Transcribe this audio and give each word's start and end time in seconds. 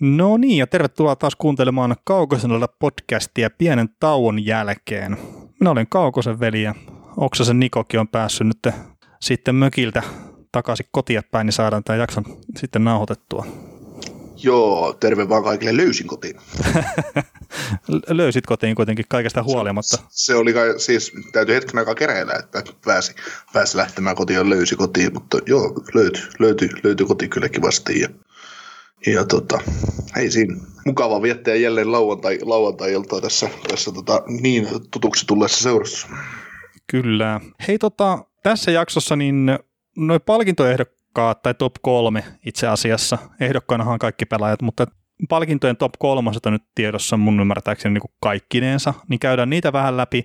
No 0.00 0.36
niin, 0.36 0.58
ja 0.58 0.66
tervetuloa 0.66 1.16
taas 1.16 1.36
kuuntelemaan 1.36 1.96
Kaukosenalla 2.04 2.68
podcastia 2.68 3.50
pienen 3.50 3.88
tauon 4.00 4.46
jälkeen. 4.46 5.18
Minä 5.60 5.70
olen 5.70 5.86
Kaukosen 5.90 6.40
veli 6.40 6.62
ja 6.62 6.74
Oksasen 7.16 7.60
Nikokin 7.60 8.00
on 8.00 8.08
päässyt 8.08 8.46
nyt 8.46 8.74
sitten 9.20 9.54
mökiltä 9.54 10.02
takaisin 10.52 10.86
kotiin 10.90 11.22
päin, 11.30 11.46
niin 11.46 11.52
saadaan 11.52 11.84
tämä 11.84 11.96
jakson 11.96 12.24
sitten 12.56 12.84
nauhoitettua. 12.84 13.46
Joo, 14.42 14.96
terve 15.00 15.28
vaan 15.28 15.44
kaikille 15.44 15.76
löysin 15.76 16.06
kotiin. 16.06 16.36
Löysit 18.08 18.46
kotiin 18.46 18.74
kuitenkin 18.74 19.04
kaikesta 19.08 19.42
huolimatta. 19.42 19.96
Se, 19.96 20.02
se 20.08 20.34
oli 20.34 20.52
kai, 20.52 20.80
siis 20.80 21.12
täytyy 21.32 21.54
hetken 21.54 21.78
aikaa 21.78 21.94
kereillä, 21.94 22.32
että 22.38 22.62
pääsi, 22.84 23.14
pääsi 23.52 23.76
lähtemään 23.76 24.16
kotiin 24.16 24.36
ja 24.36 24.50
löysi 24.50 24.76
kotiin, 24.76 25.14
mutta 25.14 25.38
joo, 25.46 25.82
löytyi, 25.94 26.22
löytyi, 26.38 26.68
löytyi 26.84 27.06
koti 27.06 27.28
kyllä 27.28 27.48
kivasti 27.48 28.00
ja, 28.00 28.08
ja 29.06 29.24
tota, 29.24 29.60
ei 30.16 30.30
siinä. 30.30 30.56
Mukava 30.86 31.22
viettää 31.22 31.54
jälleen 31.54 31.92
lauantai, 31.92 32.38
lauantai-iltaa 32.42 33.20
tässä, 33.20 33.50
tässä 33.68 33.92
tota, 33.92 34.22
niin 34.40 34.68
tutuksi 34.90 35.26
tulleessa 35.26 35.62
seurassa. 35.62 36.08
Kyllä. 36.86 37.40
Hei 37.68 37.78
tota, 37.78 38.24
tässä 38.42 38.70
jaksossa 38.70 39.16
niin 39.16 39.58
noin 39.96 40.20
palkintoehdokkaat 40.26 41.42
tai 41.42 41.54
top 41.54 41.74
kolme 41.82 42.24
itse 42.46 42.66
asiassa, 42.66 43.18
ehdokkaanahan 43.40 43.98
kaikki 43.98 44.24
pelaajat, 44.24 44.62
mutta 44.62 44.86
palkintojen 45.28 45.76
top 45.76 45.92
kolmoset 45.98 46.46
on 46.46 46.52
nyt 46.52 46.62
tiedossa 46.74 47.16
mun 47.16 47.40
ymmärtääkseni 47.40 47.92
niin 47.92 48.10
kaikkineensa, 48.20 48.94
niin 49.08 49.20
käydään 49.20 49.50
niitä 49.50 49.72
vähän 49.72 49.96
läpi, 49.96 50.18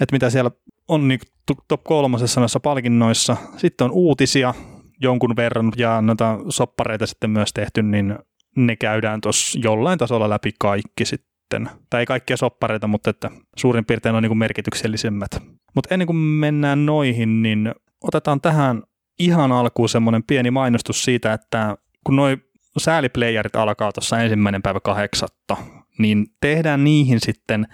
että 0.00 0.12
mitä 0.12 0.30
siellä 0.30 0.50
on 0.88 1.08
niin 1.08 1.20
top 1.68 1.84
kolmosessa 1.84 2.40
noissa 2.40 2.60
palkinnoissa. 2.60 3.36
Sitten 3.56 3.84
on 3.84 3.90
uutisia 3.90 4.54
jonkun 5.00 5.36
verran 5.36 5.72
ja 5.76 6.00
noita 6.00 6.38
soppareita 6.48 7.06
sitten 7.06 7.30
myös 7.30 7.52
tehty, 7.52 7.82
niin 7.82 8.18
ne 8.56 8.76
käydään 8.76 9.20
tuossa 9.20 9.58
jollain 9.62 9.98
tasolla 9.98 10.30
läpi 10.30 10.50
kaikki 10.58 11.04
sitten. 11.04 11.70
Tai 11.90 12.00
ei 12.00 12.06
kaikkia 12.06 12.36
soppareita, 12.36 12.86
mutta 12.86 13.10
että 13.10 13.30
suurin 13.56 13.84
piirtein 13.84 14.14
on 14.14 14.22
niin 14.22 14.38
merkityksellisemmät. 14.38 15.30
Mutta 15.74 15.94
ennen 15.94 16.06
kuin 16.06 16.16
mennään 16.16 16.86
noihin, 16.86 17.42
niin 17.42 17.74
otetaan 18.00 18.40
tähän 18.40 18.82
ihan 19.18 19.52
alkuun 19.52 19.88
semmoinen 19.88 20.22
pieni 20.22 20.50
mainostus 20.50 21.04
siitä, 21.04 21.32
että 21.32 21.76
kun 22.04 22.16
noi 22.16 22.36
sääliplayerit 22.78 23.56
alkaa 23.56 23.92
tuossa 23.92 24.18
ensimmäinen 24.18 24.62
päivä 24.62 24.80
kahdeksatta, 24.80 25.56
niin 25.98 26.26
tehdään 26.40 26.84
niihin 26.84 27.20
sitten 27.20 27.66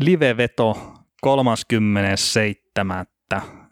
live-veto 0.00 0.94
37. 1.20 3.06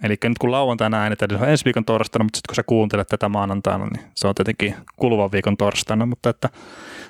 Eli 0.04 0.16
nyt 0.24 0.38
kun 0.38 0.52
lauantaina 0.52 1.02
äänetään, 1.02 1.28
niin 1.28 1.38
se 1.38 1.44
on 1.44 1.50
ensi 1.50 1.64
viikon 1.64 1.84
torstaina, 1.84 2.24
mutta 2.24 2.36
sitten 2.36 2.48
kun 2.48 2.56
sä 2.56 2.62
kuuntelet 2.62 3.08
tätä 3.08 3.28
maanantaina, 3.28 3.86
niin 3.86 4.04
se 4.14 4.28
on 4.28 4.34
tietenkin 4.34 4.74
kuluvan 4.96 5.32
viikon 5.32 5.56
torstaina, 5.56 6.06
mutta 6.06 6.30
että 6.30 6.48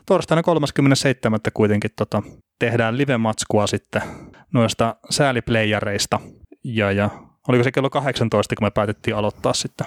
torstaina 0.06 0.42
37. 0.42 1.41
kuitenkin 1.55 1.91
tota, 1.97 2.22
tehdään 2.59 2.98
live-matskua 2.98 3.67
sitten 3.67 4.03
noista 4.53 4.97
sääliplayereista 5.11 6.20
ja, 6.65 6.92
ja 6.92 7.11
Oliko 7.48 7.65
se 7.65 7.72
kello 7.72 7.91
18, 7.91 8.55
kun 8.56 8.67
me 8.67 8.70
päätettiin 8.70 9.17
aloittaa 9.17 9.55
sitten? 9.55 9.87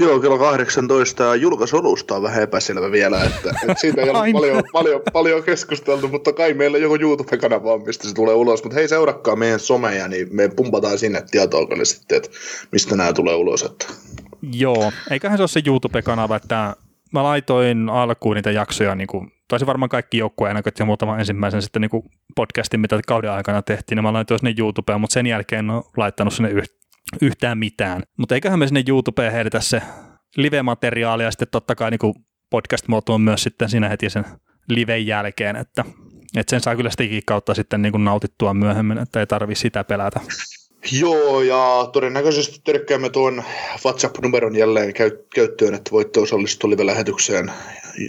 Joo, 0.00 0.20
kello 0.20 0.38
18 0.38 1.24
ja 1.24 1.34
julkaisolusta 1.34 2.16
on 2.16 2.22
vähän 2.22 2.42
epäselvä 2.42 2.92
vielä, 2.92 3.24
että, 3.24 3.50
että 3.62 3.80
siitä 3.80 4.02
ei 4.02 4.10
ole 4.10 4.32
paljon, 4.32 4.62
paljon, 4.72 5.00
paljon 5.12 5.42
keskusteltu, 5.42 6.08
mutta 6.08 6.32
kai 6.32 6.54
meillä 6.54 6.78
joku 6.78 6.96
YouTube-kanava 7.00 7.72
on, 7.72 7.82
mistä 7.86 8.08
se 8.08 8.14
tulee 8.14 8.34
ulos. 8.34 8.64
Mutta 8.64 8.74
hei, 8.74 8.88
seurakkaa 8.88 9.36
meidän 9.36 9.60
someja, 9.60 10.08
niin 10.08 10.28
me 10.30 10.48
pumpataan 10.48 10.98
sinne 10.98 11.22
tietoa 11.30 11.84
sitten, 11.84 12.16
että 12.16 12.30
mistä 12.72 12.96
nämä 12.96 13.12
tulee 13.12 13.34
ulos. 13.34 13.62
Että. 13.62 13.86
Joo, 14.52 14.92
eiköhän 15.10 15.38
se 15.38 15.42
ole 15.42 15.48
se 15.48 15.62
YouTube-kanava, 15.66 16.36
että 16.36 16.76
mä 17.12 17.22
laitoin 17.22 17.88
alkuun 17.88 18.36
niitä 18.36 18.50
jaksoja, 18.50 18.94
niin 18.94 19.06
kuin, 19.06 19.32
taisi 19.48 19.66
varmaan 19.66 19.88
kaikki 19.88 20.18
joukkueen 20.18 20.54
näköt 20.54 20.78
ja 20.78 20.84
muutama 20.84 21.18
ensimmäisen 21.18 21.62
sitten 21.62 21.82
niin 21.82 21.90
kuin 21.90 22.02
podcastin, 22.36 22.80
mitä 22.80 23.00
kauden 23.06 23.30
aikana 23.30 23.62
tehtiin, 23.62 23.96
niin 23.96 24.04
mä 24.04 24.12
laitoin 24.12 24.40
sinne 24.40 24.54
YouTubeen, 24.58 25.00
mutta 25.00 25.14
sen 25.14 25.26
jälkeen 25.26 25.58
en 25.58 25.70
ole 25.70 25.84
laittanut 25.96 26.34
sinne 26.34 26.50
yhtään 26.50 26.77
mitään. 27.54 28.02
Mutta 28.18 28.34
eiköhän 28.34 28.58
me 28.58 28.66
sinne 28.66 28.84
YouTubeen 28.88 29.32
heitetä 29.32 29.60
se 29.60 29.82
live-materiaalia 30.36 31.26
ja 31.26 31.30
sitten 31.30 31.48
totta 31.50 31.74
kai 31.74 31.90
niin 31.90 32.14
podcast-muotoon 32.50 33.20
myös 33.20 33.42
sitten 33.42 33.68
siinä 33.68 33.88
heti 33.88 34.10
sen 34.10 34.24
liven 34.68 35.06
jälkeen, 35.06 35.56
että, 35.56 35.84
että 36.36 36.50
sen 36.50 36.60
saa 36.60 36.76
kyllä 36.76 36.90
stikin 36.90 37.22
kautta 37.26 37.54
sitten 37.54 37.82
niin 37.82 37.92
kuin 37.92 38.04
nautittua 38.04 38.54
myöhemmin, 38.54 38.98
että 38.98 39.20
ei 39.20 39.26
tarvi 39.26 39.54
sitä 39.54 39.84
pelätä. 39.84 40.20
Joo, 40.92 41.42
ja 41.42 41.90
todennäköisesti 41.92 42.60
törkkäämme 42.64 43.10
tuon 43.10 43.44
WhatsApp-numeron 43.84 44.56
jälleen 44.56 44.94
käyttöön, 45.34 45.74
että 45.74 45.90
voitte 45.90 46.20
osallistua 46.20 46.70
live-lähetykseen 46.70 47.50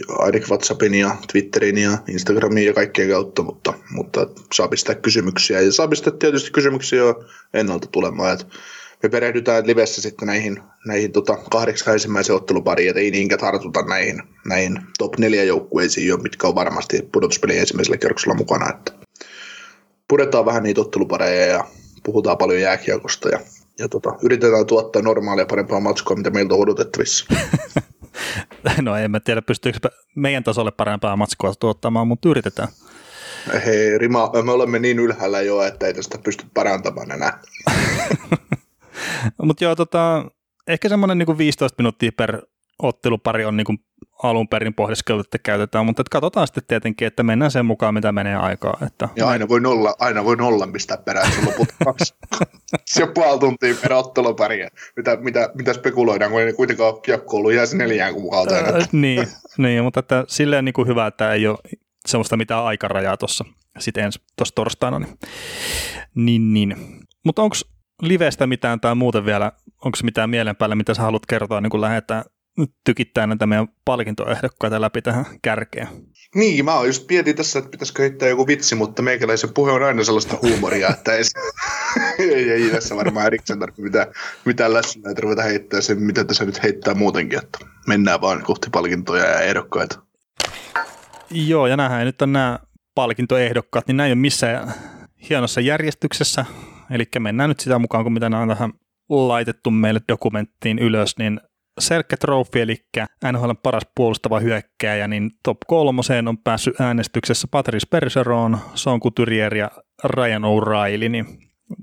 ainakin 0.08 0.48
WhatsAppin 0.48 0.94
ja 0.94 1.16
Twitterin 1.32 1.78
ja 1.78 1.98
Instagramin 2.08 2.66
ja 2.66 2.74
kaikkien 2.74 3.10
kautta, 3.10 3.42
mutta, 3.42 3.74
mutta 3.90 4.26
saa 4.54 4.68
pistää 4.68 4.94
kysymyksiä 4.94 5.60
ja 5.60 5.72
saa 5.72 5.88
pistää 5.88 6.12
tietysti 6.18 6.50
kysymyksiä 6.50 6.98
jo 6.98 7.24
ennalta 7.54 7.88
tulemaan, 7.92 8.32
että 8.32 8.46
me 9.02 9.08
perehdytään 9.08 9.66
livessä 9.66 10.02
sitten 10.02 10.26
näihin, 10.26 10.62
näihin 10.86 11.12
tota, 11.12 11.38
kahdeksan 11.50 11.94
ensimmäisen 11.94 12.36
ottelupariin, 12.36 12.88
että 12.88 13.00
ei 13.00 13.10
niinkään 13.10 13.40
tartuta 13.40 13.82
näihin, 13.82 14.22
näihin 14.46 14.78
top 14.98 15.18
neljä 15.18 15.44
joukkueisiin 15.44 16.08
jo, 16.08 16.16
mitkä 16.16 16.46
on 16.46 16.54
varmasti 16.54 17.08
pudotuspelin 17.12 17.60
ensimmäisellä 17.60 17.96
kerroksella 17.96 18.34
mukana. 18.34 18.70
Että 18.70 18.92
puretaan 20.08 20.46
vähän 20.46 20.62
niitä 20.62 20.80
ottelupareja 20.80 21.46
ja 21.46 21.64
puhutaan 22.02 22.38
paljon 22.38 22.60
jääkiekosta 22.60 23.28
ja, 23.28 23.40
ja 23.78 23.88
tota, 23.88 24.14
yritetään 24.22 24.66
tuottaa 24.66 25.02
normaalia 25.02 25.46
parempaa 25.46 25.80
matskoa, 25.80 26.16
mitä 26.16 26.30
meiltä 26.30 26.54
on 26.54 26.60
odotettavissa. 26.60 27.26
no 28.82 28.96
en 28.96 29.10
mä 29.10 29.20
tiedä, 29.20 29.42
pystyykö 29.42 29.78
meidän 30.14 30.44
tasolle 30.44 30.70
parempaa 30.70 31.16
matskoa 31.16 31.54
tuottamaan, 31.54 32.08
mutta 32.08 32.28
yritetään. 32.28 32.68
Hei, 33.64 33.98
Rima, 33.98 34.30
me 34.44 34.52
olemme 34.52 34.78
niin 34.78 34.98
ylhäällä 34.98 35.40
jo, 35.40 35.62
että 35.62 35.86
ei 35.86 35.94
tästä 35.94 36.18
pysty 36.18 36.44
parantamaan 36.54 37.10
enää. 37.10 37.38
Mutta 39.46 39.64
joo, 39.64 39.76
tota, 39.76 40.24
ehkä 40.68 40.88
semmoinen 40.88 41.18
niin 41.18 41.38
15 41.38 41.82
minuuttia 41.82 42.10
per 42.16 42.42
ottelupari 42.82 43.44
on 43.44 43.56
niin 43.56 43.64
kuin 43.64 43.78
alun 44.22 44.48
perin 44.48 44.74
pohdiskeltu, 44.74 45.20
että 45.20 45.38
käytetään, 45.38 45.86
mutta 45.86 46.02
että 46.02 46.10
katsotaan 46.10 46.46
sitten 46.46 46.62
tietenkin, 46.66 47.06
että 47.06 47.22
mennään 47.22 47.50
sen 47.50 47.66
mukaan, 47.66 47.94
mitä 47.94 48.12
menee 48.12 48.36
aikaa. 48.36 48.76
Että... 48.86 49.08
Ja 49.16 49.28
aina 49.28 49.48
voi 49.48 49.60
nolla, 49.60 49.94
aina 49.98 50.24
voi 50.24 50.36
nolla 50.36 50.68
pistää 50.72 50.96
perään, 50.96 51.32
se 51.32 51.44
loput 51.44 51.68
kaksi 51.84 52.14
se 52.86 53.06
puoli 53.06 53.38
tuntia 53.38 53.74
per 53.82 53.92
ottelupari. 53.92 54.66
Mitä, 54.96 55.16
mitä, 55.16 55.50
mitä 55.54 55.72
spekuloidaan, 55.72 56.30
kun 56.30 56.40
ei 56.40 56.52
kuitenkaan 56.52 57.02
kiekko 57.02 57.36
ollut 57.36 57.52
jää 57.52 57.64
neljään 57.74 58.14
kuukauteen. 58.14 58.64
Äh, 58.74 58.88
niin, 58.92 59.26
niin, 59.58 59.84
mutta 59.84 60.00
että 60.00 60.24
silleen 60.28 60.64
niin 60.64 60.72
kuin 60.72 60.88
hyvä, 60.88 61.06
että 61.06 61.32
ei 61.32 61.46
ole 61.46 61.58
semmoista 62.06 62.36
mitään 62.36 62.64
aikarajaa 62.64 63.16
tuossa 63.16 63.44
sitten 63.78 64.04
ensi 64.04 64.20
tuossa 64.36 64.54
torstaina. 64.54 64.98
Niin, 64.98 65.16
niin. 66.14 66.52
niin. 66.52 66.76
Mutta 67.24 67.42
onko 67.42 67.56
livestä 68.00 68.46
mitään 68.46 68.80
tai 68.80 68.94
muuten 68.94 69.24
vielä, 69.24 69.52
onko 69.84 69.98
mitään 70.02 70.30
mielen 70.30 70.56
päällä, 70.56 70.74
mitä 70.74 70.94
sä 70.94 71.02
haluat 71.02 71.26
kertoa, 71.26 71.60
niin 71.60 71.70
kun 71.70 71.80
lähdetään 71.80 72.24
tykittää 72.84 73.26
näitä 73.26 73.46
meidän 73.46 73.68
palkintoehdokkaita 73.84 74.80
läpi 74.80 75.02
tähän 75.02 75.24
kärkeen. 75.42 75.88
Niin, 76.34 76.64
mä 76.64 76.74
oon 76.74 76.86
just 76.86 77.08
mietin 77.08 77.36
tässä, 77.36 77.58
että 77.58 77.70
pitäisikö 77.70 78.02
heittää 78.02 78.28
joku 78.28 78.46
vitsi, 78.46 78.74
mutta 78.74 79.02
meikäläisen 79.02 79.54
puhe 79.54 79.72
on 79.72 79.82
aina 79.82 80.04
sellaista 80.04 80.38
huumoria, 80.42 80.88
että 80.88 81.12
ei, 81.12 81.22
ei, 82.34 82.50
ei 82.50 82.70
tässä 82.70 82.96
varmaan 82.96 83.26
erikseen 83.26 83.58
tarvitse 83.58 83.82
mitään, 83.82 84.06
mitään 84.44 84.74
läsnäitä 84.74 85.20
ruveta 85.20 85.42
heittää 85.42 85.80
sen, 85.80 86.02
mitä 86.02 86.24
tässä 86.24 86.44
nyt 86.44 86.62
heittää 86.62 86.94
muutenkin, 86.94 87.38
että 87.38 87.58
mennään 87.86 88.20
vaan 88.20 88.42
kohti 88.42 88.70
palkintoja 88.70 89.24
ja 89.24 89.40
ehdokkaita. 89.40 90.02
Joo, 91.30 91.66
ja 91.66 91.76
nähdään 91.76 92.06
nyt 92.06 92.22
on 92.22 92.32
nämä 92.32 92.58
palkintoehdokkaat, 92.94 93.86
niin 93.86 93.96
näin 93.96 94.12
on 94.12 94.18
missään 94.18 94.74
hienossa 95.30 95.60
järjestyksessä, 95.60 96.44
eli 96.90 97.04
mennään 97.18 97.48
nyt 97.48 97.60
sitä 97.60 97.78
mukaan, 97.78 98.04
kun 98.04 98.12
mitä 98.12 98.30
nämä 98.30 98.42
on 98.42 98.48
tähän 98.48 98.72
laitettu 99.08 99.70
meille 99.70 100.00
dokumenttiin 100.08 100.78
ylös, 100.78 101.18
niin 101.18 101.40
Selke 101.80 102.16
Trophy, 102.16 102.60
eli 102.60 102.76
NHL 103.32 103.50
paras 103.62 103.82
puolustava 103.96 104.40
hyökkääjä, 104.40 105.08
niin 105.08 105.30
top 105.42 105.58
kolmoseen 105.66 106.28
on 106.28 106.38
päässyt 106.38 106.80
äänestyksessä 106.80 107.48
Patrice 107.50 107.86
Perseron, 107.90 108.58
Son 108.74 109.00
Couturier 109.00 109.56
ja 109.56 109.70
Ryan 110.04 110.42
O'Reilly, 110.42 111.08
niin 111.08 111.26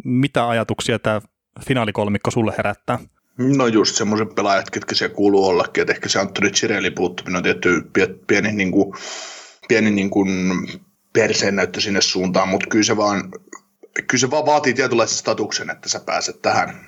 mitä 0.03 0.49
ajatuksia 0.49 0.99
tämä 0.99 1.21
finaalikolmikko 1.67 2.31
sulle 2.31 2.53
herättää? 2.57 2.99
No 3.37 3.67
just 3.67 3.95
semmoiset 3.95 4.35
pelaajat, 4.35 4.69
ketkä 4.69 4.95
siellä 4.95 5.15
kuuluu 5.15 5.45
ollakin, 5.45 5.81
että 5.81 5.93
ehkä 5.93 6.09
se 6.09 6.19
Anthony 6.19 6.49
Cirelli 6.49 6.91
puuttuminen 6.91 7.37
on 7.37 7.43
tietty 7.43 7.91
pieni, 8.27 8.51
niin 8.51 8.71
kuin, 8.71 8.93
pieni 9.67 9.91
niin 9.91 10.09
kuin 10.09 10.29
perseen 11.13 11.55
näyttö 11.55 11.81
sinne 11.81 12.01
suuntaan, 12.01 12.49
mutta 12.49 12.67
kyllä 12.69 12.83
se 12.83 12.97
vaan, 12.97 13.31
kyllä 14.07 14.21
se 14.21 14.31
vaan 14.31 14.45
vaatii 14.45 14.73
tietynlaisen 14.73 15.17
statuksen, 15.17 15.69
että 15.69 15.89
sä 15.89 15.99
pääset 15.99 16.41
tähän, 16.41 16.79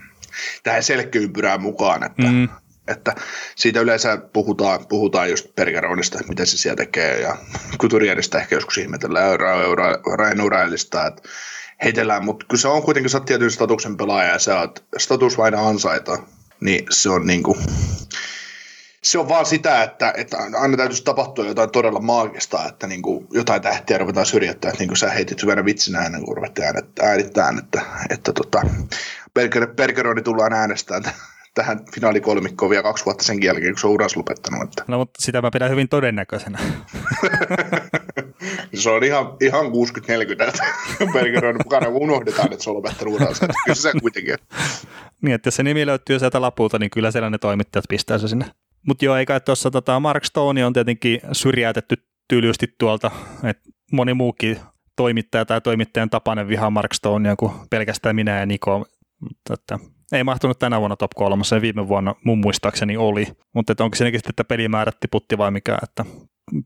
tähän 0.64 0.84
selkkyympyrään 0.84 1.62
mukaan, 1.62 2.04
että, 2.04 2.28
mm. 2.28 2.50
että 2.88 3.16
siitä 3.56 3.80
yleensä 3.80 4.18
puhutaan, 4.18 4.88
puhutaan 4.88 5.30
just 5.30 5.56
Pergeronista, 5.56 6.20
mitä 6.30 6.46
se 6.46 6.58
siellä 6.58 6.76
tekee, 6.76 7.22
ja 7.22 7.38
Kuturierista 7.78 8.38
ehkä 8.38 8.56
joskus 8.56 8.78
ihmetellään, 8.78 9.40
Ryan 10.18 10.42
Urailista, 10.42 11.08
että 11.08 11.22
heitellään, 11.84 12.26
mutta 12.26 12.46
kyllä 12.46 12.62
se 12.62 12.68
on 12.68 12.84
kuitenkin, 12.84 13.10
sä 13.10 13.18
oot 13.18 13.26
tietyn 13.26 13.52
statuksen 13.52 13.98
pelaaja, 13.98 14.34
ja 14.34 14.40
sä 14.40 14.60
oot 14.60 14.84
status 14.98 15.38
vain 15.38 15.56
ansaita, 15.56 16.18
niin 16.60 16.86
se 16.90 17.10
on 17.10 17.28
niin 17.28 17.44
kuin, 17.44 17.60
se 19.04 19.20
on 19.20 19.30
vaan 19.30 19.46
sitä, 19.46 19.84
että, 19.84 20.14
että 20.18 20.38
aina 20.60 20.78
täytyisi 20.78 21.04
tapahtua 21.04 21.46
jotain 21.46 21.72
todella 21.72 22.00
maagista, 22.00 22.66
että 22.66 22.88
niin 22.88 23.02
kuin 23.02 23.28
jotain 23.32 23.62
tähtiä 23.62 23.98
ruvetaan 23.98 24.26
syrjäyttää, 24.26 24.70
että 24.70 24.82
niin 24.82 24.88
kuin 24.88 24.98
sä 24.98 25.10
heitit 25.10 25.44
hyvänä 25.44 25.66
vitsinä 25.66 26.06
ennen 26.06 26.26
kuin 26.26 26.38
ruvettiin 26.38 26.68
äänittämään, 27.02 27.60
että, 27.60 27.82
että 28.10 28.34
tota, 28.34 28.62
Bergeroni 29.76 30.22
tullaan 30.22 30.54
äänestämään 30.54 31.14
tähän 31.54 31.80
finaalikolmikkoon 31.94 32.70
vielä 32.70 32.84
kaksi 32.84 33.06
vuotta 33.06 33.24
sen 33.24 33.44
jälkeen, 33.44 33.74
kun 33.74 33.80
se 33.80 33.88
on 33.88 33.94
uras 33.94 34.16
lopettanut. 34.16 34.64
Että. 34.64 34.84
No, 34.88 34.98
mutta 34.98 35.22
sitä 35.22 35.42
mä 35.42 35.52
pidän 35.52 35.70
hyvin 35.70 35.90
todennäköisenä. 35.90 36.60
se 38.74 38.90
on 38.90 39.04
ihan, 39.04 39.38
ihan 39.42 39.66
60-40, 39.66 39.70
että 40.48 40.64
Bergeron 41.14 41.60
mukana 41.64 41.88
unohdetaan, 41.88 42.54
että 42.54 42.64
se 42.64 42.70
on 42.70 42.76
lopettanut 42.76 43.14
uransa. 43.14 43.48
Kyllä 43.66 43.76
se 43.76 43.92
kuitenkin. 44.02 44.36
niin, 45.22 45.36
että 45.36 45.48
jos 45.48 45.56
se 45.56 45.64
nimi 45.64 45.86
löytyy 45.86 46.20
sieltä 46.20 46.42
lapulta, 46.42 46.80
niin 46.80 46.90
kyllä 46.90 47.12
siellä 47.12 47.30
ne 47.30 47.38
toimittajat 47.38 47.86
pistää 47.90 48.18
se 48.18 48.28
sinne. 48.28 48.46
Mutta 48.88 49.06
joo, 49.06 49.16
eikä 49.16 49.40
tuossa 49.40 49.72
tota, 49.72 50.00
Mark 50.00 50.26
Stone 50.26 50.66
on 50.66 50.74
tietenkin 50.74 51.22
syrjäytetty 51.32 51.96
tylysti 52.30 52.76
tuolta, 52.80 53.12
että 53.44 53.70
moni 53.92 54.14
muukin 54.14 54.60
toimittaja 54.96 55.46
tai 55.46 55.62
toimittajan 55.62 56.10
tapainen 56.10 56.48
vihaa 56.48 56.70
Mark 56.70 56.94
Stonea 56.94 57.36
kuin 57.36 57.52
pelkästään 57.70 58.16
minä 58.16 58.40
ja 58.40 58.46
Niko. 58.46 58.86
Mutta 59.22 59.54
että 59.54 59.80
ei 60.12 60.24
mahtunut 60.24 60.60
tänä 60.60 60.80
vuonna 60.80 60.96
top 60.96 61.12
kolmassa, 61.16 61.62
viime 61.62 61.88
vuonna 61.88 62.16
mun 62.26 62.40
muistaakseni 62.40 62.98
oli, 62.98 63.28
mutta 63.56 63.72
että 63.72 63.84
onko 63.84 63.96
siinäkin 63.96 64.20
sitten, 64.20 64.32
että 64.32 64.44
pelimäärät 64.44 65.00
tiputti 65.00 65.38
vai 65.38 65.52
mikä, 65.52 65.78
että 65.84 66.06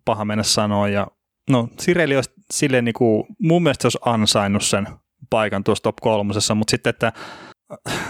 paha 0.05 0.25
mennä 0.25 0.43
sanoa. 0.43 0.89
Ja, 0.89 1.07
no 1.49 1.69
Sireli 1.79 2.15
olisi 2.15 2.31
silleen 2.53 2.85
niin 2.85 2.93
kuin, 2.93 3.23
mun 3.39 3.63
mielestä 3.63 3.81
se 3.81 3.85
olisi 3.87 3.99
ansainnut 4.05 4.63
sen 4.63 4.87
paikan 5.29 5.63
tuossa 5.63 5.83
top 5.83 5.95
kolmosessa, 6.01 6.55
mutta 6.55 6.71
sitten, 6.71 6.89
että 6.89 7.13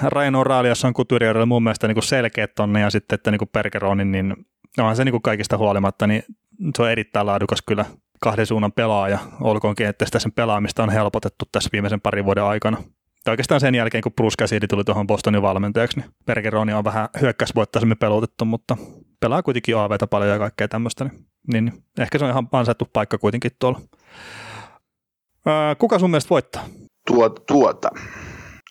Ryan 0.04 0.36
O'Reilly, 0.36 0.88
on 0.88 0.94
Couturier 0.94 1.46
mun 1.46 1.64
mielestä 1.64 1.88
niin 1.88 1.96
kuin 1.96 2.04
selkeät 2.04 2.56
tonne 2.56 2.80
ja 2.80 2.90
sitten, 2.90 3.16
että 3.16 3.32
niin 3.32 3.40
kuin 3.40 3.50
Pergeronin, 3.52 4.12
niin 4.12 4.36
onhan 4.80 4.96
se 4.96 5.06
niin 5.06 5.14
kuin 5.14 5.22
kaikista 5.22 5.58
huolimatta, 5.58 6.08
niin 6.08 6.24
se 6.76 6.82
on 6.82 6.92
erittäin 6.92 7.26
laadukas 7.26 7.62
kyllä 7.62 7.86
kahden 8.22 8.46
suunnan 8.46 8.72
pelaaja, 8.72 9.20
olkoonkin, 9.42 9.88
että 9.88 10.06
sitä 10.06 10.20
sen 10.20 10.32
pelaamista 10.32 10.84
on 10.84 10.90
helpotettu 10.90 11.46
tässä 11.52 11.70
viimeisen 11.74 12.02
parin 12.02 12.26
vuoden 12.26 12.44
aikana. 12.44 12.78
Tai 13.24 13.32
oikeastaan 13.32 13.62
sen 13.62 13.76
jälkeen, 13.76 14.02
kun 14.02 14.14
Bruce 14.14 14.36
Cassidy 14.40 14.68
tuli 14.68 14.84
tuohon 14.84 15.08
Bostonin 15.08 15.42
valmentajaksi, 15.42 16.00
niin 16.00 16.10
Bergeroni 16.26 16.74
on 16.74 16.84
vähän 16.84 17.10
hyökkäysvoittaisemmin 17.22 17.98
pelotettu, 17.98 18.46
mutta 18.46 18.78
pelaa 19.20 19.44
kuitenkin 19.44 19.78
AVtä 19.78 20.08
paljon 20.08 20.32
ja 20.32 20.40
kaikkea 20.40 20.68
tämmöistä, 20.68 21.06
niin, 21.06 21.66
niin 21.66 21.74
ehkä 22.00 22.18
se 22.18 22.26
on 22.26 22.32
ihan 22.32 22.48
ansaittu 22.52 22.90
paikka 22.94 23.18
kuitenkin 23.18 23.52
tuolla. 23.60 23.82
Ää, 25.46 25.76
kuka 25.76 26.00
sun 26.00 26.12
mielestä 26.12 26.30
voittaa? 26.30 26.66
Tuota, 27.08 27.42
tuota. 27.48 27.90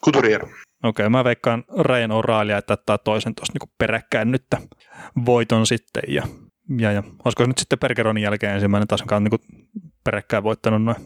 Couturier. 0.05 0.46
Okei, 0.82 1.06
okay, 1.06 1.08
mä 1.11 1.25
veikkaan 1.25 1.64
Ryan 1.79 2.11
O'Reilly, 2.11 2.58
että 2.58 2.73
ottaa 2.73 2.99
toisen 2.99 3.34
tuosta 3.34 3.58
niin 3.58 3.73
peräkkäin 3.79 4.31
nyt 4.31 4.46
voiton 5.26 5.67
sitten. 5.67 6.02
Ja, 6.08 6.23
ja, 6.79 6.93
ja 6.93 7.02
olisiko 7.25 7.43
se 7.43 7.46
nyt 7.46 7.58
sitten 7.58 7.79
Bergeronin 7.79 8.23
jälkeen 8.23 8.55
ensimmäinen 8.55 8.88
taas, 8.88 9.00
joka 9.00 9.17
on 9.17 9.25
niin 9.25 9.62
peräkkäin 10.05 10.43
voittanut 10.43 10.82
noin? 10.82 10.96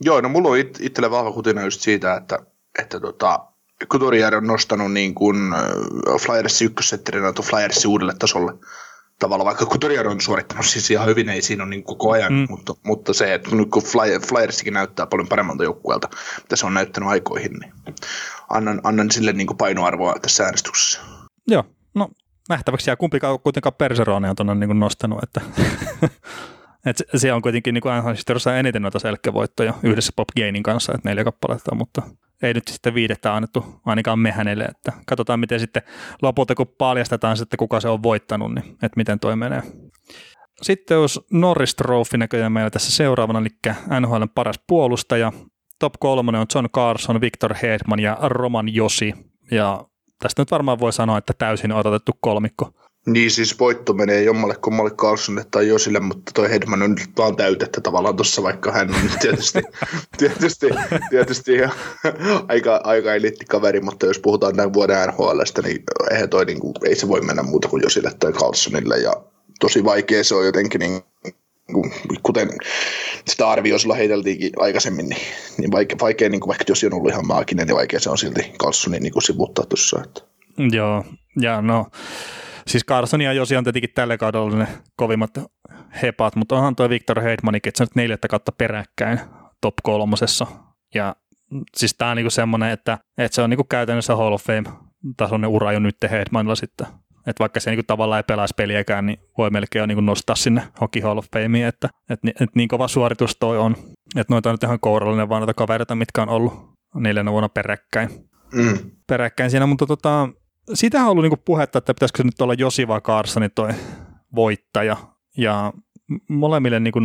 Joo, 0.00 0.20
no 0.20 0.28
mulla 0.28 0.48
on 0.48 0.58
it- 0.58 0.78
itselle 0.80 1.10
vahva 1.10 1.32
kutina 1.32 1.62
just 1.62 1.80
siitä, 1.80 2.14
että 2.14 2.38
että 2.78 3.00
tota, 3.00 3.46
Couturier 3.86 4.36
on 4.36 4.46
nostanut 4.46 4.92
niin 4.92 5.14
kuin 5.14 5.36
Flyersin 6.20 6.66
ykkössetterinä 6.66 7.32
tuon 7.32 7.48
Flyersin 7.48 7.90
uudelle 7.90 8.14
tasolle 8.18 8.52
tavallaan, 9.18 9.46
vaikka 9.46 9.66
Couturier 9.66 10.08
on 10.08 10.20
suorittanut 10.20 10.66
siis 10.66 10.90
ihan 10.90 11.06
hyvin, 11.06 11.28
ei 11.28 11.42
siinä 11.42 11.62
ole 11.62 11.70
niin 11.70 11.84
koko 11.84 12.10
ajan, 12.10 12.32
mm. 12.32 12.46
mutta, 12.50 12.74
mutta, 12.82 13.12
se, 13.12 13.34
että 13.34 13.56
nyt 13.56 13.70
kun 13.70 13.82
Fly, 13.82 14.18
Flyersikin 14.28 14.72
näyttää 14.72 15.06
paljon 15.06 15.28
paremmalta 15.28 15.64
joukkueelta, 15.64 16.08
mitä 16.42 16.56
se 16.56 16.66
on 16.66 16.74
näyttänyt 16.74 17.08
aikoihin, 17.08 17.52
niin 17.52 17.72
annan, 18.54 18.80
annan 18.84 19.10
sille 19.10 19.32
niin 19.32 19.46
kuin 19.46 19.56
painoarvoa 19.56 20.14
tässä 20.22 20.44
äänestyksessä. 20.44 21.00
Joo, 21.48 21.64
no 21.94 22.08
nähtäväksi 22.48 22.90
jää 22.90 22.96
kumpikaan 22.96 23.40
kuitenkaan 23.40 23.74
Perseronia 23.74 24.30
on 24.30 24.36
tuonne 24.36 24.54
niin 24.54 24.80
nostanut, 24.80 25.22
että 25.22 25.40
et 26.86 27.02
se 27.16 27.32
on 27.32 27.42
kuitenkin 27.42 27.74
niin 27.74 27.82
kuin 27.82 27.94
eniten 28.58 28.82
noita 28.82 28.98
selkkävoittoja 28.98 29.74
yhdessä 29.82 30.12
Pop 30.16 30.28
Gainin 30.36 30.62
kanssa, 30.62 30.92
että 30.94 31.08
neljä 31.08 31.24
kappaletta, 31.24 31.74
mutta 31.74 32.02
ei 32.42 32.54
nyt 32.54 32.68
sitten 32.68 32.94
viidettä 32.94 33.34
annettu 33.34 33.80
ainakaan 33.86 34.18
me 34.18 34.30
hänelle, 34.30 34.64
että 34.64 34.92
katsotaan 35.06 35.40
miten 35.40 35.60
sitten 35.60 35.82
lopulta 36.22 36.54
kun 36.54 36.74
paljastetaan 36.78 37.36
sitten 37.36 37.56
kuka 37.56 37.80
se 37.80 37.88
on 37.88 38.02
voittanut, 38.02 38.54
niin 38.54 38.70
että 38.70 38.96
miten 38.96 39.20
toi 39.20 39.36
menee. 39.36 39.62
Sitten 40.62 40.98
olisi 40.98 41.20
Norris 41.32 41.74
Trophy 41.74 42.18
näköjään 42.18 42.52
meillä 42.52 42.70
tässä 42.70 42.92
seuraavana, 42.92 43.38
eli 43.38 43.48
NHL 44.00 44.24
paras 44.34 44.60
puolustaja. 44.66 45.32
Top 45.78 45.94
kolmonen 46.00 46.40
on 46.40 46.46
John 46.54 46.66
Carson, 46.70 47.20
Victor 47.20 47.54
Hedman 47.62 48.00
ja 48.00 48.18
Roman 48.22 48.74
Josi. 48.74 49.14
Ja 49.50 49.84
tästä 50.18 50.42
nyt 50.42 50.50
varmaan 50.50 50.80
voi 50.80 50.92
sanoa, 50.92 51.18
että 51.18 51.32
täysin 51.38 51.72
odotettu 51.72 52.12
kolmikko. 52.20 52.70
Niin 53.06 53.30
siis 53.30 53.58
voitto 53.58 53.92
menee 53.92 54.22
jommalle 54.22 54.54
kummalle 54.54 54.90
Carlsonille 54.90 55.46
tai 55.50 55.68
Josille, 55.68 56.00
mutta 56.00 56.32
toi 56.34 56.50
Hedman 56.50 56.82
on 56.82 56.90
nyt 56.90 57.10
vaan 57.16 57.36
täytettä 57.36 57.80
tavallaan 57.80 58.16
tuossa, 58.16 58.42
vaikka 58.42 58.72
hän 58.72 58.94
on 58.94 59.10
tietysti, 59.20 59.62
tietysti, 60.16 60.66
tietysti 61.10 61.52
aika, 62.48 62.80
aika 62.84 63.10
kaveri, 63.48 63.80
mutta 63.80 64.06
jos 64.06 64.18
puhutaan 64.18 64.56
tämän 64.56 64.72
vuoden 64.72 65.08
NHLstä, 65.08 65.62
niin 65.62 65.82
eihän 66.10 66.28
toi, 66.28 66.44
niin 66.44 66.60
kuin, 66.60 66.74
ei 66.84 66.96
se 66.96 67.08
voi 67.08 67.20
mennä 67.20 67.42
muuta 67.42 67.68
kuin 67.68 67.82
Josille 67.82 68.10
tai 68.20 68.32
Carlsonille 68.32 68.98
ja 68.98 69.12
tosi 69.60 69.84
vaikea 69.84 70.24
se 70.24 70.34
on 70.34 70.46
jotenkin 70.46 70.78
niin 70.78 71.02
kuten 72.22 72.48
sitä 73.28 73.48
arvioa 73.48 73.78
sillä 73.78 73.94
heiteltiinkin 73.94 74.52
aikaisemmin, 74.56 75.08
niin, 75.08 75.22
niin 75.58 75.72
vaikea, 75.72 75.96
vaikea 76.00 76.28
niin 76.28 76.40
kuin, 76.40 76.48
vaikka 76.48 76.64
jos 76.68 76.84
on 76.84 76.94
ollut 76.94 77.10
ihan 77.10 77.26
maaginen, 77.26 77.66
niin 77.66 77.76
vaikea 77.76 78.00
se 78.00 78.10
on 78.10 78.18
silti 78.18 78.52
Carlsonin 78.58 79.02
niin 79.02 79.12
kuin 79.12 79.22
sivuttaa 79.22 79.66
tuossa. 79.66 80.02
Että. 80.04 80.20
Joo, 80.76 81.04
ja 81.40 81.62
no 81.62 81.86
Siis 82.66 82.84
Carson 82.84 83.20
ja 83.20 83.32
Josi 83.32 83.56
on 83.56 83.64
tietenkin 83.64 83.90
tällä 83.94 84.16
kaudella 84.16 84.56
ne 84.56 84.68
kovimmat 84.96 85.30
hepat, 86.02 86.36
mutta 86.36 86.56
onhan 86.56 86.76
tuo 86.76 86.88
Victor 86.88 87.20
Hedmanikin, 87.20 87.68
että 87.68 87.78
se 87.78 87.82
on 87.82 87.86
nyt 87.86 87.94
neljättä 87.94 88.28
kautta 88.28 88.52
peräkkäin 88.52 89.20
top 89.60 89.74
kolmosessa. 89.82 90.46
Ja 90.94 91.16
siis 91.76 91.94
tämä 91.94 92.10
on 92.10 92.16
niinku 92.16 92.30
semmoinen, 92.30 92.70
että, 92.70 92.98
että 93.18 93.34
se 93.34 93.42
on 93.42 93.50
niinku 93.50 93.64
käytännössä 93.64 94.16
Hall 94.16 94.32
of 94.32 94.42
Fame-tasoinen 94.42 95.50
ura 95.50 95.72
jo 95.72 95.78
nyt 95.78 95.96
Hedmanilla 96.10 96.54
sitten. 96.54 96.86
Että 97.26 97.40
vaikka 97.40 97.60
se 97.60 97.70
niinku 97.70 97.84
tavallaan 97.86 98.18
ei 98.18 98.22
pelaisi 98.22 98.54
peliäkään, 98.56 99.06
niin 99.06 99.18
voi 99.38 99.50
melkein 99.50 99.80
jo 99.80 99.86
niinku 99.86 100.00
nostaa 100.00 100.36
sinne 100.36 100.62
Hockey 100.80 101.02
Hall 101.02 101.18
of 101.18 101.26
Fameen, 101.32 101.68
että, 101.68 101.88
että, 102.10 102.28
että 102.28 102.52
niin 102.54 102.68
kova 102.68 102.88
suoritus 102.88 103.36
toi 103.40 103.58
on. 103.58 103.76
Että 104.16 104.34
noita 104.34 104.48
on 104.48 104.54
nyt 104.54 104.62
ihan 104.62 104.80
kourallinen 104.80 105.28
vaan 105.28 105.40
noita 105.40 105.54
kavereita, 105.54 105.94
mitkä 105.94 106.22
on 106.22 106.28
ollut 106.28 106.74
neljänä 106.94 107.32
vuonna 107.32 107.48
peräkkäin. 107.48 108.08
Mm. 108.52 108.78
Peräkkäin 109.06 109.50
siinä, 109.50 109.66
mutta 109.66 109.86
tota, 109.86 110.28
siitä 110.74 111.02
on 111.02 111.08
ollut 111.08 111.22
niinku 111.22 111.42
puhetta, 111.44 111.78
että 111.78 111.94
pitäisikö 111.94 112.16
se 112.16 112.24
nyt 112.24 112.40
olla 112.40 112.54
Josi 112.54 112.88
vai 112.88 113.00
Carsoni 113.00 113.48
toi 113.48 113.70
voittaja. 114.34 114.96
Ja 115.38 115.72
molemmille 116.28 116.80
niinku 116.80 117.00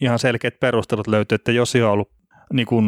ihan 0.00 0.18
selkeät 0.18 0.60
perustelut 0.60 1.06
löytyy, 1.06 1.36
että 1.36 1.52
Josi 1.52 1.82
on 1.82 1.90
ollut 1.90 2.10
niinku 2.52 2.82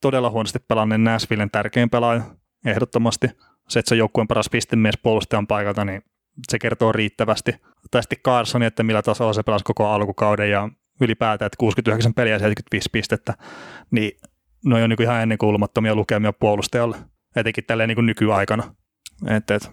todella 0.00 0.30
huonosti 0.30 0.58
pelanneen 0.68 1.04
Nashvillen 1.04 1.50
tärkein 1.50 1.90
pelaaja 1.90 2.22
ehdottomasti. 2.64 3.26
Se, 3.68 3.78
että 3.78 3.88
se 3.88 3.94
on 3.94 3.98
joukkueen 3.98 4.28
paras 4.28 4.48
pistemies 4.50 4.98
puolustajan 5.02 5.46
paikalta, 5.46 5.84
niin 5.84 6.02
se 6.48 6.58
kertoo 6.58 6.92
riittävästi. 6.92 7.52
Tai 7.90 8.02
sitten 8.02 8.18
Carson, 8.24 8.62
että 8.62 8.82
millä 8.82 9.02
tasolla 9.02 9.32
se 9.32 9.42
pelasi 9.42 9.64
koko 9.64 9.86
alkukauden 9.86 10.50
ja 10.50 10.68
ylipäätään, 11.00 11.46
että 11.46 11.56
69 11.58 12.14
peliä 12.14 12.32
ja 12.32 12.38
75 12.38 12.88
pistettä, 12.92 13.34
niin 13.90 14.12
ne 14.64 14.82
on 14.84 14.90
niin 14.90 15.02
ihan 15.02 15.22
ennenkuulumattomia 15.22 15.94
lukemia 15.94 16.32
puolustajalle, 16.32 16.96
etenkin 17.36 17.64
tälleen 17.64 17.88
niin 17.88 18.06
nykyaikana. 18.06 18.74
Et, 19.26 19.50
et, 19.50 19.70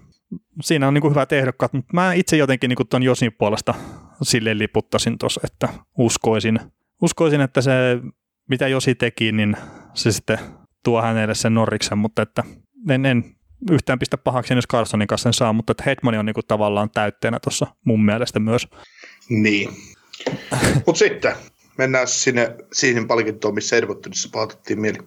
siinä 0.61 0.87
on 0.87 0.93
niin 0.93 1.01
kuin 1.01 1.11
hyvät 1.11 1.31
ehdokkaat, 1.31 1.73
mutta 1.73 1.93
mä 1.93 2.13
itse 2.13 2.37
jotenkin 2.37 2.69
niin 2.69 2.87
tuon 2.89 3.03
Josin 3.03 3.33
puolesta 3.37 3.73
sille 4.21 4.57
liputtasin 4.57 5.17
tuossa, 5.17 5.41
että 5.43 5.69
uskoisin, 5.97 6.59
uskoisin, 7.01 7.41
että 7.41 7.61
se 7.61 7.71
mitä 8.49 8.67
Josi 8.67 8.95
teki, 8.95 9.31
niin 9.31 9.57
se 9.93 10.11
sitten 10.11 10.39
tuo 10.83 11.01
hänelle 11.01 11.35
sen 11.35 11.53
Norriksen, 11.53 11.97
mutta 11.97 12.21
että 12.21 12.43
en, 12.89 13.05
en 13.05 13.34
yhtään 13.71 13.99
pistä 13.99 14.17
pahaksi, 14.17 14.53
jos 14.53 14.67
Carsonin 14.67 15.07
kanssa 15.07 15.23
sen 15.23 15.33
saa, 15.33 15.53
mutta 15.53 15.71
että 15.71 15.83
Hetman 15.85 16.15
on 16.15 16.25
niin 16.25 16.33
kuin 16.33 16.47
tavallaan 16.47 16.89
täytteenä 16.89 17.39
tuossa 17.39 17.67
mun 17.85 18.05
mielestä 18.05 18.39
myös. 18.39 18.67
Niin. 19.29 19.69
mutta 20.85 20.99
sitten 20.99 21.35
mennään 21.77 22.07
sinne 22.07 22.55
siihen 22.73 23.07
palkintoon, 23.07 23.53
missä 23.53 23.75
Edmontonissa 23.75 24.29
pahoitettiin 24.31 24.81
mieli. 24.81 24.97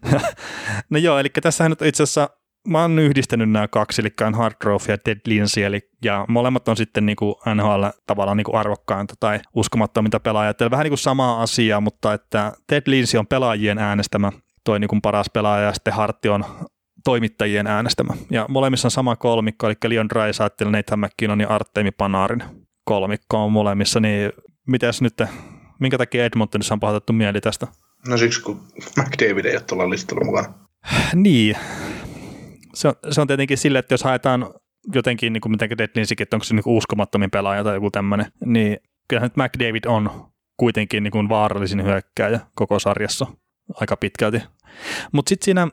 no 0.90 0.98
joo, 0.98 1.18
eli 1.18 1.28
tässä 1.28 1.68
nyt 1.68 1.82
itse 1.82 2.02
asiassa 2.02 2.30
mä 2.68 2.82
oon 2.82 2.98
yhdistänyt 2.98 3.50
nämä 3.50 3.68
kaksi, 3.68 4.02
eli 4.02 4.32
Hardgrove 4.36 4.84
ja 4.88 4.98
Dead 5.06 5.20
Lindsay, 5.26 5.64
eli, 5.64 5.80
ja 6.04 6.24
molemmat 6.28 6.68
on 6.68 6.76
sitten 6.76 7.06
niin 7.06 7.16
kuin 7.16 7.34
NHL 7.54 7.84
tavallaan 8.06 8.36
niin 8.36 8.44
kuin 8.44 8.56
arvokkainta 8.56 9.14
tai 9.20 9.40
uskomattomia 9.54 10.20
pelaajia. 10.22 10.54
Eli 10.60 10.70
vähän 10.70 10.84
niin 10.84 10.90
kuin 10.90 10.98
samaa 10.98 11.42
asiaa, 11.42 11.80
mutta 11.80 12.12
että 12.12 12.52
Ted 12.66 12.82
Lindsay 12.86 13.18
on 13.18 13.26
pelaajien 13.26 13.78
äänestämä, 13.78 14.32
toi 14.64 14.80
niin 14.80 14.88
kuin 14.88 15.02
paras 15.02 15.30
pelaaja, 15.32 15.64
ja 15.64 15.72
sitten 15.72 15.94
Hartti 15.94 16.28
on 16.28 16.44
toimittajien 17.04 17.66
äänestämä. 17.66 18.14
Ja 18.30 18.46
molemmissa 18.48 18.86
on 18.86 18.90
sama 18.90 19.16
kolmikko, 19.16 19.66
eli 19.66 19.74
Leon 19.88 20.08
Draisaitl, 20.08 20.70
Nathan 20.70 21.00
McKinnon 21.00 21.40
ja 21.40 21.48
Artemi 21.48 21.90
Panarin 21.90 22.42
kolmikko 22.84 23.44
on 23.44 23.52
molemmissa, 23.52 24.00
niin 24.00 24.32
mitäs 24.66 25.02
nyt, 25.02 25.22
minkä 25.80 25.98
takia 25.98 26.24
Edmontonissa 26.24 26.74
on 26.74 26.80
pahoitettu 26.80 27.12
mieli 27.12 27.40
tästä? 27.40 27.66
No 28.08 28.16
siksi, 28.16 28.42
kun 28.42 28.60
McDavid 28.96 29.44
ei 29.44 29.56
ole 29.56 29.62
tuolla 29.62 29.90
listalla 29.90 30.24
mukana. 30.24 30.54
niin, 31.14 31.56
se 32.74 32.88
on, 32.88 32.94
se 33.10 33.20
on 33.20 33.26
tietenkin 33.26 33.58
sille, 33.58 33.78
että 33.78 33.94
jos 33.94 34.04
haetaan 34.04 34.54
jotenkin, 34.94 35.32
niin 35.32 35.40
kuin 35.40 35.52
miten 35.52 35.78
Deadlinsikin, 35.78 36.22
että 36.22 36.36
onko 36.36 36.44
se 36.44 36.54
niin 36.54 36.62
uskomattomin 36.66 37.30
pelaaja 37.30 37.64
tai 37.64 37.74
joku 37.74 37.90
tämmöinen, 37.90 38.26
niin 38.44 38.78
kyllähän 39.08 39.30
nyt 39.36 39.36
McDavid 39.36 39.84
on 39.86 40.30
kuitenkin 40.56 41.02
niin 41.02 41.12
kuin 41.12 41.28
vaarallisin 41.28 41.84
hyökkääjä 41.84 42.40
koko 42.54 42.78
sarjassa 42.78 43.26
aika 43.80 43.96
pitkälti. 43.96 44.42
Mutta 45.12 45.28
sitten 45.28 45.44
siinä 45.44 45.68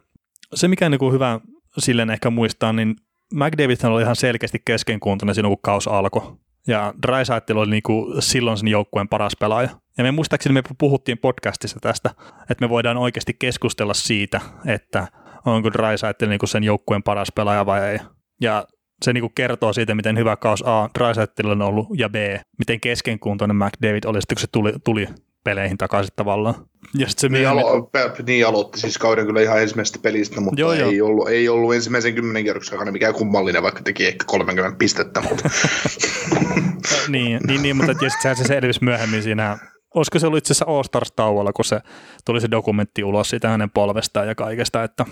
se, 0.55 0.67
mikä 0.67 0.85
on 0.85 0.91
niin 0.91 1.13
hyvä 1.13 1.39
silleen 1.77 2.09
ehkä 2.09 2.29
muistaa, 2.29 2.73
niin 2.73 2.95
McDavid 3.33 3.77
oli 3.83 4.01
ihan 4.01 4.15
selkeästi 4.15 4.61
keskenkuntoinen 4.65 5.35
silloin, 5.35 5.51
kun 5.51 5.61
kaus 5.61 5.87
alkoi. 5.87 6.37
Ja 6.67 6.93
Drysaitel 7.07 7.57
oli 7.57 7.71
niin 7.71 7.83
kuin 7.83 8.21
silloin 8.21 8.57
sen 8.57 8.67
joukkueen 8.67 9.07
paras 9.07 9.33
pelaaja. 9.39 9.69
Ja 9.97 10.03
me 10.03 10.11
muistaakseni 10.11 10.53
me 10.53 10.61
puhuttiin 10.77 11.17
podcastissa 11.17 11.79
tästä, 11.81 12.09
että 12.49 12.65
me 12.65 12.69
voidaan 12.69 12.97
oikeasti 12.97 13.33
keskustella 13.39 13.93
siitä, 13.93 14.41
että 14.65 15.07
onko 15.45 15.73
Drysaitel 15.73 16.29
niin 16.29 16.39
sen 16.45 16.63
joukkueen 16.63 17.03
paras 17.03 17.31
pelaaja 17.35 17.65
vai 17.65 17.81
ei. 17.89 17.99
Ja 18.41 18.67
se 19.05 19.13
niin 19.13 19.21
kuin 19.21 19.33
kertoo 19.35 19.73
siitä, 19.73 19.95
miten 19.95 20.17
hyvä 20.17 20.35
kaus 20.35 20.63
A 20.67 20.89
Drysaitel 20.99 21.49
on 21.49 21.61
ollut, 21.61 21.87
ja 21.97 22.09
B, 22.09 22.15
miten 22.57 22.79
keskenkuntoinen 22.79 23.57
McDavid 23.57 24.03
oli 24.05 24.21
sitten, 24.21 24.35
kun 24.35 24.41
se 24.41 24.47
tuli, 24.51 24.73
tuli 24.83 25.07
peleihin 25.43 25.77
takaisin 25.77 26.13
tavallaan. 26.15 26.55
Ja 26.97 27.05
se 27.09 27.29
niin, 27.29 27.47
alo- 27.47 27.89
niin 28.25 28.47
aloitti 28.47 28.79
siis 28.79 28.97
kauden 28.97 29.25
kyllä 29.25 29.41
ihan 29.41 29.61
ensimmäisestä 29.61 29.99
pelistä, 30.01 30.41
mutta 30.41 30.61
joo, 30.61 30.71
ei, 30.71 30.97
joo. 30.97 31.09
Ollut, 31.09 31.29
ei 31.29 31.49
ollut 31.49 31.75
ensimmäisen 31.75 32.15
kymmenen 32.15 32.43
kierroksen 32.43 32.73
aikana 32.73 32.91
mikään 32.91 33.13
kummallinen, 33.13 33.63
vaikka 33.63 33.81
teki 33.83 34.07
ehkä 34.07 34.25
30 34.27 34.77
pistettä. 34.77 35.21
Mutta. 35.21 35.49
niin, 37.07 37.39
niin, 37.47 37.61
niin, 37.61 37.77
mutta 37.77 37.93
sitten 37.93 38.35
se 38.35 38.43
selvisi 38.43 38.83
myöhemmin 38.83 39.23
siinä 39.23 39.57
olisiko 39.95 40.19
se 40.19 40.27
ollut 40.27 40.37
itse 40.37 40.53
asiassa 40.53 40.71
All 40.71 40.83
Stars-tauolla, 40.83 41.53
kun 41.53 41.65
se 41.65 41.79
tuli 42.25 42.41
se 42.41 42.51
dokumentti 42.51 43.03
ulos 43.03 43.29
siitä 43.29 43.49
hänen 43.49 43.69
polvestaan 43.69 44.27
ja 44.27 44.35
kaikesta, 44.35 44.83
että, 44.83 45.05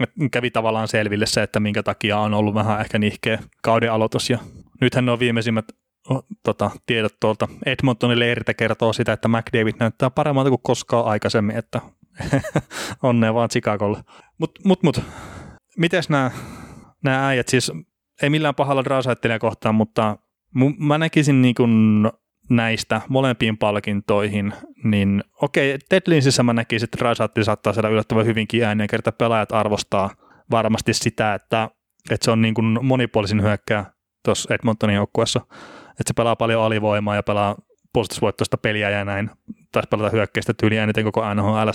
että 0.00 0.28
kävi 0.30 0.50
tavallaan 0.50 0.88
selville 0.88 1.26
se, 1.26 1.42
että 1.42 1.60
minkä 1.60 1.82
takia 1.82 2.18
on 2.18 2.34
ollut 2.34 2.54
vähän 2.54 2.80
ehkä 2.80 2.98
nihkeä 2.98 3.38
kauden 3.62 3.92
aloitus 3.92 4.30
ja 4.30 4.38
nythän 4.80 5.06
ne 5.06 5.12
on 5.12 5.18
viimeisimmät 5.18 5.64
tota, 6.42 6.70
tiedot 6.86 7.20
tuolta 7.20 7.48
Edmontonin 7.66 8.18
leiriltä 8.18 8.54
kertoo 8.54 8.92
sitä, 8.92 9.12
että 9.12 9.28
McDavid 9.28 9.74
näyttää 9.80 10.10
paremmalta 10.10 10.50
kuin 10.50 10.62
koskaan 10.62 11.06
aikaisemmin, 11.06 11.56
että 11.56 11.80
onnea 13.02 13.34
vaan 13.34 13.48
Chicagolle. 13.48 13.98
Mutta 14.38 14.60
mut, 14.64 14.82
mut, 14.82 15.00
mites 15.78 16.08
nämä 16.08 16.30
äijät, 17.28 17.48
siis 17.48 17.72
ei 18.22 18.30
millään 18.30 18.54
pahalla 18.54 18.84
drausaittelijaa 18.84 19.38
kohtaan, 19.38 19.74
mutta 19.74 20.18
mä 20.78 20.98
näkisin 20.98 21.42
niin 21.42 21.54
kuin 21.54 21.72
näistä 22.50 23.00
molempiin 23.08 23.58
palkintoihin, 23.58 24.52
niin 24.84 25.24
okei, 25.42 25.78
Deadlinsissä 25.90 26.42
mä 26.42 26.52
näkisin, 26.52 26.86
että 26.86 26.98
Raisatti 27.00 27.44
saattaa 27.44 27.72
saada 27.72 27.88
yllättävän 27.88 28.26
hyvinkin 28.26 28.64
ääniä, 28.64 28.86
kertaa 28.86 29.12
pelaajat 29.12 29.52
arvostaa 29.52 30.10
varmasti 30.50 30.94
sitä, 30.94 31.34
että, 31.34 31.70
että 32.10 32.24
se 32.24 32.30
on 32.30 32.42
niin 32.42 32.54
kuin 32.54 32.78
monipuolisin 32.82 33.42
hyökkää 33.42 33.92
tuossa 34.24 34.54
Edmontonin 34.54 34.96
joukkueessa, 34.96 35.40
että 36.00 36.08
se 36.08 36.14
pelaa 36.16 36.36
paljon 36.36 36.62
alivoimaa 36.62 37.14
ja 37.14 37.22
pelaa 37.22 37.56
puolustusvoittoista 37.92 38.56
peliä 38.56 38.90
ja 38.90 39.04
näin, 39.04 39.30
taisi 39.72 39.88
pelata 39.88 40.10
hyökkäistä 40.10 40.54
tyyliä 40.54 40.82
eniten 40.82 41.04
koko 41.04 41.34
NHL. 41.34 41.68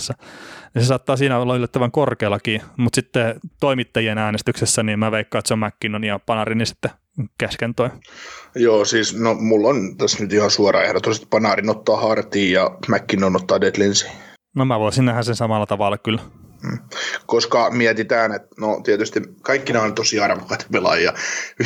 Ja 0.74 0.80
se 0.80 0.86
saattaa 0.86 1.16
siinä 1.16 1.38
olla 1.38 1.56
yllättävän 1.56 1.90
korkeallakin, 1.90 2.62
mutta 2.76 2.96
sitten 2.96 3.40
toimittajien 3.60 4.18
äänestyksessä, 4.18 4.82
niin 4.82 4.98
mä 4.98 5.10
veikkaan, 5.10 5.40
että 5.40 5.48
se 5.48 5.54
on 5.54 5.60
McKinnon 5.60 6.04
ja 6.04 6.20
Panarin 6.26 6.66
sitten 6.66 6.90
käsken 7.38 7.74
toi. 7.74 7.90
Joo, 8.54 8.84
siis 8.84 9.18
no 9.18 9.34
mulla 9.34 9.68
on 9.68 9.96
tässä 9.96 10.22
nyt 10.22 10.32
ihan 10.32 10.50
suora 10.50 10.82
ehdotus, 10.82 11.16
että 11.16 11.28
Panarin 11.30 11.70
ottaa 11.70 12.00
Hartiin 12.00 12.52
ja 12.52 12.70
McKinnon 12.88 13.36
ottaa 13.36 13.60
Deadlinsi. 13.60 14.06
No 14.56 14.64
mä 14.64 14.80
voisin 14.80 15.04
nähdä 15.04 15.22
sen 15.22 15.36
samalla 15.36 15.66
tavalla 15.66 15.98
kyllä. 15.98 16.22
Mm. 16.62 16.78
Koska 17.26 17.70
mietitään, 17.70 18.32
että 18.32 18.48
no 18.58 18.80
tietysti 18.84 19.20
kaikki 19.42 19.72
nämä 19.72 19.84
on 19.84 19.94
tosi 19.94 20.20
arvokkaita 20.20 20.66
pelaajia 20.72 21.12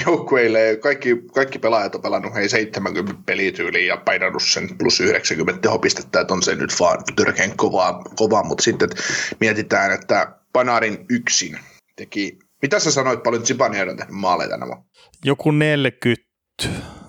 joukkueille. 0.06 0.78
Kaikki, 0.82 1.22
kaikki 1.34 1.58
pelaajat 1.58 1.94
on 1.94 2.02
pelannut 2.02 2.34
hei 2.34 2.48
70 2.48 3.22
pelityyliin 3.26 3.86
ja 3.86 3.96
painanut 3.96 4.42
sen 4.42 4.78
plus 4.78 5.00
90 5.00 5.62
tehopistettä, 5.62 6.20
että 6.20 6.34
on 6.34 6.42
se 6.42 6.54
nyt 6.54 6.80
vaan 6.80 6.98
törkeän 7.16 7.56
kovaa, 7.56 8.04
kovaa. 8.16 8.44
mutta 8.44 8.62
sitten 8.62 8.88
että 8.90 9.02
mietitään, 9.40 9.92
että 9.92 10.32
Panarin 10.52 11.06
yksin 11.10 11.58
teki, 11.96 12.38
mitä 12.62 12.78
sä 12.78 12.90
sanoit 12.90 13.22
paljon 13.22 13.46
Zibania 13.46 13.82
on 13.82 13.96
tehnyt 13.96 14.14
maaleja 14.14 14.50
tänä 14.50 14.66
vuonna? 14.66 14.84
Joku 15.24 15.50
40, 15.50 16.26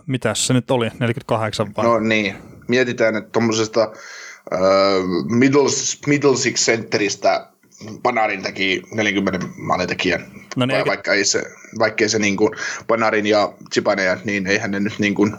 mitä 0.08 0.36
se 0.36 0.54
nyt 0.54 0.72
oli, 0.72 0.90
48 1.00 1.74
vai? 1.78 1.86
No 1.86 2.00
niin, 2.00 2.36
mietitään, 2.68 3.16
että 3.16 3.30
tuommoisesta 3.30 3.92
uh, 4.52 5.26
Middles, 5.30 6.00
Middlesix 6.08 6.66
Centeristä 6.66 7.48
Panarin 8.04 8.44
teki 8.44 8.82
40 8.92 9.48
maalintekijän, 9.58 10.32
no 10.56 10.66
niin, 10.66 10.88
vaikka, 10.88 11.14
ei 11.14 11.26
se, 11.26 11.44
vaikka 11.80 12.04
ei 12.04 12.10
se 12.10 12.20
niin 12.20 12.38
kuin 12.38 12.52
Panarin 12.88 13.26
ja 13.26 13.54
Zipaneja, 13.74 14.18
niin 14.24 14.48
eihän 14.48 14.72
ne 14.72 14.80
nyt 14.80 15.00
niin 15.00 15.16
kuin, 15.16 15.34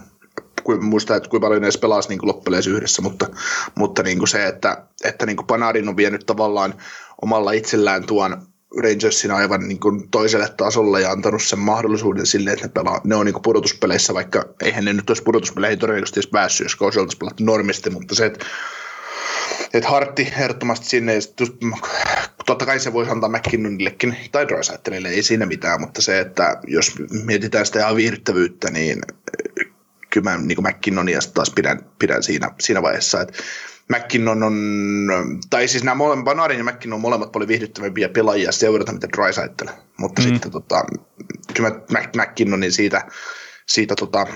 muista, 0.81 1.17
että 1.17 1.29
kuinka 1.29 1.47
paljon 1.47 1.63
ne 1.63 1.67
edes 1.67 1.79
pelasi 1.79 2.09
niin 2.09 2.19
loppujen 2.23 2.63
yhdessä, 2.69 3.03
mutta, 3.03 3.27
mutta 3.75 4.03
niin 4.03 4.19
kuin 4.19 4.29
se, 4.29 4.47
että, 4.47 4.85
että 5.05 5.27
niin 5.27 5.37
kuin 5.37 5.47
Panarin 5.47 5.89
on 5.89 5.97
vienyt 5.97 6.27
tavallaan 6.27 6.75
omalla 7.23 7.53
itsellään 7.53 8.07
tuon 8.07 8.43
Rangersin 8.83 9.31
aivan 9.31 9.69
niin 9.69 9.81
kuin 9.81 10.09
toiselle 10.11 10.49
tasolle 10.57 11.01
ja 11.01 11.11
antanut 11.11 11.43
sen 11.43 11.59
mahdollisuuden 11.59 12.27
sille, 12.27 12.51
että 12.51 12.67
ne, 12.67 12.73
pelaa, 12.73 13.01
ne 13.05 13.15
on 13.15 13.27
niin 13.27 13.33
kuin 13.33 13.43
pudotuspeleissä, 13.43 14.15
vaikka 14.15 14.45
eihän 14.63 14.85
ne 14.85 14.93
nyt 14.93 15.11
olisi 15.11 15.23
pudotuspeleihin 15.23 15.79
todennäköisesti 15.79 16.21
edes 16.21 16.31
päässyt, 16.31 16.65
jos 16.65 16.83
oltaisiin 16.83 17.19
pelattu 17.19 17.45
normisti, 17.45 17.91
mutta 17.91 18.15
se, 18.15 18.27
että 18.27 18.47
että 19.75 19.91
Hartti 19.91 20.23
ehdottomasti 20.23 20.87
sinne, 20.87 21.15
ja 21.15 21.21
totta 22.47 22.67
kai 22.67 22.81
se 22.81 22.93
voisi 22.93 23.11
antaa 23.11 23.31
McKinnonillekin 23.31 24.17
tai 24.33 24.49
Drysaitelille, 24.49 25.09
ei 25.09 25.23
siinä 25.23 25.47
mitään, 25.47 25.81
mutta 25.81 26.03
se, 26.03 26.21
että 26.21 26.57
jos 26.67 26.95
mietitään 27.25 27.67
sitä 27.67 27.79
ihan 27.79 27.97
viihdyttävyyttä, 27.97 28.71
niin 28.71 28.99
kyllä 30.11 30.31
mä 30.31 30.37
niin 30.39 30.63
McKinnonia 30.63 31.19
taas 31.35 31.51
pidän, 31.51 31.81
pidän 31.99 32.23
siinä, 32.23 32.51
siinä 32.61 32.83
vaiheessa, 32.83 33.21
että 33.21 33.43
McKinnon 33.89 34.43
on, 34.43 34.57
tai 35.51 35.69
siis 35.69 35.85
nämä 35.85 35.95
molemmat, 35.95 36.25
Banarin 36.25 36.59
ja 36.59 36.65
McKinnon 36.65 36.97
on 36.97 37.01
molemmat 37.01 37.33
paljon 37.33 37.49
viihdyttävämpiä 37.49 38.09
pelaajia 38.09 38.53
seurata, 38.53 38.93
mitä 38.93 39.09
Drysaitel. 39.17 39.69
Mutta 39.97 40.23
mm. 40.23 40.29
sitten 40.29 40.51
tota, 40.51 40.85
kyllä 41.55 41.71
McKinnonin 42.17 42.73
siitä, 42.73 43.05
siitä 43.67 43.95
tota, 43.95 44.27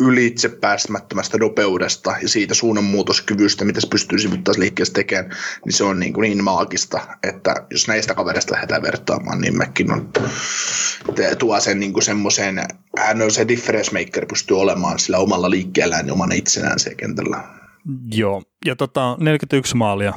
ylitse 0.00 0.48
päästämättömästä 0.48 1.38
nopeudesta 1.38 2.14
ja 2.22 2.28
siitä 2.28 2.54
suunnanmuutoskyvystä, 2.54 3.64
mitä 3.64 3.80
se 3.80 3.88
pystyy 3.88 4.18
sivuttaisi 4.18 4.60
liikkeessä 4.60 4.94
tekemään, 4.94 5.30
niin 5.64 5.72
se 5.72 5.84
on 5.84 6.00
niin, 6.00 6.12
kuin 6.12 6.22
niin 6.22 6.44
maagista, 6.44 7.00
että 7.22 7.54
jos 7.70 7.88
näistä 7.88 8.14
kavereista 8.14 8.54
lähdetään 8.54 8.82
vertaamaan, 8.82 9.40
niin 9.40 9.58
mekin 9.58 9.92
on 9.92 10.10
tuo 11.38 11.60
sen 11.60 11.80
niin 11.80 11.92
kuin 11.92 12.02
semmoisen, 12.02 12.62
hän 12.98 13.22
on 13.22 13.30
se 13.30 13.48
difference 13.48 13.98
maker, 13.98 14.26
pystyy 14.26 14.60
olemaan 14.60 14.98
sillä 14.98 15.18
omalla 15.18 15.50
liikkeellään 15.50 16.06
ja 16.06 16.12
omana 16.12 16.34
itsenään 16.34 16.78
siellä 16.78 16.96
kentällä. 16.96 17.44
Joo, 18.10 18.42
ja 18.64 18.76
tota, 18.76 19.16
41 19.20 19.76
maalia 19.76 20.12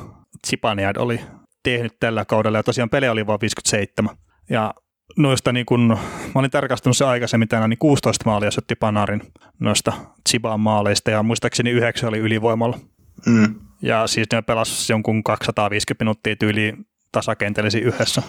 Zipaniad 0.48 0.96
oli 0.98 1.20
tehnyt 1.64 2.00
tällä 2.00 2.26
kaudella, 2.26 2.58
ja 2.58 2.64
tosiaan 2.64 2.90
pelejä 2.90 3.12
oli 3.12 3.28
vain 3.28 3.42
57. 3.42 4.18
Ja 4.50 4.74
noista, 5.18 5.52
niin 5.52 5.66
kun, 5.66 5.98
mä 6.26 6.40
olin 6.40 6.52
tarkastanut 6.52 6.98
se 6.98 7.06
aikaisemmin 7.06 7.48
tänään, 7.48 7.70
niin 7.70 7.78
16 7.78 8.24
maalia 8.26 8.52
syötti 8.52 8.76
Panarin 8.76 9.22
noista 9.60 9.94
Chibaan 10.30 10.60
maaleista, 10.60 11.12
ja 11.12 11.24
muistaakseni 11.24 11.70
yhdeksän 11.70 12.10
oli 12.10 12.18
ylivoimalla. 12.18 12.80
Mm. 13.26 13.56
Ja 13.82 14.08
siis 14.08 14.28
ne 14.32 14.42
pelasi 14.42 14.94
jonkun 14.94 15.24
250 15.24 16.04
minuuttia 16.04 16.36
tyyliin 16.36 16.86
tasakentelisi 17.12 17.80
yhdessä. 17.80 18.22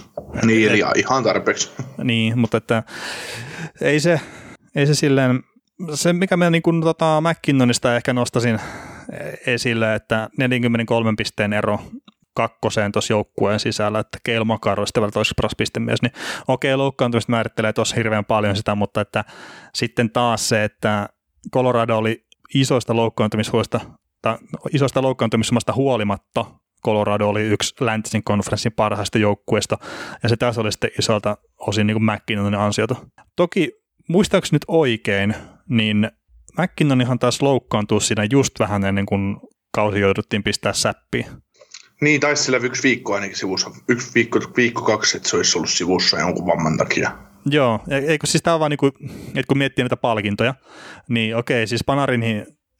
Niin, 0.44 0.68
eli 0.68 0.82
ihan 0.96 1.24
tarpeeksi. 1.24 1.70
Niin, 2.04 2.38
mutta 2.38 2.56
että 2.56 2.82
ei 3.80 4.00
se, 4.00 4.20
ei 4.74 4.86
se 4.86 4.94
silleen, 4.94 5.42
se 5.94 6.12
mikä 6.12 6.36
mä 6.36 6.50
niin 6.50 6.62
kuin, 6.62 6.80
tota, 6.80 7.20
McKinnonista 7.20 7.96
ehkä 7.96 8.12
nostasin 8.12 8.60
esille, 9.46 9.94
että 9.94 10.28
43 10.38 11.14
pisteen 11.16 11.52
ero 11.52 11.80
kakkoseen 12.38 12.92
tuossa 12.92 13.12
joukkueen 13.12 13.60
sisällä, 13.60 13.98
että 13.98 14.18
Keil 14.24 14.44
Makar 14.44 14.80
olisi 14.80 14.92
vielä 14.96 15.10
toiseksi 15.10 15.34
paras 15.36 15.54
pistemies, 15.58 16.02
niin 16.02 16.12
okei, 16.48 16.76
loukkaantumista 16.76 17.30
määrittelee 17.30 17.72
tuossa 17.72 17.96
hirveän 17.96 18.24
paljon 18.24 18.56
sitä, 18.56 18.74
mutta 18.74 19.00
että 19.00 19.24
sitten 19.74 20.10
taas 20.10 20.48
se, 20.48 20.64
että 20.64 21.08
Colorado 21.52 21.96
oli 21.96 22.24
isoista 22.54 22.96
loukkaantumishuolista, 22.96 23.80
tai 24.22 24.38
isoista 24.72 25.02
loukkaantumismasta 25.02 25.72
huolimatta 25.72 26.44
Colorado 26.84 27.28
oli 27.28 27.42
yksi 27.42 27.74
läntisen 27.80 28.24
konferenssin 28.24 28.72
parhaista 28.72 29.18
joukkueista, 29.18 29.78
ja 30.22 30.28
se 30.28 30.36
taas 30.36 30.58
oli 30.58 30.72
sitten 30.72 30.90
isolta 30.98 31.36
osin 31.58 31.86
niin 31.86 32.04
McKinnonin 32.04 32.60
ansiota. 32.60 32.96
Toki 33.36 33.72
muistaakseni 34.08 34.54
nyt 34.54 34.64
oikein, 34.68 35.34
niin 35.68 36.10
McKinnonihan 36.58 37.18
taas 37.18 37.42
loukkaantuu 37.42 38.00
siinä 38.00 38.26
just 38.30 38.60
vähän 38.60 38.84
ennen 38.84 39.06
kuin 39.06 39.36
kausi 39.74 40.00
jouduttiin 40.00 40.42
pistää 40.42 40.72
säppiin. 40.72 41.26
Niin, 42.00 42.20
taisi 42.20 42.42
sillä 42.42 42.58
yksi 42.58 42.82
viikko 42.82 43.14
ainakin 43.14 43.36
sivussa. 43.36 43.70
Yksi 43.88 44.10
viikko, 44.14 44.40
viikko 44.56 44.82
kaksi, 44.82 45.16
että 45.16 45.28
se 45.28 45.36
olisi 45.36 45.58
ollut 45.58 45.70
sivussa 45.70 46.18
jonkun 46.18 46.46
vamman 46.46 46.76
takia. 46.76 47.10
Joo, 47.50 47.80
eikö 47.90 48.26
siis 48.26 48.42
tämä 48.42 48.54
on 48.54 48.60
vaan 48.60 48.70
niin 48.70 48.78
kuin, 48.78 48.92
että 49.26 49.48
kun 49.48 49.58
miettii 49.58 49.82
näitä 49.82 49.96
palkintoja, 49.96 50.54
niin 51.08 51.36
okei, 51.36 51.66
siis 51.66 51.84
Panarin 51.84 52.22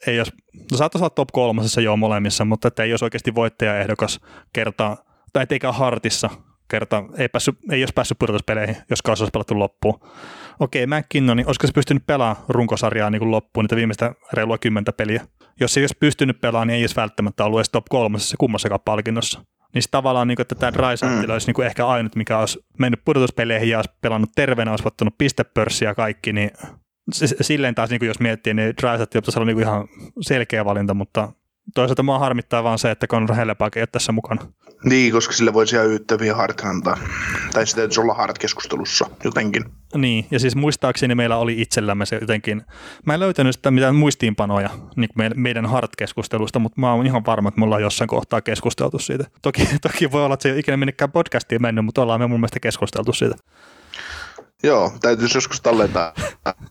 ei 0.06 0.18
olisi, 0.18 0.32
no 0.70 0.76
saattaisi 0.78 1.02
olla 1.02 1.10
top 1.10 1.28
kolmosessa 1.32 1.80
jo 1.80 1.96
molemmissa, 1.96 2.44
mutta 2.44 2.68
että 2.68 2.82
ei 2.82 2.92
olisi 2.92 3.04
oikeasti 3.04 3.34
voittajaehdokas 3.34 4.20
kertaa, 4.52 4.96
tai 5.32 5.46
eikä 5.50 5.72
Hartissa 5.72 6.30
kerta 6.68 7.04
ei, 7.16 7.28
päässyt, 7.28 7.58
ei 7.72 7.82
olisi 7.82 7.94
päässyt 7.94 8.18
pudotuspeleihin, 8.18 8.76
jos 8.90 9.02
kausi 9.02 9.22
olisi 9.22 9.30
pelattu 9.30 9.58
loppuun. 9.58 10.00
Okei, 10.60 10.86
McKinnon, 10.86 11.36
niin 11.36 11.46
olisiko 11.46 11.66
se 11.66 11.72
pystynyt 11.72 12.06
pelaamaan 12.06 12.44
runkosarjaa 12.48 13.10
niin 13.10 13.20
kuin 13.20 13.30
loppuun, 13.30 13.64
niitä 13.64 13.76
viimeistä 13.76 14.14
reilua 14.32 14.58
kymmentä 14.58 14.92
peliä. 14.92 15.26
Jos 15.60 15.76
ei 15.76 15.82
olisi 15.82 15.96
pystynyt 16.00 16.40
pelaamaan, 16.40 16.68
niin 16.68 16.76
ei 16.76 16.82
olisi 16.82 16.96
välttämättä 16.96 17.44
ollut 17.44 17.58
edes 17.58 17.70
top 17.70 17.84
kolmosessa 17.88 18.36
kummassakaan 18.36 18.80
palkinnossa. 18.84 19.44
Niin 19.74 19.82
tavallaan, 19.90 20.28
niin 20.28 20.36
kuin, 20.36 20.44
että 20.44 20.54
tämä 20.54 20.72
Drysaitl 20.72 21.26
mm. 21.26 21.32
olisi 21.32 21.46
niin 21.46 21.54
kuin 21.54 21.66
ehkä 21.66 21.86
ainut, 21.86 22.16
mikä 22.16 22.38
olisi 22.38 22.58
mennyt 22.78 23.04
pudotuspeleihin 23.04 23.68
ja 23.68 23.78
olisi 23.78 23.90
pelannut 24.00 24.30
terveenä, 24.34 24.70
olisi 24.70 24.88
ottanut 24.88 25.18
pistepörssiä 25.18 25.88
ja 25.88 25.94
kaikki, 25.94 26.32
niin 26.32 26.50
silleen 27.40 27.74
taas, 27.74 27.90
niin 27.90 27.98
kuin 27.98 28.06
jos 28.06 28.20
miettii, 28.20 28.54
niin 28.54 28.74
Drysaitl 28.76 29.18
pitäisi 29.18 29.38
olla 29.38 29.46
niin 29.46 29.56
kuin 29.56 29.66
ihan 29.66 29.88
selkeä 30.20 30.64
valinta, 30.64 30.94
mutta 30.94 31.32
toisaalta 31.74 32.02
mua 32.02 32.18
harmittaa 32.18 32.64
vaan 32.64 32.78
se, 32.78 32.90
että 32.90 33.06
Conor 33.06 33.34
Hellepak 33.34 33.76
ei 33.76 33.80
ole 33.80 33.88
tässä 33.92 34.12
mukana. 34.12 34.46
Niin, 34.84 35.12
koska 35.12 35.32
sille 35.32 35.52
voisi 35.52 35.76
ihan 35.76 35.88
yhtäviä 35.88 36.34
Hart 36.34 36.60
antaa. 36.60 36.98
Tai 37.52 37.66
sitten 37.66 37.82
täytyisi 37.82 38.00
olla 38.00 38.14
Hart 38.14 38.38
keskustelussa 38.38 39.10
jotenkin. 39.24 39.64
Niin, 39.94 40.26
ja 40.30 40.38
siis 40.38 40.56
muistaakseni 40.56 41.14
meillä 41.14 41.36
oli 41.36 41.60
itsellämme 41.60 42.06
se 42.06 42.18
jotenkin, 42.20 42.62
mä 43.06 43.14
en 43.14 43.20
löytänyt 43.20 43.54
sitä 43.54 43.70
mitään 43.70 43.94
muistiinpanoja 43.94 44.70
niin 44.96 45.08
meidän 45.34 45.66
Hart-keskustelusta, 45.66 46.58
mutta 46.58 46.80
mä 46.80 46.92
oon 46.92 47.06
ihan 47.06 47.26
varma, 47.26 47.48
että 47.48 47.58
me 47.58 47.64
ollaan 47.64 47.82
jossain 47.82 48.08
kohtaa 48.08 48.40
keskusteltu 48.40 48.98
siitä. 48.98 49.24
Toki, 49.42 49.68
toki 49.82 50.12
voi 50.12 50.24
olla, 50.24 50.34
että 50.34 50.42
se 50.42 50.48
ei 50.48 50.52
ole 50.52 50.60
ikinä 50.60 50.76
minnekään 50.76 51.12
podcastiin 51.12 51.62
mennyt, 51.62 51.84
mutta 51.84 52.02
ollaan 52.02 52.20
me 52.20 52.26
mun 52.26 52.40
mielestä 52.40 52.60
keskusteltu 52.60 53.12
siitä. 53.12 53.34
Joo, 54.62 54.92
täytyisi 55.00 55.36
joskus 55.36 55.60
tallentaa 55.60 56.12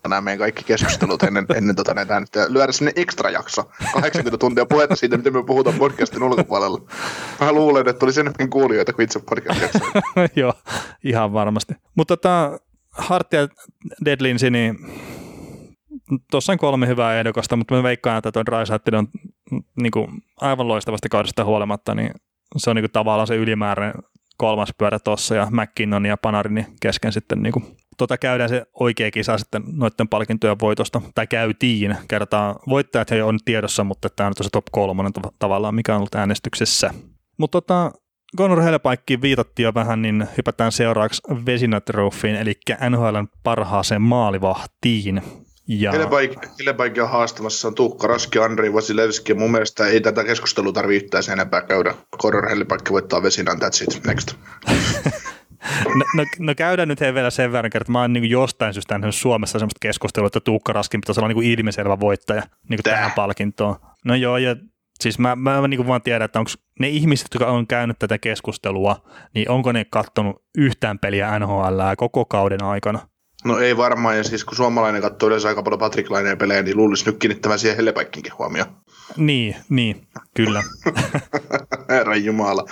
nämä 0.03 0.21
meidän 0.21 0.39
kaikki 0.39 0.63
keskustelut 0.63 1.23
ennen, 1.23 1.45
ennen 1.55 1.75
tota 1.75 1.93
näitä 1.93 2.19
nyt 2.19 2.29
lyödä 2.47 2.71
sinne 2.71 2.91
ekstra 2.95 3.29
jakso. 3.29 3.63
80 3.93 4.37
tuntia 4.37 4.65
puhetta 4.65 4.95
siitä, 4.95 5.17
miten 5.17 5.33
me 5.33 5.43
puhutaan 5.43 5.79
podcastin 5.79 6.23
ulkopuolella. 6.23 6.81
Mä 7.41 7.51
luulen, 7.51 7.87
että 7.87 8.05
olisi 8.05 8.19
enemmän 8.19 8.49
kuulijoita 8.49 8.93
kuin 8.93 9.03
itse 9.03 9.19
podcast 9.19 9.59
Joo, 10.35 10.53
ihan 11.03 11.33
varmasti. 11.33 11.73
Mutta 11.95 12.17
tota, 12.17 12.59
Hart 12.91 13.33
ja 13.33 13.47
Deadlinsi, 14.05 14.49
niin 14.49 14.77
tuossa 16.31 16.51
on 16.51 16.57
kolme 16.57 16.87
hyvää 16.87 17.19
ehdokasta, 17.19 17.55
mutta 17.55 17.75
mä 17.75 17.83
veikkaan, 17.83 18.17
että 18.17 18.31
tuo 18.31 18.45
Drysaitl 18.45 18.95
on 18.95 19.07
niin 19.81 19.91
kuin, 19.91 20.07
aivan 20.41 20.67
loistavasta 20.67 21.09
kaudesta 21.09 21.45
huolimatta, 21.45 21.95
niin 21.95 22.11
se 22.57 22.69
on 22.69 22.75
niin 22.75 22.83
kuin, 22.83 22.91
tavallaan 22.91 23.27
se 23.27 23.35
ylimääräinen 23.35 24.03
kolmas 24.37 24.69
pyörä 24.77 24.99
tuossa 24.99 25.35
ja 25.35 25.47
McKinnon 25.51 26.05
ja 26.05 26.17
Panarini 26.17 26.65
kesken 26.81 27.11
sitten 27.11 27.43
niin 27.43 27.53
kuin, 27.53 27.65
tota 27.97 28.17
käydään 28.17 28.49
se 28.49 28.65
oikea 28.79 29.11
kisa 29.11 29.37
sitten 29.37 29.63
noiden 29.73 30.07
palkintojen 30.07 30.59
voitosta, 30.61 31.01
tai 31.15 31.27
käytiin, 31.27 31.97
kertaa 32.07 32.59
voittajat 32.69 33.11
he 33.11 33.23
on 33.23 33.39
tiedossa, 33.45 33.83
mutta 33.83 34.09
tämä 34.09 34.27
on 34.27 34.33
se 34.41 34.49
top 34.51 34.65
kolmonen 34.71 35.11
tavallaan, 35.39 35.75
mikä 35.75 35.93
on 35.93 35.97
ollut 35.97 36.15
äänestyksessä. 36.15 36.93
Mutta 37.37 37.61
tota, 37.61 37.91
Conor 38.37 38.61
Helepaikkiin 38.61 39.21
viitattiin 39.21 39.63
jo 39.63 39.73
vähän, 39.73 40.01
niin 40.01 40.27
hypätään 40.37 40.71
seuraavaksi 40.71 41.21
Vesina 41.45 41.81
eli 42.39 42.53
NHLn 42.89 43.27
parhaaseen 43.43 44.01
maalivahtiin. 44.01 45.21
Ja... 45.67 45.91
Helepaikki 46.59 47.01
on 47.01 47.09
haastamassa 47.09 47.67
on 47.67 47.75
Tuukka 47.75 48.07
Raski, 48.07 48.39
Andri 48.39 48.73
Vasilevski, 48.73 49.33
mun 49.33 49.51
mielestä 49.51 49.87
ei 49.87 50.01
tätä 50.01 50.23
keskustelua 50.23 50.73
tarvitse 50.73 51.05
yhtään 51.05 51.23
enempää 51.33 51.61
käydä. 51.61 51.95
Conor 52.21 52.49
Helepaikki 52.49 52.91
voittaa 52.91 53.23
Vesinan, 53.23 53.57
that's 53.57 53.83
it, 53.83 54.05
next. 54.05 54.35
No, 55.85 56.05
no, 56.15 56.23
no 56.39 56.55
käydään 56.55 56.87
nyt 56.87 56.99
vielä 56.99 57.29
sen 57.29 57.51
verran, 57.51 57.71
että 57.73 57.91
mä 57.91 58.01
oon 58.01 58.13
niin 58.13 58.29
jostain 58.29 58.73
syystä 58.73 58.97
nähnyt 58.97 59.15
Suomessa 59.15 59.59
sellaista 59.59 59.77
keskustelua, 59.81 60.27
että 60.27 60.39
Tuukka 60.39 60.73
Raskin 60.73 61.01
pitäisi 61.01 61.21
olla 61.21 61.27
niin 61.33 61.43
ilmiselvä 61.43 61.99
voittaja 61.99 62.43
niin 62.69 62.79
tähän 62.83 63.11
palkintoon. 63.11 63.75
No 64.05 64.15
joo, 64.15 64.37
ja 64.37 64.55
siis 64.99 65.19
mä, 65.19 65.35
mä 65.35 65.67
niin 65.67 65.87
vaan 65.87 66.01
tiedän, 66.01 66.25
että 66.25 66.39
onko 66.39 66.51
ne 66.79 66.89
ihmiset, 66.89 67.27
jotka 67.33 67.51
on 67.51 67.67
käynyt 67.67 67.99
tätä 67.99 68.17
keskustelua, 68.17 69.01
niin 69.33 69.49
onko 69.49 69.71
ne 69.71 69.85
katsonut 69.85 70.43
yhtään 70.57 70.99
peliä 70.99 71.39
NHL 71.39 71.79
koko 71.97 72.25
kauden 72.25 72.63
aikana? 72.63 72.99
No 73.45 73.59
ei 73.59 73.77
varmaan, 73.77 74.17
ja 74.17 74.23
siis 74.23 74.45
kun 74.45 74.55
suomalainen 74.55 75.01
katsoo 75.01 75.27
yleensä 75.27 75.47
aika 75.47 75.63
paljon 75.63 75.79
Patrick 75.79 76.11
Laineen 76.11 76.37
pelejä, 76.37 76.63
niin 76.63 76.77
luulisi 76.77 77.05
nyt 77.05 77.17
kiinnittävän 77.17 77.59
siihen 77.59 77.77
Hellepäikkinkin 77.77 78.33
huomioon. 78.37 78.69
Niin, 79.17 79.55
niin, 79.69 80.07
kyllä. 80.33 80.63
Herran 81.89 82.25
Jumala. 82.25 82.65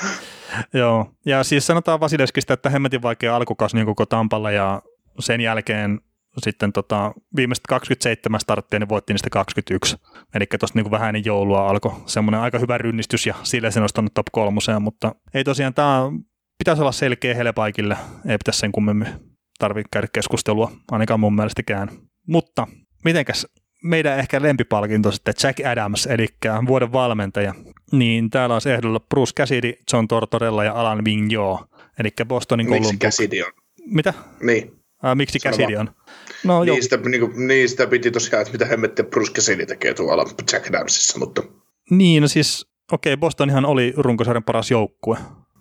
Joo, 0.74 1.12
ja 1.26 1.44
siis 1.44 1.68
sanotaan 1.68 2.00
Vasileskista, 2.00 2.54
että 2.54 2.70
hemmetin 2.70 3.02
vaikea 3.02 3.36
alkukausi 3.36 3.76
niin 3.76 3.86
koko 3.86 4.06
Tampalla 4.06 4.52
ja 4.52 4.82
sen 5.20 5.42
jälkeen 5.42 6.00
sitten 6.38 6.74
tota, 6.74 7.14
viimeiset 7.36 7.68
27 7.68 8.40
starttia, 8.40 8.80
niin 8.80 8.90
voitti 8.90 9.14
niistä 9.14 9.30
21. 9.30 9.98
Eli 10.34 10.46
tuosta 10.60 10.80
niin 10.80 10.92
vähän 10.92 11.10
ennen 11.10 11.26
joulua 11.26 11.70
alkoi 11.70 11.94
semmoinen 12.06 12.42
aika 12.42 12.60
hyvä 12.60 12.78
rynnistys 12.78 13.28
ja 13.28 13.36
sille 13.44 13.72
se 13.72 13.80
nostanut 13.80 14.14
top 14.14 14.28
kolmoseen, 14.32 14.82
mutta 14.82 15.16
ei 15.34 15.44
tosiaan 15.44 15.74
tämä 15.74 16.12
pitäisi 16.58 16.82
olla 16.82 16.92
selkeä 16.92 17.36
Helepaikille, 17.36 17.98
ei 18.28 18.38
pitäisi 18.38 18.60
sen 18.60 18.72
kummemmin 18.72 19.35
tarvitse 19.60 19.90
käydä 19.92 20.08
keskustelua, 20.14 20.72
ainakaan 20.92 21.20
mun 21.20 21.36
mielestäkään. 21.36 21.90
Mutta 22.28 22.68
mitenkäs 23.04 23.48
meidän 23.84 24.20
ehkä 24.20 24.42
lempipalkinto 24.42 25.12
sitten 25.12 25.34
Jack 25.44 25.60
Adams, 25.66 26.06
eli 26.06 26.28
vuoden 26.68 26.92
valmentaja, 26.92 27.54
niin 27.92 28.30
täällä 28.30 28.56
olisi 28.56 28.72
ehdolla 28.72 29.00
Bruce 29.00 29.34
Cassidy, 29.34 29.74
John 29.94 30.08
Tortorella 30.08 30.64
ja 30.64 30.74
Alan 30.74 31.06
Vigneault, 31.06 31.62
eli 32.00 32.10
Bostonin 32.28 32.70
Miksi 32.70 32.82
Columbus. 32.82 33.00
Cassidy 33.00 33.42
on? 33.42 33.52
Mitä? 33.86 34.14
Niin. 34.42 34.72
Äh, 35.06 35.16
miksi 35.16 35.40
Sano 35.40 35.58
Cassidy 35.58 35.76
on? 35.76 35.90
No, 36.44 36.64
niin, 36.64 36.84
sitä, 36.84 36.98
niin, 36.98 37.22
kuin, 37.22 37.48
niin, 37.48 37.70
sitä 37.70 37.88
piti 37.88 38.12
tosiaan, 38.12 38.42
että 38.42 38.52
mitä 38.52 38.66
hemmettiä 38.66 39.06
Bruce 39.06 39.32
Cassidy 39.32 39.66
tekee 39.66 39.94
tuolla 39.94 40.26
Jack 40.54 40.70
Adamsissa, 40.70 41.20
mutta... 41.20 41.44
Niin, 41.90 42.22
no 42.22 42.28
siis, 42.28 42.68
okei, 42.92 43.14
okay, 43.14 43.20
Bostonihan 43.20 43.66
oli 43.66 43.94
runkosarjan 43.98 44.44
paras 44.44 44.72
joukkue. 44.72 45.18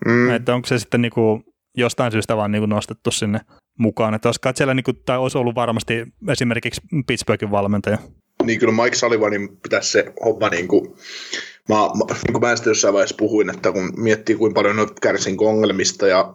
Mm. 0.07 0.31
Että 0.31 0.55
onko 0.55 0.69
se 0.69 0.79
sitten 0.79 1.03
niinku 1.03 1.43
jostain 1.77 2.13
syystä 2.13 2.37
vaan 2.37 2.53
niinku 2.53 2.67
nostettu 2.67 3.11
sinne 3.11 3.41
mukaan. 3.79 4.15
Että 4.15 4.29
olisiko 4.29 4.53
siellä, 4.55 4.75
niinku, 4.75 4.93
tai 4.93 5.19
olisi 5.19 5.39
ollut 5.39 5.55
varmasti 5.55 6.07
esimerkiksi 6.29 6.81
Pittsburghin 7.07 7.51
valmentaja. 7.51 7.99
Niin 8.45 8.61
kyllä 8.61 8.83
Mike 8.83 8.97
Sullivanin 8.97 9.57
pitäisi 9.63 9.91
se 9.91 10.13
homma 10.25 10.49
niin 10.49 10.69
kuin, 10.69 10.95
mä, 11.69 11.75
mä, 11.75 12.15
niin 12.15 12.33
kuin 12.33 12.41
mä 12.41 12.55
jossain 12.67 12.95
vaiheessa 12.95 13.17
puhuin, 13.19 13.51
että 13.51 13.73
kun 13.73 13.93
miettii 13.97 14.37
kuinka 14.37 14.55
paljon 14.55 14.79
on 14.79 14.89
kärsin 15.03 15.37
ongelmista 15.41 16.07
ja 16.07 16.35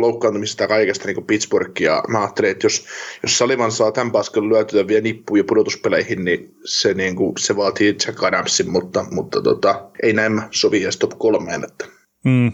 loukkaantumisesta 0.00 0.64
ja 0.64 0.68
kaikesta 0.68 1.06
niin 1.06 1.26
Pittsburgh, 1.26 1.80
ja 1.80 2.02
mä 2.08 2.20
ajattelin, 2.20 2.50
että 2.50 2.66
jos, 2.66 2.86
jos 3.22 3.38
Sullivan 3.38 3.72
saa 3.72 3.92
tämän 3.92 4.12
paskan 4.12 4.48
lyötyä 4.48 4.86
vielä 4.86 5.02
nippuja 5.02 5.44
pudotuspeleihin, 5.44 6.24
niin 6.24 6.54
se, 6.64 6.94
niin 6.94 7.16
kuin, 7.16 7.32
se 7.38 7.56
vaatii 7.56 7.96
Jack 8.06 8.22
Adamsin, 8.22 8.70
mutta, 8.70 9.04
mutta 9.10 9.42
tota, 9.42 9.90
ei 10.02 10.12
näin 10.12 10.42
sovi 10.50 10.82
edes 10.82 10.96
top 10.96 11.18
kolmeen. 11.18 11.64
Että. 11.64 11.84
Mm. 12.24 12.52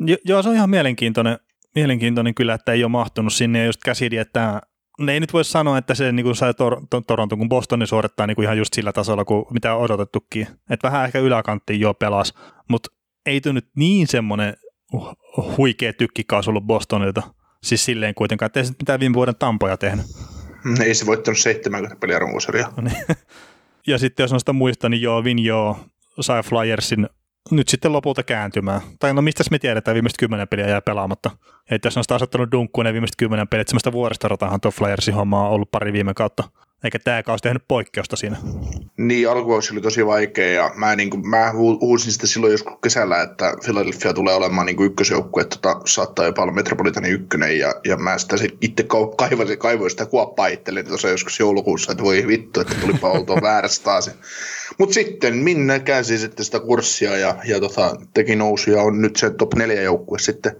Jo, 0.00 0.16
joo, 0.24 0.42
se 0.42 0.48
on 0.48 0.54
ihan 0.54 0.70
mielenkiintoinen, 0.70 1.38
mielenkiintoinen 1.74 2.34
kyllä, 2.34 2.54
että 2.54 2.72
ei 2.72 2.84
ole 2.84 2.90
mahtunut 2.90 3.32
sinne 3.32 3.58
ja 3.58 3.66
just 3.66 3.80
käsidi, 3.84 4.16
että 4.16 4.60
ne 4.98 5.12
ei 5.12 5.20
nyt 5.20 5.32
voi 5.32 5.44
sanoa, 5.44 5.78
että 5.78 5.94
se 5.94 6.12
niin 6.12 6.24
kuin 6.24 6.36
sai 6.36 6.52
Tor- 6.52 6.86
Tor- 6.90 7.04
Toronto, 7.06 7.36
kun 7.36 7.48
Bostoni 7.48 7.86
suorittaa 7.86 8.26
niin 8.26 8.34
kuin 8.34 8.44
ihan 8.44 8.58
just 8.58 8.72
sillä 8.74 8.92
tasolla, 8.92 9.24
kuin 9.24 9.44
mitä 9.50 9.74
on 9.74 9.80
odotettukin. 9.82 10.46
Että 10.70 10.88
vähän 10.88 11.04
ehkä 11.04 11.18
yläkanttiin 11.18 11.80
jo 11.80 11.94
pelas, 11.94 12.34
mutta 12.68 12.88
ei 13.26 13.40
tule 13.40 13.52
nyt 13.52 13.68
niin 13.76 14.06
semmoinen 14.06 14.54
huikea 15.58 15.92
tykkikaus 15.92 16.48
ollut 16.48 16.64
Bostonilta. 16.66 17.22
Siis 17.62 17.84
silleen 17.84 18.14
kuitenkaan, 18.14 18.46
että 18.46 18.60
ei 18.60 18.66
se 18.66 18.72
mitään 18.78 19.00
viime 19.00 19.14
vuoden 19.14 19.36
tampoja 19.36 19.76
tehnyt. 19.76 20.06
Ei 20.84 20.94
se 20.94 21.06
voittanut 21.06 21.38
70 21.38 21.96
peliä 22.00 22.18
runkosarjaa. 22.18 22.72
Ja 23.86 23.98
sitten 23.98 24.24
jos 24.24 24.30
sitä 24.38 24.52
muista, 24.52 24.88
niin 24.88 25.02
joo, 25.02 25.24
Vin 25.24 25.38
joo, 25.38 25.78
sai 26.20 26.42
Flyersin 26.42 27.08
nyt 27.50 27.68
sitten 27.68 27.92
lopulta 27.92 28.22
kääntymään. 28.22 28.80
Tai 29.00 29.14
no 29.14 29.22
mistä 29.22 29.44
me 29.50 29.58
tiedetään, 29.58 29.94
viimeiset 29.94 30.18
kymmenen 30.18 30.48
peliä 30.48 30.68
jää 30.68 30.80
pelaamatta. 30.80 31.30
Että 31.70 31.86
jos 31.86 31.96
on 31.96 32.04
sitä 32.04 32.14
asettanut 32.14 32.52
dunkkuun 32.52 32.84
ne 32.84 32.92
viimeiset 32.92 33.16
kymmenen 33.16 33.48
peliä, 33.48 33.64
semmoista 33.66 33.92
vuoristoratahan 33.92 34.60
tuo 34.60 34.70
Flyersin 34.70 35.14
homma 35.14 35.46
on 35.46 35.50
ollut 35.50 35.70
pari 35.70 35.92
viime 35.92 36.14
kautta. 36.14 36.44
Eikä 36.84 36.98
tämä 36.98 37.22
kausi 37.22 37.42
tehnyt 37.42 37.62
poikkeusta 37.68 38.16
siinä. 38.16 38.36
Niin, 38.96 39.30
alkuvuosi 39.30 39.72
oli 39.72 39.80
tosi 39.80 40.06
vaikea 40.06 40.52
ja 40.52 40.70
mä, 40.74 40.96
niin 40.96 41.10
kuin, 41.10 41.28
mä 41.28 41.52
huusin 41.80 42.12
sitä 42.12 42.26
silloin 42.26 42.52
joskus 42.52 42.78
kesällä, 42.82 43.22
että 43.22 43.54
Philadelphia 43.64 44.12
tulee 44.12 44.34
olemaan 44.34 44.66
niin 44.66 44.82
ykkösjoukkue, 44.82 45.42
että 45.42 45.56
tota, 45.56 45.80
saattaa 45.86 46.24
jopa 46.24 46.42
olla 46.42 46.52
Metropolitani 46.52 47.08
ykkönen 47.08 47.58
ja, 47.58 47.74
ja 47.84 47.96
mä 47.96 48.18
sitä 48.18 48.36
itse 48.60 48.86
kaivoin, 49.16 49.58
kaivoin 49.58 49.90
sitä 49.90 50.06
kuoppaa 50.06 50.46
itselleni 50.46 50.88
tuossa 50.88 51.08
joskus 51.08 51.40
joulukuussa, 51.40 51.92
että 51.92 52.04
voi 52.04 52.24
vittu, 52.26 52.60
että 52.60 52.74
tulipa 52.74 53.10
oltua 53.10 53.36
väärässä 53.48 53.82
taas. 53.84 54.10
Mutta 54.78 54.94
sitten 54.94 55.36
Minne 55.36 55.80
käänsi 55.80 56.18
sitten 56.18 56.44
sitä 56.44 56.60
kurssia 56.60 57.16
ja, 57.16 57.36
ja 57.44 57.60
tota, 57.60 57.96
teki 58.14 58.36
nousuja, 58.36 58.82
on 58.82 59.02
nyt 59.02 59.16
se 59.16 59.30
top 59.30 59.54
4 59.54 59.82
joukkue 59.82 60.18
sitten, 60.18 60.56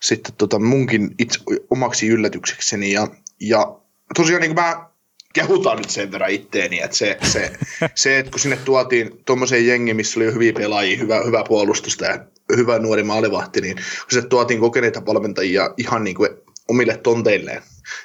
sitten 0.00 0.34
tota 0.38 0.58
munkin 0.58 1.10
itse, 1.18 1.38
omaksi 1.70 2.08
yllätyksekseni. 2.08 2.92
Ja, 2.92 3.08
ja 3.40 3.76
tosiaan 4.16 4.40
niin 4.40 4.54
kuin 4.54 4.64
mä 4.64 4.93
kehutaan 5.34 5.76
nyt 5.76 5.90
sen 5.90 6.12
verran 6.12 6.30
itteeni, 6.30 6.80
että 6.80 6.96
se, 6.96 7.18
se, 7.22 7.52
se 7.94 8.18
että 8.18 8.30
kun 8.30 8.40
sinne 8.40 8.56
tuotiin 8.56 9.22
tuommoiseen 9.26 9.66
jengi, 9.66 9.94
missä 9.94 10.20
oli 10.20 10.34
hyviä 10.34 10.52
pelaajia, 10.52 10.98
hyvä, 10.98 11.22
hyvä 11.26 11.44
puolustusta 11.48 12.04
ja 12.04 12.24
hyvä 12.56 12.78
nuori 12.78 13.02
maalivahti, 13.02 13.60
niin 13.60 13.76
kun 13.76 14.10
sinne 14.10 14.28
tuotiin 14.28 14.60
kokeneita 14.60 15.06
valmentajia 15.06 15.74
ihan 15.76 16.04
niin 16.04 16.16
kuin 16.16 16.30
omille 16.68 16.96
tonteilleen, 16.96 17.62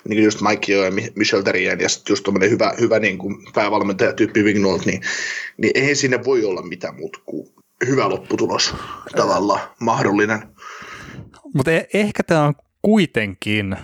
niin 0.08 0.18
kuin 0.18 0.24
just 0.24 0.42
Mike 0.42 0.74
ja 0.74 0.92
Michel 1.16 1.42
Terrien 1.42 1.80
ja 1.80 1.90
sitten 1.90 2.12
just 2.12 2.24
tuommoinen 2.24 2.50
hyvä, 2.50 2.74
hyvä 2.80 3.00
niin 3.00 3.18
kuin 3.18 3.36
päävalmentajatyyppi 3.54 4.44
Vignolt, 4.44 4.86
niin, 4.86 5.02
niin 5.58 5.72
eihän 5.76 5.96
sinne 5.96 6.24
voi 6.24 6.46
olla 6.46 6.62
mitään 6.62 6.96
muuta 6.96 7.20
kuin 7.26 7.48
hyvä 7.88 8.10
lopputulos 8.10 8.74
tavallaan 9.16 9.70
mahdollinen. 9.80 10.40
mutta 11.54 11.72
e- 11.72 11.88
ehkä 11.94 12.24
tämä 12.24 12.44
on 12.44 12.54
kuitenkin, 12.82 13.76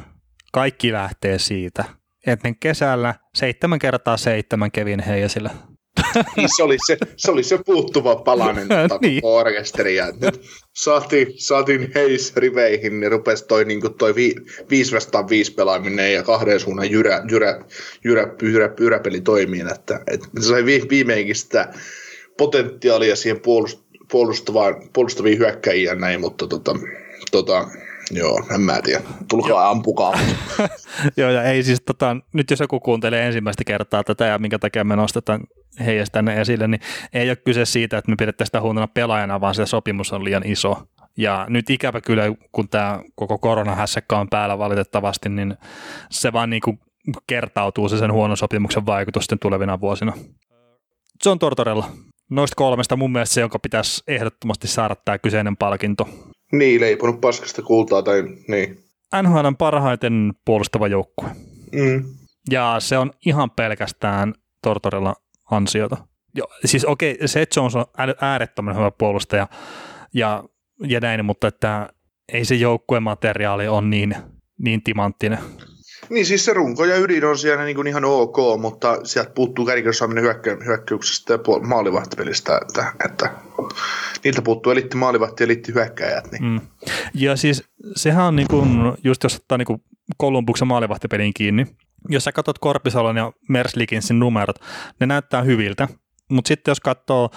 kaikki 0.52 0.92
lähtee 0.92 1.40
siitä, 1.40 1.84
että 2.26 2.54
kesällä 2.60 3.16
seitsemän 3.36 3.80
kertaa 3.80 4.18
seitsemän 4.18 4.72
Kevin 4.72 5.00
Heijasille 5.00 5.50
niin 6.38 6.50
se 6.56 6.64
oli 6.64 6.78
se, 6.88 6.98
se, 7.18 7.32
oli 7.32 7.44
se 7.44 7.60
puuttuva 7.66 8.16
palanen 8.16 8.68
niin. 9.02 9.20
orkesteria. 9.24 10.06
Nyt 10.22 10.42
saatiin, 10.74 11.28
saatiin 11.38 11.92
heis 11.96 12.36
riveihin, 12.36 13.00
niin 13.00 13.12
rupesi 13.12 13.46
toi, 13.48 13.66
niin 13.66 13.82
toi 13.98 14.16
vi, 14.16 14.36
viisi 14.70 14.96
vastaan 14.96 15.30
viisi 15.30 15.54
pelaaminen 15.54 16.14
ja 16.14 16.24
kahden 16.24 16.60
suunnan 16.60 16.92
jyrä, 16.92 17.22
jyrä, 17.32 17.64
jyrä, 18.04 18.34
jyrä, 18.42 18.74
jyräpeli 18.80 19.22
toimii. 19.22 19.64
Että, 19.76 20.02
että 20.08 20.28
se 20.40 20.48
sai 20.48 20.66
viimeinkin 20.66 21.36
sitä 21.36 21.74
potentiaalia 22.38 23.16
siihen 23.16 23.40
puolust, 23.40 23.80
puolustavaan, 24.12 24.90
puolustaviin 24.94 25.40
hyökkäjiin 25.40 25.86
ja 25.86 25.96
näin, 25.96 26.22
mutta 26.22 26.48
tota, 26.48 26.76
tota, 27.32 27.68
Joo, 28.12 28.46
en 28.56 28.62
mä 28.62 28.82
tiedä. 28.82 29.02
Tulkaa 29.30 29.70
ampukaa. 29.70 30.20
Joo, 31.18 31.30
ja 31.30 31.44
ei 31.44 31.64
siis 31.64 31.82
tota, 31.86 32.18
nyt 32.34 32.50
jos 32.50 32.60
joku 32.60 32.80
kuuntelee 32.80 33.28
ensimmäistä 33.28 33.64
kertaa 33.64 34.04
tätä 34.04 34.26
ja 34.26 34.40
minkä 34.40 34.60
takia 34.60 34.84
me 34.84 34.96
nostetaan 34.96 35.42
heistä 35.86 36.12
tänne 36.12 36.42
esille, 36.42 36.68
niin 36.68 36.82
ei 37.14 37.30
ole 37.30 37.36
kyse 37.36 37.66
siitä, 37.66 37.98
että 37.98 38.12
me 38.12 38.16
pidettäisiin 38.16 38.48
sitä 38.48 38.62
huonona 38.62 38.88
pelaajana, 38.88 39.42
vaan 39.42 39.56
se 39.56 39.66
sopimus 39.66 40.14
on 40.14 40.24
liian 40.24 40.46
iso. 40.46 40.88
Ja 41.18 41.46
nyt 41.50 41.70
ikävä 41.70 42.02
kyllä, 42.02 42.24
kun 42.52 42.70
tämä 42.70 43.00
koko 43.16 43.38
koronahässäkkä 43.38 44.18
on 44.18 44.30
päällä 44.30 44.58
valitettavasti, 44.58 45.30
niin 45.30 45.58
se 46.10 46.34
vaan 46.34 46.50
niin 46.50 46.62
kuin 46.62 46.80
kertautuu 47.28 47.90
se 47.90 47.98
sen 47.98 48.12
huonon 48.12 48.38
sopimuksen 48.38 48.86
vaikutusten 48.86 49.40
tulevina 49.40 49.82
vuosina. 49.82 50.14
John 51.26 51.40
Tortorella. 51.40 51.90
Noista 52.30 52.56
kolmesta 52.56 52.96
mun 52.96 53.12
mielestä 53.12 53.34
se, 53.34 53.42
jonka 53.42 53.60
pitäisi 53.60 54.04
ehdottomasti 54.08 54.68
saada 54.68 54.96
tämä 54.96 55.18
kyseinen 55.18 55.58
palkinto. 55.58 56.10
Niin, 56.52 56.82
leiponut 56.82 57.22
paskasta 57.22 57.62
kultaa 57.62 58.04
tai 58.04 58.24
niin. 58.48 58.80
NHL 59.24 59.46
on 59.46 59.58
parhaiten 59.58 60.34
puolustava 60.46 60.88
joukkue. 60.88 61.30
Mm. 61.72 62.04
Ja 62.52 62.76
se 62.80 62.98
on 62.98 63.12
ihan 63.26 63.52
pelkästään 63.52 64.34
Tortorella 64.64 65.16
ansiota. 65.52 65.98
Jo, 66.36 66.46
siis 66.66 66.86
okei, 66.86 67.12
okay, 67.14 67.28
Seth 67.28 67.58
Jones 67.58 67.76
on 67.76 67.86
äärettömän 68.22 68.76
hyvä 68.76 68.92
puolustaja 68.92 69.48
ja, 70.14 70.44
ja 70.88 71.00
näin, 71.00 71.26
mutta 71.26 71.48
että 71.48 71.90
ei 72.34 72.46
se 72.46 72.56
joukkueen 72.56 73.04
materiaali 73.04 73.68
on 73.68 73.90
niin, 73.90 74.16
niin 74.58 74.84
timanttinen. 74.84 75.40
Niin 76.10 76.26
siis 76.26 76.46
se 76.46 76.54
runko 76.54 76.86
ja 76.86 76.98
ydin 76.98 77.26
on 77.26 77.38
siellä 77.38 77.66
niin 77.66 77.76
kuin 77.76 77.88
ihan 77.88 78.06
ok, 78.06 78.38
mutta 78.62 79.00
sieltä 79.04 79.32
puuttuu 79.36 79.66
kärkiosaaminen 79.66 80.24
hyökkä, 80.24 80.58
hyökkäyksestä 80.66 81.34
ja 81.34 81.38
puol- 81.38 81.68
maalivahtipelistä, 81.68 82.60
että, 82.62 82.94
että 83.06 83.30
niiltä 84.24 84.42
puuttuu 84.42 84.72
elitti 84.72 84.98
maalivahti 84.98 85.44
ja 85.44 85.46
elitti 85.46 85.74
hyökkäjät. 85.74 86.32
Niin. 86.32 86.44
Mm. 86.44 86.62
Ja 87.14 87.36
siis 87.36 87.64
sehän 87.96 88.26
on 88.26 88.36
niin 88.36 88.48
kuin, 88.48 88.94
just 89.04 89.24
jos 89.24 89.36
ottaa 89.36 89.58
niin 89.58 89.82
Kolumbuksen 90.18 90.68
maalivahtipeliin 90.68 91.34
kiinni, 91.34 91.68
jos 92.10 92.24
sä 92.24 92.32
katsot 92.32 92.60
Korpisalon 92.60 93.18
ja 93.18 93.32
Merslikinsin 93.50 94.20
numerot, 94.20 94.60
ne 95.00 95.06
näyttää 95.06 95.42
hyviltä, 95.42 95.88
mutta 96.30 96.48
sitten 96.48 96.72
jos 96.72 96.80
katsoo 96.80 97.30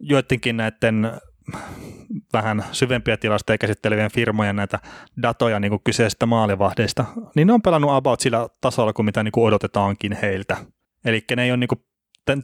joidenkin 0.00 0.56
näiden 0.56 1.12
vähän 2.32 2.64
syvempiä 2.72 3.16
tilastoja 3.16 3.58
käsittelevien 3.58 4.10
firmojen 4.10 4.56
näitä 4.56 4.78
datoja 5.22 5.60
niin 5.60 5.70
kuin 5.70 5.80
kyseisistä 5.84 6.26
maalivahdeista, 6.26 7.04
niin 7.36 7.46
ne 7.46 7.52
on 7.52 7.62
pelannut 7.62 7.90
about 7.90 8.20
sillä 8.20 8.48
tasolla 8.60 8.92
kuin 8.92 9.06
mitä 9.06 9.22
niin 9.22 9.32
kuin 9.32 9.44
odotetaankin 9.44 10.18
heiltä. 10.22 10.56
Eli 11.04 11.24
ne 11.36 11.44
ei 11.44 11.50
ole 11.50 11.56
niin 11.56 11.68
kuin 11.68 11.80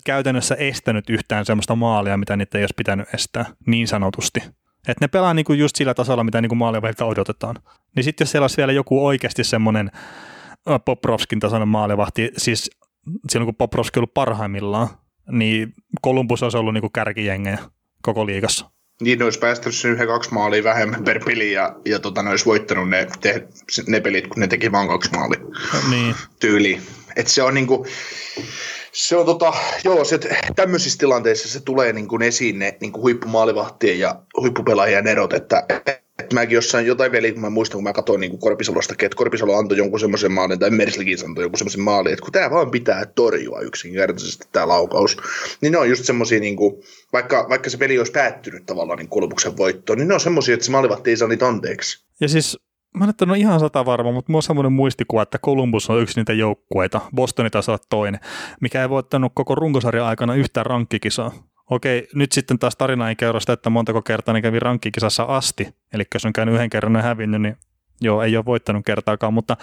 käytännössä 0.04 0.54
estänyt 0.54 1.10
yhtään 1.10 1.46
sellaista 1.46 1.76
maalia, 1.76 2.16
mitä 2.16 2.36
niitä 2.36 2.58
ei 2.58 2.62
olisi 2.62 2.74
pitänyt 2.76 3.14
estää, 3.14 3.46
niin 3.66 3.88
sanotusti. 3.88 4.40
Että 4.88 5.04
ne 5.04 5.08
pelaa 5.08 5.34
niin 5.34 5.44
kuin 5.44 5.58
just 5.58 5.76
sillä 5.76 5.94
tasolla, 5.94 6.24
mitä 6.24 6.40
niin 6.40 6.48
kuin 6.48 6.58
maalivahdilta 6.58 7.04
odotetaan. 7.04 7.56
Niin 7.96 8.04
sitten 8.04 8.24
jos 8.24 8.30
siellä 8.30 8.44
olisi 8.44 8.56
vielä 8.56 8.72
joku 8.72 9.06
oikeasti 9.06 9.44
semmoinen 9.44 9.90
Poprovskin 10.84 11.40
tasoinen 11.40 11.68
maalivahti, 11.68 12.30
siis 12.36 12.70
silloin 13.28 13.46
kun 13.46 13.56
Poprovski 13.56 13.98
on 13.98 14.00
ollut 14.00 14.14
parhaimmillaan, 14.14 14.88
niin 15.30 15.74
Columbus 16.04 16.42
olisi 16.42 16.56
ollut 16.56 16.74
niin 16.74 16.82
kuin 16.82 16.92
kärkijengejä 16.92 17.58
koko 18.02 18.26
liigassa. 18.26 18.70
Niin, 19.00 19.18
ne 19.18 19.24
olisi 19.24 19.38
päästänyt 19.38 19.74
sen 19.74 19.90
yhden 19.90 20.06
kaksi 20.06 20.34
maalia 20.34 20.64
vähemmän 20.64 21.04
per 21.04 21.24
peli 21.24 21.52
ja, 21.52 21.76
ja 21.84 21.98
tota, 21.98 22.22
ne 22.22 22.30
olisi 22.30 22.44
voittanut 22.44 22.88
ne, 22.88 23.06
te, 23.20 23.48
ne 23.86 24.00
pelit, 24.00 24.26
kun 24.26 24.40
ne 24.40 24.46
teki 24.46 24.72
vain 24.72 24.88
kaksi 24.88 25.10
maalia 25.10 25.40
niin. 25.90 26.14
tyyli. 26.40 26.80
Et 27.16 27.28
se 27.28 27.42
on 27.42 27.54
niinku, 27.54 27.86
se 28.92 29.16
on 29.16 29.26
tota, 29.26 29.52
joo, 29.84 30.04
se, 30.04 30.18
tämmöisissä 30.56 30.98
tilanteissa 30.98 31.48
se 31.48 31.60
tulee 31.60 31.92
niin 31.92 32.08
kuin 32.08 32.22
esiin 32.22 32.58
ne 32.58 32.76
niin 32.80 32.92
kuin 32.92 33.02
huippumaalivahtien 33.02 33.98
ja 33.98 34.22
huippupelaajien 34.40 35.06
erot, 35.06 35.32
että, 35.32 35.66
että 36.18 36.34
mäkin 36.34 36.54
jossain 36.54 36.86
jotain 36.86 37.12
veli, 37.12 37.32
kun 37.32 37.40
mä 37.40 37.50
muistan, 37.50 37.76
kun 37.76 37.84
mä 37.84 37.92
katsoin 37.92 38.20
niin 38.20 38.38
Korpisalosta, 38.38 38.94
että 39.02 39.16
Korpisalo 39.16 39.56
antoi 39.56 39.78
jonkun 39.78 40.00
semmoisen 40.00 40.32
maalin, 40.32 40.58
tai 40.58 40.70
Merslikin 40.70 41.18
antoi 41.24 41.44
jonkun 41.44 41.58
semmoisen 41.58 41.80
maalin, 41.80 42.12
että 42.12 42.22
kun 42.22 42.32
tämä 42.32 42.50
vaan 42.50 42.70
pitää 42.70 43.06
torjua 43.06 43.60
yksinkertaisesti 43.60 44.48
tämä 44.52 44.68
laukaus, 44.68 45.16
niin 45.60 45.72
ne 45.72 45.78
on 45.78 45.88
just 45.88 46.04
semmoisia, 46.04 46.40
niin 46.40 46.56
vaikka, 47.12 47.46
vaikka 47.48 47.70
se 47.70 47.78
peli 47.78 47.98
olisi 47.98 48.12
päättynyt 48.12 48.66
tavallaan 48.66 48.98
niin 48.98 49.08
kolmuksen 49.08 49.56
voittoon, 49.56 49.98
niin 49.98 50.08
ne 50.08 50.14
on 50.14 50.20
semmoisia, 50.20 50.54
että 50.54 50.66
se 50.66 50.72
maalivahti 50.72 51.10
ei 51.10 51.16
saa 51.16 51.28
niitä 51.28 51.48
anteeksi. 51.48 52.04
Ja 52.20 52.28
siis 52.28 52.58
mä 52.94 53.04
en 53.22 53.30
ole 53.30 53.38
ihan 53.38 53.60
sata 53.60 53.86
varma, 53.86 54.12
mutta 54.12 54.32
mulla 54.32 54.38
on 54.38 54.42
semmoinen 54.42 54.72
muistikuva, 54.72 55.22
että 55.22 55.38
Columbus 55.38 55.90
on 55.90 56.02
yksi 56.02 56.20
niitä 56.20 56.32
joukkueita, 56.32 57.00
Bostoni 57.14 57.50
olla 57.68 57.78
toinen, 57.90 58.20
mikä 58.60 58.82
ei 58.82 58.88
voittanut 58.88 59.32
koko 59.34 59.54
runkosarjan 59.54 60.06
aikana 60.06 60.34
yhtään 60.34 60.66
rankkikisaa. 60.66 61.32
Okei, 61.70 62.08
nyt 62.14 62.32
sitten 62.32 62.58
taas 62.58 62.76
tarina 62.76 63.08
ei 63.08 63.16
kerro 63.16 63.40
sitä, 63.40 63.52
että 63.52 63.70
montako 63.70 64.02
kertaa 64.02 64.34
ne 64.34 64.42
kävi 64.42 64.58
rankkikisassa 64.58 65.22
asti. 65.22 65.68
Eli 65.92 66.04
jos 66.14 66.24
on 66.24 66.32
käynyt 66.32 66.54
yhden 66.54 66.70
kerran 66.70 66.94
ja 66.94 67.02
hävinnyt, 67.02 67.42
niin 67.42 67.56
joo, 68.00 68.22
ei 68.22 68.36
ole 68.36 68.44
voittanut 68.44 68.86
kertaakaan, 68.86 69.34
mutta 69.34 69.56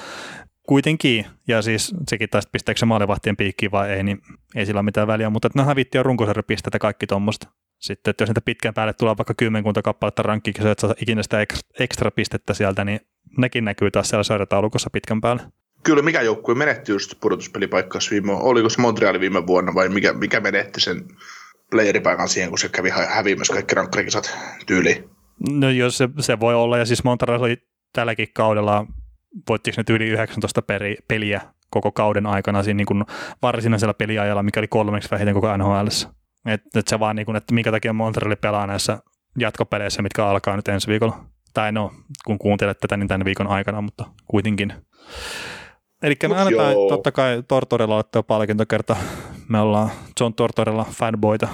kuitenkin, 0.68 1.26
ja 1.48 1.62
siis 1.62 1.96
sekin 2.08 2.30
taas 2.30 2.48
pisteekö 2.52 2.80
se 2.80 2.86
maalivahtien 2.86 3.38
piikkiin 3.38 3.72
vai 3.72 3.92
ei, 3.92 4.04
niin 4.04 4.22
ei 4.56 4.66
sillä 4.66 4.80
ole 4.80 4.86
mitään 4.86 5.08
väliä, 5.08 5.30
mutta 5.30 5.50
ne 5.56 5.64
hävitti 5.64 5.98
jo 5.98 6.04
runkosarjapisteitä 6.04 6.80
kaikki 6.80 7.08
tuommoista. 7.08 7.48
Sitten, 7.80 8.12
että 8.12 8.22
jos 8.22 8.30
niitä 8.30 8.42
pitkän 8.42 8.74
päälle 8.74 8.94
tulee 8.94 9.18
vaikka 9.18 9.34
kymmenkunta 9.34 9.82
kappaletta 9.82 10.24
rankkikisoja, 10.24 10.72
että 10.72 10.88
saa 10.88 10.96
ikinä 11.02 11.24
sitä 11.24 11.46
ekstra 11.80 12.12
pistettä 12.12 12.54
sieltä, 12.54 12.86
niin 12.86 13.00
nekin 13.38 13.66
näkyy 13.66 13.92
taas 13.92 14.10
siellä 14.10 14.24
sarjataulukossa 14.24 14.90
pitkän 14.90 15.22
päälle. 15.22 15.42
Kyllä, 15.84 16.02
mikä 16.02 16.22
joukkue 16.22 16.56
menetti 16.56 16.92
just 16.92 17.14
pudotuspelipaikkaus 17.22 18.12
viime 18.12 18.32
Oliko 18.34 18.70
se 18.70 18.82
Montreal 18.82 19.20
viime 19.20 19.48
vuonna 19.48 19.74
vai 19.74 19.90
mikä, 19.90 20.14
mikä 20.14 20.40
menetti 20.40 20.82
sen 20.82 21.08
playeripaikan 21.76 22.30
siihen, 22.30 22.50
kun 22.50 22.60
se 22.60 22.70
kävi 22.70 22.90
häviämässä 23.08 23.54
kaikki 23.54 23.76
rankkarikisat 23.76 24.38
tyyliin? 24.66 25.10
No 25.50 25.70
jos 25.70 25.98
se, 25.98 26.10
se, 26.20 26.40
voi 26.40 26.56
olla, 26.56 26.78
ja 26.78 26.86
siis 26.86 27.04
Montreal 27.04 27.44
oli 27.44 27.58
tälläkin 27.94 28.28
kaudella, 28.34 28.86
voittiko 29.50 29.82
ne 29.82 29.96
yli 29.96 30.06
19 30.06 30.62
peri, 30.62 30.96
peliä 31.08 31.42
koko 31.70 31.92
kauden 31.92 32.26
aikana 32.26 32.64
siinä 32.64 32.78
niin 32.78 32.86
kuin 32.86 33.04
varsinaisella 33.42 33.94
peliajalla, 33.94 34.44
mikä 34.44 34.60
oli 34.60 34.68
kolmeksi 34.68 35.12
vähiten 35.12 35.34
koko 35.34 35.58
NHL. 35.58 35.88
Että 36.46 36.80
et 36.80 36.88
se 36.88 37.00
vaan, 37.00 37.16
niin 37.16 37.26
kuin, 37.26 37.36
että 37.36 37.54
minkä 37.54 37.72
takia 37.72 37.94
Montreal 37.94 38.36
pelaa 38.36 38.68
näissä 38.68 39.00
jatkopeleissä, 39.40 40.02
mitkä 40.02 40.28
alkaa 40.28 40.56
nyt 40.56 40.68
ensi 40.68 40.88
viikolla. 40.88 41.26
Tai 41.54 41.72
no, 41.72 41.92
kun 42.26 42.38
kuuntelet 42.38 42.80
tätä, 42.80 42.98
niin 42.98 43.08
tämän 43.08 43.26
viikon 43.26 43.48
aikana, 43.48 43.82
mutta 43.82 44.06
kuitenkin. 44.28 44.74
Eli 46.04 46.16
me 46.30 46.36
annetaan 46.36 46.74
joo. 46.74 46.90
totta 46.90 47.12
kai 47.12 47.44
Tortorella 47.48 47.98
ottaa 47.98 48.24
palkintokerta. 48.24 48.96
Me 49.50 49.60
ollaan 49.60 49.92
John 50.20 50.34
Tortorella 50.34 50.86
fanboita. 50.92 51.48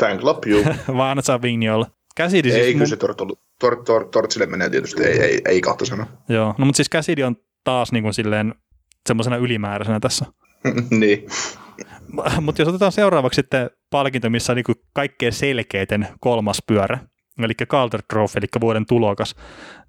Fan 0.00 0.18
club, 0.18 0.44
juu. 0.46 0.64
Vaan 0.96 1.10
annetaan 1.10 1.42
Vigneolle. 1.42 1.86
Käsidi 2.16 2.50
siis... 2.50 2.64
Ei, 2.64 2.72
kyllä 2.72 2.86
se 2.86 2.96
Tortsille 2.96 3.44
tor, 3.58 3.84
tor, 3.84 4.08
tor, 4.08 4.28
menee 4.46 4.70
tietysti, 4.70 5.02
ei, 5.04 5.20
ei, 5.20 5.40
ei 5.48 5.60
kahta 5.60 5.84
sanoa. 5.84 6.06
Joo, 6.28 6.54
no 6.58 6.66
mutta 6.66 6.76
siis 6.76 6.88
Käsidi 6.88 7.22
on 7.22 7.36
taas 7.64 7.92
niin 7.92 8.02
kuin 8.02 8.14
silleen 8.14 8.54
semmoisena 9.06 9.36
ylimääräisenä 9.36 10.00
tässä. 10.00 10.26
niin. 11.00 11.26
Mutta 12.40 12.62
jos 12.62 12.68
otetaan 12.68 12.92
seuraavaksi 12.92 13.36
sitten 13.36 13.70
palkinto, 13.90 14.30
missä 14.30 14.52
on 14.52 14.56
niin 14.56 14.76
kaikkein 14.92 15.32
selkeiten 15.32 16.08
kolmas 16.20 16.62
pyörä, 16.66 16.98
eli 17.38 17.54
Calder 17.54 18.02
Trophy, 18.08 18.38
eli 18.38 18.46
vuoden 18.60 18.86
tulokas, 18.86 19.36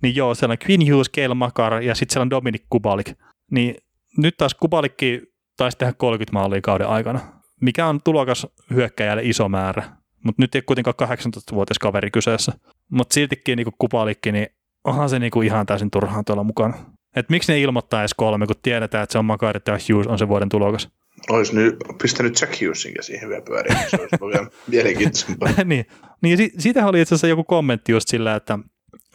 niin 0.01 0.15
joo, 0.15 0.35
siellä 0.35 0.51
on 0.51 0.69
Quinn 0.69 0.91
Hughes, 0.91 1.09
Kel 1.09 1.33
Makar 1.33 1.81
ja 1.81 1.95
sitten 1.95 2.13
siellä 2.13 2.23
on 2.23 2.29
Dominic 2.29 2.63
Kubalik. 2.69 3.11
Niin 3.51 3.75
nyt 4.17 4.37
taas 4.37 4.55
Kubalikki 4.55 5.21
taisi 5.57 5.77
tehdä 5.77 5.93
30 5.93 6.33
maalia 6.33 6.61
kauden 6.61 6.87
aikana, 6.87 7.19
mikä 7.61 7.87
on 7.87 8.01
tulokas 8.03 8.47
hyökkäjälle 8.73 9.23
iso 9.23 9.49
määrä. 9.49 9.83
Mutta 10.23 10.41
nyt 10.41 10.55
ei 10.55 10.61
kuitenkaan 10.61 11.09
18-vuotias 11.09 11.79
kaveri 11.79 12.11
kyseessä. 12.11 12.51
Mutta 12.91 13.13
siltikin 13.13 13.57
niin 13.57 13.67
Kubalikki, 13.77 14.31
niin 14.31 14.47
onhan 14.83 15.09
se 15.09 15.19
niin 15.19 15.43
ihan 15.43 15.65
täysin 15.65 15.91
turhaan 15.91 16.25
tuolla 16.25 16.43
mukana. 16.43 16.73
Et 17.15 17.29
miksi 17.29 17.51
ne 17.51 17.59
ilmoittaa 17.59 18.01
edes 18.01 18.13
kolme, 18.13 18.47
kun 18.47 18.55
tiedetään, 18.61 19.03
että 19.03 19.11
se 19.11 19.19
on 19.19 19.25
Makarit 19.25 19.67
ja 19.67 19.73
Hughes 19.73 20.07
on 20.07 20.19
se 20.19 20.27
vuoden 20.27 20.49
tulokas? 20.49 20.89
Olisi 21.29 21.55
nyt 21.55 21.75
pistänyt 22.01 22.41
Jack 22.41 22.61
Hughesinkin 22.61 23.03
siihen 23.03 23.29
vielä 23.29 23.41
pyöriin, 23.41 23.77
se 23.89 23.97
olisi 24.01 24.15
vielä 24.15 24.47
mielenkiintoisempaa. 24.67 25.49
niin, 25.65 25.85
niin 26.21 26.37
si- 26.37 26.53
siitä 26.57 26.87
oli 26.87 27.01
itse 27.01 27.15
asiassa 27.15 27.27
joku 27.27 27.43
kommentti 27.43 27.91
just 27.91 28.07
sillä, 28.07 28.35
että, 28.35 28.59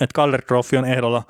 että 0.01 0.15
Calder 0.15 0.43
Trophy 0.43 0.77
on 0.77 0.85
ehdolla 0.85 1.23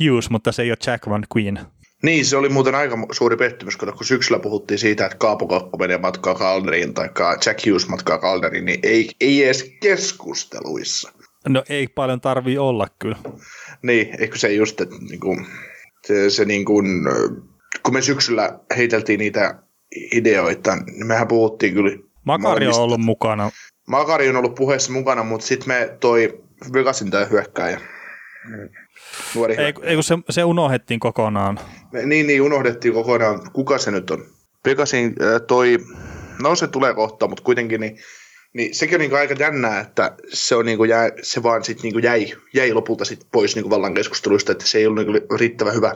Hughes, 0.00 0.30
mutta 0.30 0.52
se 0.52 0.62
ei 0.62 0.70
ole 0.70 0.78
Jack 0.86 1.08
Van 1.08 1.24
Queen. 1.36 1.60
Niin, 2.02 2.26
se 2.26 2.36
oli 2.36 2.48
muuten 2.48 2.74
aika 2.74 2.98
suuri 3.12 3.36
pettymys, 3.36 3.76
kun 3.76 3.92
syksyllä 4.02 4.38
puhuttiin 4.38 4.78
siitä, 4.78 5.06
että 5.06 5.18
Kaapo 5.18 5.46
Kokko 5.46 5.78
menee 5.78 5.98
matkaa 5.98 6.34
Calderiin 6.34 6.94
tai 6.94 7.08
Jack 7.46 7.66
Hughes 7.66 7.88
matkaa 7.88 8.18
Calderiin, 8.18 8.64
niin 8.64 8.80
ei, 8.82 9.10
ei 9.20 9.44
edes 9.44 9.74
keskusteluissa 9.82 11.12
No 11.48 11.64
ei 11.68 11.86
paljon 11.86 12.20
tarvii 12.20 12.58
olla 12.58 12.86
kyllä. 12.98 13.16
Niin, 13.82 14.08
eikö 14.18 14.38
se 14.38 14.52
just, 14.52 14.80
että 14.80 14.94
niin 15.10 15.20
kuin, 15.20 15.46
se, 16.06 16.30
se 16.30 16.44
niin 16.44 16.64
kuin, 16.64 16.86
kun 17.82 17.94
me 17.94 18.02
syksyllä 18.02 18.58
heiteltiin 18.76 19.18
niitä 19.18 19.54
ideoita, 20.12 20.76
niin 20.76 21.06
mehän 21.06 21.28
puhuttiin 21.28 21.74
kyllä 21.74 21.98
Makari 22.24 22.66
on 22.66 22.74
ollut 22.74 23.00
mukana. 23.00 23.50
Makari 23.88 24.28
on 24.28 24.36
ollut 24.36 24.54
puheessa 24.54 24.92
mukana, 24.92 25.22
mutta 25.22 25.46
sitten 25.46 25.68
me 25.68 25.96
toi 26.00 26.42
Vegasin 26.72 27.10
tämä 27.10 27.24
hyökkääjä. 27.24 27.80
Nuori 29.34 29.54
ei, 29.56 29.74
ei 29.82 29.94
kun 29.94 30.04
se, 30.04 30.18
se 30.30 30.44
unohdettiin 30.44 31.00
kokonaan. 31.00 31.58
Niin, 32.04 32.26
niin, 32.26 32.42
unohdettiin 32.42 32.94
kokonaan. 32.94 33.50
Kuka 33.52 33.78
se 33.78 33.90
nyt 33.90 34.10
on? 34.10 34.24
Pegasin 34.62 35.06
äh, 35.22 35.40
toi, 35.46 35.78
no 36.42 36.54
se 36.54 36.66
tulee 36.66 36.94
kohta, 36.94 37.28
mutta 37.28 37.42
kuitenkin 37.42 37.80
niin, 37.80 37.98
niin 38.52 38.74
sekin 38.74 38.94
on 38.94 39.00
niin 39.00 39.16
aika 39.16 39.34
jännää, 39.38 39.80
että 39.80 40.16
se, 40.32 40.54
on 40.54 40.66
niin 40.66 40.88
jää, 40.88 41.10
se 41.22 41.42
vaan 41.42 41.64
sit 41.64 41.82
niin 41.82 42.02
jäi, 42.02 42.32
jäi 42.54 42.72
lopulta 42.72 43.04
sit 43.04 43.26
pois 43.32 43.56
niin 43.56 43.70
vallan 43.70 43.94
keskusteluista, 43.94 44.52
että 44.52 44.66
se 44.66 44.78
ei 44.78 44.86
ollut 44.86 45.06
niin 45.06 45.38
riittävän 45.38 45.74
hyvä. 45.74 45.94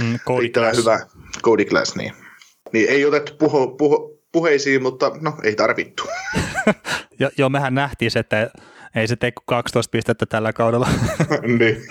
Mm, 0.00 0.18
riittävän 0.38 0.76
hyvä 0.76 1.00
Cody 1.42 1.64
Class, 1.64 1.96
niin. 1.96 2.12
niin 2.72 2.88
ei 2.88 3.04
otettu 3.04 3.32
puho, 3.38 3.68
puho, 3.68 4.10
puheisiin, 4.32 4.82
mutta 4.82 5.10
no 5.20 5.36
ei 5.42 5.54
tarvittu. 5.54 6.08
jo, 7.20 7.30
joo, 7.38 7.48
mehän 7.48 7.74
nähtiin 7.74 8.10
se, 8.10 8.18
että 8.18 8.50
ei 8.96 9.08
se 9.08 9.16
tee 9.16 9.32
12 9.46 9.90
pistettä 9.90 10.26
tällä 10.26 10.52
kaudella. 10.52 10.88
niin, 11.58 11.86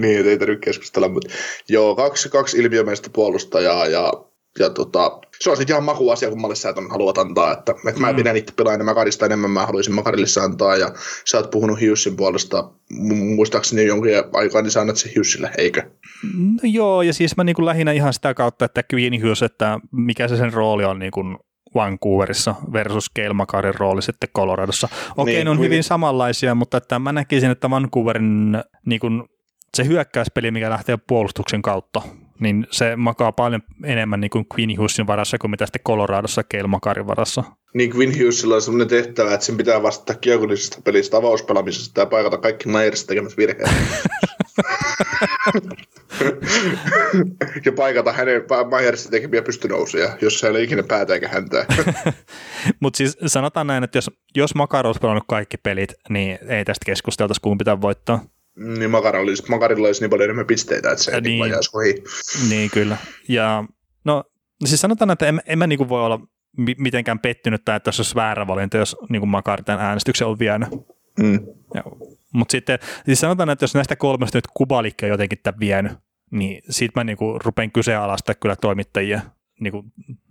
niin, 0.00 0.28
ei 0.28 0.38
tarvitse 0.38 0.64
keskustella, 0.64 1.08
mutta 1.08 1.32
joo, 1.68 1.94
kaksi, 1.94 2.28
kaksi 2.28 2.58
ilmiömäistä 2.58 3.10
puolustajaa 3.12 3.86
ja, 3.86 4.12
ja 4.58 4.70
tota, 4.70 5.20
se 5.40 5.50
on 5.50 5.56
sitten 5.56 5.74
ihan 5.74 5.84
makuasia, 5.84 6.28
kun 6.28 6.40
Malissa 6.40 6.74
on 6.76 6.90
haluat 6.90 7.18
antaa, 7.18 7.52
että, 7.52 7.74
että 7.88 8.00
mä 8.00 8.12
mm. 8.12 8.16
pidän 8.16 8.36
itse 8.36 8.54
pelaa 8.56 8.74
enemmän 8.74 8.94
Makarista 8.94 9.26
enemmän, 9.26 9.50
mä 9.50 9.66
haluaisin 9.66 9.94
Makarille 9.94 10.44
antaa 10.44 10.76
ja 10.76 10.92
sä 11.24 11.38
oot 11.38 11.50
puhunut 11.50 11.80
Hughesin 11.80 12.16
puolesta, 12.16 12.70
muistaakseni 13.36 13.86
jonkin 13.86 14.12
aikaa, 14.32 14.62
niin 14.62 14.70
sä 14.70 14.80
annat 14.80 14.96
se 14.96 15.08
Hughesille, 15.08 15.50
eikö? 15.58 15.82
No 16.34 16.60
joo, 16.62 17.02
ja 17.02 17.12
siis 17.12 17.36
mä 17.36 17.44
niin 17.44 17.56
kuin 17.56 17.66
lähinnä 17.66 17.92
ihan 17.92 18.12
sitä 18.12 18.34
kautta, 18.34 18.64
että 18.64 18.82
Queen 18.94 19.22
Hughes, 19.22 19.42
että 19.42 19.78
mikä 19.92 20.28
se 20.28 20.36
sen 20.36 20.52
rooli 20.52 20.84
on 20.84 20.98
niin 20.98 21.12
kuin 21.12 21.36
Vancouverissa 21.76 22.54
versus 22.72 23.10
Keilmakarin 23.14 23.74
rooli 23.74 24.02
sitten 24.02 24.28
Coloradossa. 24.36 24.88
Okei, 25.16 25.34
niin, 25.34 25.44
ne 25.44 25.50
on 25.50 25.58
hyvin 25.58 25.84
samanlaisia, 25.84 26.54
mutta 26.54 26.76
että 26.76 26.98
mä 26.98 27.12
näkisin, 27.12 27.50
että 27.50 27.70
Vancouverin 27.70 28.58
niin 28.86 29.00
kun, 29.00 29.28
se 29.74 29.86
hyökkäyspeli, 29.86 30.50
mikä 30.50 30.70
lähtee 30.70 30.98
puolustuksen 31.08 31.62
kautta, 31.62 32.02
niin 32.40 32.66
se 32.70 32.96
makaa 32.96 33.32
paljon 33.32 33.62
enemmän 33.84 34.20
niin 34.20 34.30
kuin 34.30 34.46
Quinn 34.54 34.78
Hughesin 34.78 35.06
varassa 35.06 35.38
kuin 35.38 35.50
mitä 35.50 35.66
sitten 35.66 35.82
Coloradossa 35.82 36.42
Keilmakarin 36.44 37.06
varassa. 37.06 37.44
Niin 37.76 37.96
Quinn 37.96 38.18
Hughesilla 38.18 38.54
on 38.54 38.62
sellainen 38.62 38.88
tehtävä, 38.88 39.34
että 39.34 39.46
sen 39.46 39.56
pitää 39.56 39.82
vastata 39.82 40.14
kiekollisesta 40.14 40.78
pelistä, 40.84 41.16
avauspelaamisesta 41.16 42.00
ja 42.00 42.06
paikata 42.06 42.38
kaikki 42.38 42.68
Myersin 42.68 43.06
tekemät 43.06 43.36
virheet. 43.36 43.70
ja 47.64 47.72
paikata 47.72 48.12
hänen 48.12 48.42
Myersin 48.70 49.10
tekemiä 49.10 49.42
pystynousuja, 49.42 50.16
jos 50.20 50.40
se 50.40 50.46
ei 50.46 50.50
ole 50.50 50.62
ikinä 50.62 50.82
päätä 50.82 51.14
eikä 51.14 51.28
häntä. 51.28 51.66
Mutta 52.80 52.96
siis 52.96 53.16
sanotaan 53.26 53.66
näin, 53.66 53.84
että 53.84 53.98
jos, 53.98 54.10
jos 54.36 54.54
Makar 54.54 54.86
olisi 54.86 55.00
pelannut 55.00 55.24
kaikki 55.28 55.56
pelit, 55.56 55.94
niin 56.08 56.38
ei 56.48 56.64
tästä 56.64 56.86
keskusteltaisi, 56.86 57.40
kumpi 57.40 57.62
pitää 57.62 57.80
voittaa. 57.80 58.24
Niin 58.78 58.90
Makarilla 58.90 59.28
olisi, 59.28 59.44
Makarilla 59.48 59.86
olisi 59.86 60.00
niin 60.00 60.10
paljon 60.10 60.24
enemmän 60.24 60.46
pisteitä, 60.46 60.90
että 60.90 61.04
se 61.04 61.10
ei 61.14 61.20
niin. 61.20 61.52
Niin, 62.48 62.70
kyllä. 62.70 62.96
Ja 63.28 63.64
no, 64.04 64.24
siis 64.64 64.80
sanotaan, 64.80 65.10
että 65.10 65.26
en, 65.26 65.42
en 65.46 65.58
mä 65.58 65.66
niinku 65.66 65.88
voi 65.88 66.04
olla 66.04 66.20
mitenkään 66.78 67.18
pettynyt 67.18 67.64
tai 67.64 67.76
että 67.76 67.92
se 67.92 68.00
olisi 68.02 68.14
väärä 68.14 68.46
valinta, 68.46 68.76
jos 68.76 68.96
niin 69.08 69.28
Makar 69.28 69.62
tämän 69.62 69.84
äänestyksen 69.84 70.26
on 70.26 70.38
vienyt. 70.38 70.68
Mm. 71.20 71.46
Mutta 72.32 72.52
sitten 72.52 72.78
siis 73.06 73.20
sanotaan, 73.20 73.50
että 73.50 73.62
jos 73.62 73.74
näistä 73.74 73.96
kolmesta 73.96 74.38
nyt 74.38 74.44
Kubalikki 74.54 75.06
on 75.06 75.10
jotenkin 75.10 75.38
tämän 75.42 75.60
vienyt, 75.60 75.92
niin 76.30 76.62
siitä 76.70 77.00
mä 77.00 77.04
niinku 77.04 77.38
rupean 77.44 77.72
kyseenalaista 77.72 78.34
kyllä 78.34 78.56
toimittajia 78.56 79.20
niinku 79.60 79.84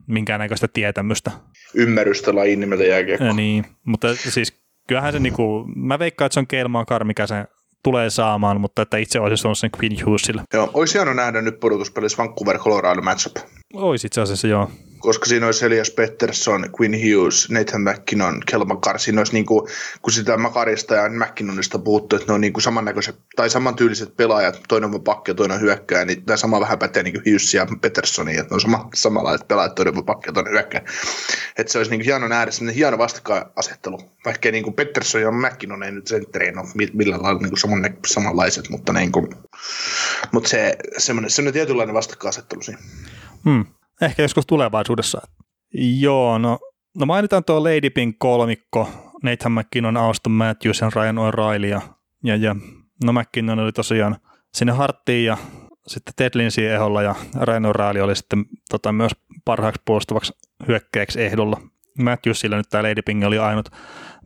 minkäännäköistä 0.08 0.68
tietämystä. 0.68 1.32
Ymmärrystä 1.74 2.36
lajin 2.36 2.60
nimeltä 2.60 2.84
jääkiekko. 2.84 3.34
Niin, 3.34 3.66
mutta 3.86 4.16
siis 4.16 4.62
kyllähän 4.88 5.14
se 5.14 5.20
niinku, 5.20 5.66
mä 5.76 6.00
veikkaan, 6.00 6.26
että 6.26 6.34
se 6.34 6.40
on 6.40 6.48
Keilmaan 6.48 6.86
mikä 7.04 7.28
se 7.28 7.46
tulee 7.84 8.10
saamaan, 8.10 8.62
mutta 8.62 8.82
että 8.82 8.98
itse 8.98 9.20
olisi 9.20 9.48
on 9.48 9.56
sen 9.56 9.70
Quinn 9.80 10.06
Hughesille. 10.06 10.42
Joo, 10.54 10.72
olisi 10.74 10.94
hieno 10.94 11.14
nähdä 11.14 11.42
nyt 11.42 11.60
pudotuspelissä 11.60 12.18
Vancouver 12.18 12.60
Colorado 12.60 13.02
matchup. 13.02 13.36
Olisi 13.74 14.08
itse 14.08 14.22
asiassa, 14.22 14.48
joo 14.48 14.72
koska 15.06 15.26
siinä 15.26 15.46
olisi 15.46 15.66
Elias 15.66 15.92
Pettersson, 15.92 16.66
Quinn 16.80 16.96
Hughes, 16.96 17.50
Nathan 17.50 17.82
McKinnon, 17.82 18.42
Kel 18.46 18.66
McCarr. 18.66 19.00
Siinä 19.00 19.20
olisi 19.20 19.34
niin 19.34 19.46
kuin, 19.46 19.68
kun 20.02 20.14
sitä 20.14 20.38
Makarista 20.38 20.96
ja 20.96 21.10
McKinnonista 21.10 21.80
puhuttu, 21.80 22.16
että 22.16 22.28
ne 22.28 22.34
on 22.34 22.42
niin 22.42 22.54
kuin 22.54 22.64
samannäköiset 22.64 23.16
tai 23.36 23.50
samantyyliset 23.50 24.18
pelaajat, 24.18 24.64
toinen 24.68 24.96
on 24.96 25.04
pakki 25.04 25.32
ja 25.32 25.36
toinen 25.36 25.56
on 25.56 25.62
hyökkääjä, 25.62 26.06
niin 26.06 26.26
tämä 26.26 26.38
sama 26.38 26.60
vähän 26.60 26.80
pätee 26.80 27.04
niin 27.04 27.14
kuin 27.14 27.24
Hughes 27.26 27.54
ja 27.54 27.68
Petterssonia, 27.82 28.42
että 28.42 28.52
ne 28.52 28.56
on 28.56 28.62
sama, 28.62 28.90
samanlaiset 28.94 29.48
pelaajat, 29.48 29.76
toinen 29.76 29.98
on 29.98 30.06
pakki 30.06 30.30
ja 30.30 30.34
toinen 30.34 30.54
hyökkääjä. 30.54 30.88
Että 31.58 31.72
se 31.72 31.78
olisi 31.78 31.92
niin 31.92 32.00
kuin 32.00 32.06
hieno 32.06 32.28
nähdä, 32.28 32.52
hieno 32.76 32.98
vastakkainasettelu, 32.98 34.00
vaikka 34.26 34.52
niin 34.52 34.64
kuin 34.64 34.74
Pettersson 34.74 35.22
ja 35.22 35.32
McKinnon 35.32 35.84
ei 35.84 35.92
nyt 35.92 36.08
senttereen 36.08 36.60
ole 36.60 36.68
millään 36.94 37.24
lailla 37.24 37.42
niin 37.42 37.50
kuin 37.50 37.60
saman, 37.60 37.98
samanlaiset, 38.08 38.70
mutta, 38.70 38.94
niin 38.94 39.12
kuin, 39.12 39.28
mutta 40.32 40.50
se, 40.50 40.78
semmoinen, 40.98 41.32
semmoinen 41.32 41.54
tietynlainen 41.54 41.96
vastakkainasettelu 41.96 42.62
siinä. 42.62 42.80
Hmm 43.44 43.66
ehkä 44.02 44.22
joskus 44.22 44.46
tulevaisuudessa. 44.46 45.22
Joo, 46.00 46.38
no, 46.38 46.60
no 46.98 47.06
mainitaan 47.06 47.44
tuo 47.44 47.64
Lady 47.64 47.90
Pink 47.90 48.16
kolmikko, 48.20 48.90
Nathan 49.24 49.52
McKinnon, 49.52 49.98
Auston 49.98 50.34
Matthews 50.34 50.82
ja 50.82 50.90
Ryan 50.96 51.18
O'Reilly 51.18 51.66
ja, 51.66 51.82
ja, 52.24 52.36
ja 52.36 52.56
no 53.04 53.14
McKinnon 53.14 53.60
oli 53.60 53.72
tosiaan 53.72 54.16
sinne 54.54 54.74
Harttiin 54.74 55.26
ja 55.26 55.38
sitten 55.88 56.14
Ted 56.18 56.32
Lindsay 56.34 56.66
eholla 56.66 57.02
ja 57.02 57.16
Ryan 57.42 57.66
O'Reilly 57.66 58.00
oli 58.00 58.16
sitten 58.16 58.46
tota, 58.70 58.92
myös 58.92 59.12
parhaaksi 59.46 59.82
puolustavaksi 59.86 60.34
hyökkäjäksi 60.68 61.24
ehdolla. 61.24 61.62
Matthewsilla 62.00 62.58
nyt 62.58 62.70
tämä 62.70 62.84
Lady 62.84 63.02
Ping 63.02 63.26
oli 63.26 63.40
ainut, 63.40 63.70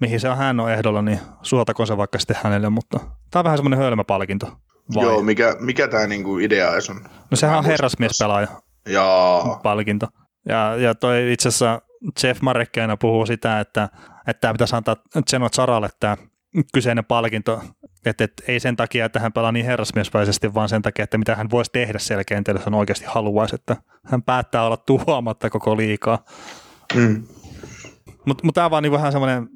mihin 0.02 0.19
se 0.19 0.30
on 0.30 0.38
hän 0.38 0.60
on 0.60 0.72
ehdolla, 0.72 1.02
niin 1.02 1.19
suotakoon 1.41 1.88
se 1.88 1.98
vaikka 1.98 2.19
sitten 2.19 2.38
hänelle, 2.43 2.69
mutta 2.69 3.00
tämä 3.32 3.41
on 3.41 3.43
vähän 3.43 3.58
semmoinen 3.58 3.80
hölmäpalkinto. 3.80 4.48
Vai? 4.95 5.04
Joo, 5.04 5.24
mikä, 5.24 5.56
mikä 5.60 5.88
tämä 5.88 6.08
niinku 6.08 6.38
idea 6.38 6.69
on? 6.69 7.10
No 7.32 7.38
sehän 7.38 7.58
on 7.58 7.65
herrasmiespelaaja. 7.65 8.48
Jaa. 8.87 9.59
palkinto. 9.63 10.07
Ja, 10.49 10.75
ja 10.75 10.95
toi 10.95 11.33
itse 11.33 11.47
asiassa 11.47 11.81
Jeff 12.23 12.41
Marek 12.41 12.77
aina 12.77 12.97
puhuu 12.97 13.25
sitä, 13.25 13.59
että, 13.59 13.89
että 14.27 14.41
tämä 14.41 14.53
pitäisi 14.53 14.75
antaa 14.75 14.95
Zeno 15.29 15.49
Zaralle 15.49 15.89
tämä 15.99 16.17
kyseinen 16.73 17.05
palkinto, 17.05 17.61
että, 18.05 18.23
että 18.23 18.43
ei 18.47 18.59
sen 18.59 18.75
takia, 18.75 19.05
että 19.05 19.19
hän 19.19 19.33
pelaa 19.33 19.51
niin 19.51 19.65
herrasmiespäisesti, 19.65 20.53
vaan 20.53 20.69
sen 20.69 20.81
takia, 20.81 21.03
että 21.03 21.17
mitä 21.17 21.35
hän 21.35 21.49
voisi 21.51 21.71
tehdä 21.71 21.99
siellä 21.99 22.23
kentällä, 22.23 22.59
jos 22.59 22.65
hän 22.65 22.73
oikeasti 22.73 23.05
haluaisi, 23.05 23.55
että 23.55 23.75
hän 24.05 24.23
päättää 24.23 24.63
olla 24.63 24.77
tuhoamatta 24.77 25.49
koko 25.49 25.77
liikaa. 25.77 26.25
Mm. 26.95 27.23
Mutta 28.25 28.45
mut 28.45 28.55
tämä 28.55 28.65
on 28.65 28.71
vaan 28.71 28.83
niin 28.83 28.91
vähän 28.91 29.11
semmoinen, 29.11 29.47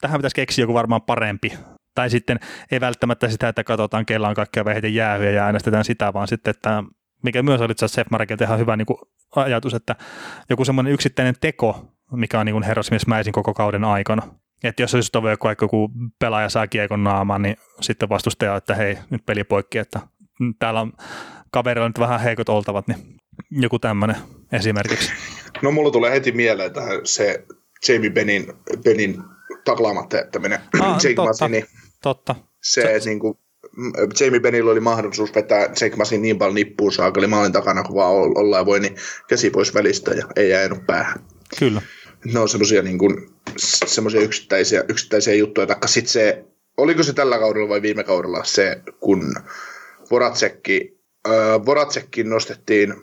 tähän 0.00 0.18
pitäisi 0.18 0.34
keksiä 0.34 0.62
joku 0.62 0.74
varmaan 0.74 1.02
parempi. 1.02 1.52
Tai 1.94 2.10
sitten 2.10 2.40
ei 2.70 2.80
välttämättä 2.80 3.28
sitä, 3.28 3.48
että 3.48 3.64
katsotaan, 3.64 4.06
kella 4.06 4.28
on 4.28 4.34
kaikkea 4.34 4.64
vähiten 4.64 4.94
jäähyjä 4.94 5.30
ja 5.30 5.44
äänestetään 5.44 5.84
sitä, 5.84 6.12
vaan 6.12 6.28
sitten, 6.28 6.50
että 6.50 6.84
mikä 7.22 7.42
myös 7.42 7.60
oli 7.60 7.72
itse 7.72 8.04
Marekilta 8.10 8.44
ihan 8.44 8.58
hyvä 8.58 8.76
niin 8.76 8.86
kuin 8.86 8.98
ajatus, 9.36 9.74
että 9.74 9.96
joku 10.50 10.64
semmoinen 10.64 10.92
yksittäinen 10.92 11.34
teko, 11.40 11.84
mikä 12.12 12.40
on 12.40 12.46
niin 12.46 12.62
herrasmiesmäisin 12.62 13.32
koko 13.32 13.54
kauden 13.54 13.84
aikana. 13.84 14.22
Että 14.64 14.82
jos 14.82 14.94
olisi 14.94 15.10
vaikka 15.42 15.64
joku 15.64 15.90
pelaaja 16.18 16.48
saa 16.48 16.66
kiekon 16.66 17.04
naamaan, 17.04 17.42
niin 17.42 17.56
sitten 17.80 18.08
vastustaja, 18.08 18.56
että 18.56 18.74
hei, 18.74 18.98
nyt 19.10 19.26
peli 19.26 19.44
poikki, 19.44 19.78
että 19.78 20.00
täällä 20.58 20.80
on 20.80 20.92
kaverilla 21.50 21.88
nyt 21.88 21.98
vähän 21.98 22.20
heikot 22.20 22.48
oltavat, 22.48 22.88
niin 22.88 22.98
joku 23.50 23.78
tämmöinen 23.78 24.16
esimerkiksi. 24.52 25.12
No 25.62 25.70
mulla 25.70 25.90
tulee 25.90 26.10
heti 26.10 26.32
mieleen 26.32 26.72
tähän 26.72 27.00
se 27.04 27.44
Jamie 27.88 28.10
Benin, 28.10 28.52
Benin 28.84 29.22
taklaamatta 29.64 30.16
jättäminen. 30.16 30.60
Ah, 30.80 30.98
totta, 31.16 31.50
totta. 32.02 32.34
Se, 32.62 33.00
se 33.00 33.08
niin 33.08 33.18
kuin, 33.18 33.38
Jamie 34.20 34.40
Benillä 34.40 34.70
oli 34.70 34.80
mahdollisuus 34.80 35.34
vetää 35.34 35.60
Jake 35.60 35.96
Masin 35.96 36.22
niin 36.22 36.38
paljon 36.38 36.54
nippuun 36.54 36.92
saakeli 36.92 37.26
maalin 37.26 37.52
takana, 37.52 37.82
kun 37.82 37.96
vaan 37.96 38.12
ollaan 38.14 38.66
voi, 38.66 38.80
niin 38.80 38.96
käsi 39.28 39.50
pois 39.50 39.74
välistä 39.74 40.10
ja 40.10 40.26
ei 40.36 40.50
jäänyt 40.50 40.86
päähän. 40.86 41.24
Kyllä. 41.58 41.82
Ne 42.24 42.40
on 42.40 42.48
semmoisia 42.48 42.82
niin 42.82 42.98
yksittäisiä, 44.22 44.84
yksittäisiä 44.88 45.34
juttuja. 45.34 45.66
Taikka 45.66 45.88
sitten 45.88 46.12
se, 46.12 46.44
oliko 46.76 47.02
se 47.02 47.12
tällä 47.12 47.38
kaudella 47.38 47.68
vai 47.68 47.82
viime 47.82 48.04
kaudella 48.04 48.44
se, 48.44 48.82
kun 49.00 49.34
Voracekki, 50.10 50.98
äh, 51.28 51.66
Voracekki 51.66 52.24
nostettiin, 52.24 52.94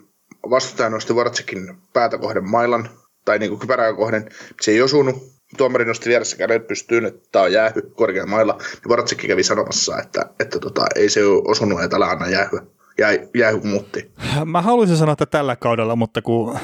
vastustaja 0.50 0.90
nosti 0.90 1.14
Voracekin 1.14 1.74
päätä 1.92 2.18
kohden 2.18 2.50
mailan, 2.50 2.90
tai 3.24 3.38
niin 3.38 3.50
kuin 3.50 3.60
kypärää 3.60 3.92
kohden, 3.92 4.28
se 4.60 4.70
ei 4.70 4.82
osunut, 4.82 5.35
tuomari 5.56 5.84
nosti 5.84 6.08
vieressä 6.08 6.36
kädet 6.36 6.66
pystyyn, 6.66 7.06
että 7.06 7.28
tämä 7.32 7.44
on 7.44 7.52
jäähy 7.52 7.82
korkeammalla, 7.94 8.52
niin 8.52 8.88
Varatsikki 8.88 9.28
kävi 9.28 9.42
sanomassa, 9.42 9.98
että, 9.98 10.30
että 10.40 10.58
tota, 10.58 10.86
ei 10.96 11.08
se 11.08 11.24
ole 11.24 11.42
osunut, 11.46 11.82
että 11.82 11.96
älä 11.96 12.06
anna 12.06 12.28
jäähyä. 12.28 12.62
Jää, 12.98 13.10
jäähy 13.34 13.60
muutti. 13.64 14.12
Mä 14.44 14.62
haluaisin 14.62 14.96
sanoa, 14.96 15.12
että 15.12 15.26
tällä 15.26 15.56
kaudella, 15.56 15.96
mutta 15.96 16.22
kun 16.22 16.58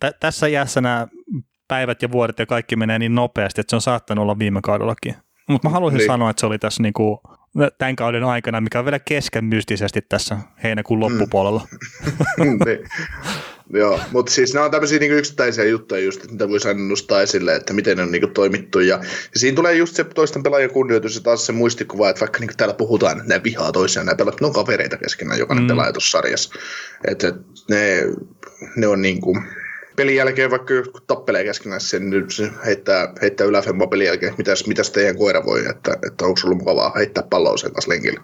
t- 0.00 0.20
tässä 0.20 0.48
jäässä 0.48 0.80
nämä 0.80 1.08
päivät 1.68 2.02
ja 2.02 2.12
vuodet 2.12 2.38
ja 2.38 2.46
kaikki 2.46 2.76
menee 2.76 2.98
niin 2.98 3.14
nopeasti, 3.14 3.60
että 3.60 3.70
se 3.70 3.76
on 3.76 3.80
saattanut 3.80 4.22
olla 4.22 4.38
viime 4.38 4.60
kaudellakin. 4.62 5.14
Mutta 5.48 5.68
mä 5.68 5.72
haluaisin 5.72 5.98
niin. 5.98 6.06
sanoa, 6.06 6.30
että 6.30 6.40
se 6.40 6.46
oli 6.46 6.58
tässä 6.58 6.82
niinku 6.82 7.20
tämän 7.78 7.96
kauden 7.96 8.24
aikana, 8.24 8.60
mikä 8.60 8.78
on 8.78 8.84
vielä 8.84 8.98
kesken 8.98 9.44
mystisesti 9.44 10.02
tässä 10.02 10.38
heinäkuun 10.62 11.00
loppupuolella. 11.00 11.66
Mm. 12.38 12.44
niin. 12.66 12.78
Joo, 13.72 14.00
mutta 14.12 14.32
siis 14.32 14.54
nämä 14.54 14.64
on 14.64 14.70
tämmöisiä 14.70 14.98
niin 14.98 15.12
yksittäisiä 15.12 15.64
juttuja 15.64 16.00
just, 16.00 16.20
että 16.20 16.32
mitä 16.32 16.48
voisi 16.48 16.68
aina 16.68 16.80
nostaa 16.80 17.22
esille, 17.22 17.56
että 17.56 17.72
miten 17.72 18.00
on 18.00 18.12
niin 18.12 18.30
toimittu. 18.34 18.80
Ja, 18.80 18.96
ja, 18.96 19.00
siinä 19.36 19.56
tulee 19.56 19.74
just 19.74 19.96
se 19.96 20.04
toisten 20.04 20.42
pelaajan 20.42 20.70
kunnioitus 20.70 21.14
ja 21.14 21.20
taas 21.20 21.46
se 21.46 21.52
muistikuva, 21.52 22.10
että 22.10 22.20
vaikka 22.20 22.38
niin 22.38 22.56
täällä 22.56 22.74
puhutaan, 22.74 23.20
että 23.20 23.34
ne 23.34 23.44
vihaa 23.44 23.72
toisiaan, 23.72 24.06
nämä 24.06 24.16
pelaat, 24.16 24.40
ne 24.40 24.46
on 24.46 24.52
kavereita 24.52 24.96
keskenään 24.96 25.38
jokainen 25.38 25.64
mm. 25.64 25.68
pelaaja 25.68 25.92
tuossa 25.92 26.10
sarjassa. 26.10 26.54
Että 27.08 27.28
et 27.28 27.34
ne, 27.68 28.04
ne 28.76 28.86
on 28.86 29.02
niin 29.02 29.20
kuin, 29.20 29.42
pelin 29.96 30.16
jälkeen 30.16 30.50
vaikka 30.50 30.74
tappelee 31.06 31.44
keskenään 31.44 31.80
sen, 31.80 32.10
niin 32.10 32.30
se 32.30 32.50
heittää, 32.66 33.12
heittää 33.22 33.46
yläfemma 33.46 33.86
pelin 33.86 34.06
jälkeen, 34.06 34.34
mitäs, 34.38 34.66
mitäs 34.66 34.90
teidän 34.90 35.16
koira 35.16 35.44
voi, 35.44 35.66
että, 35.70 35.96
että 36.06 36.24
onko 36.24 36.36
sulla 36.36 36.56
mukavaa 36.56 36.92
heittää 36.96 37.24
palloa 37.30 37.56
sen 37.56 37.72
kanssa 37.72 37.90
lenkillä. 37.90 38.20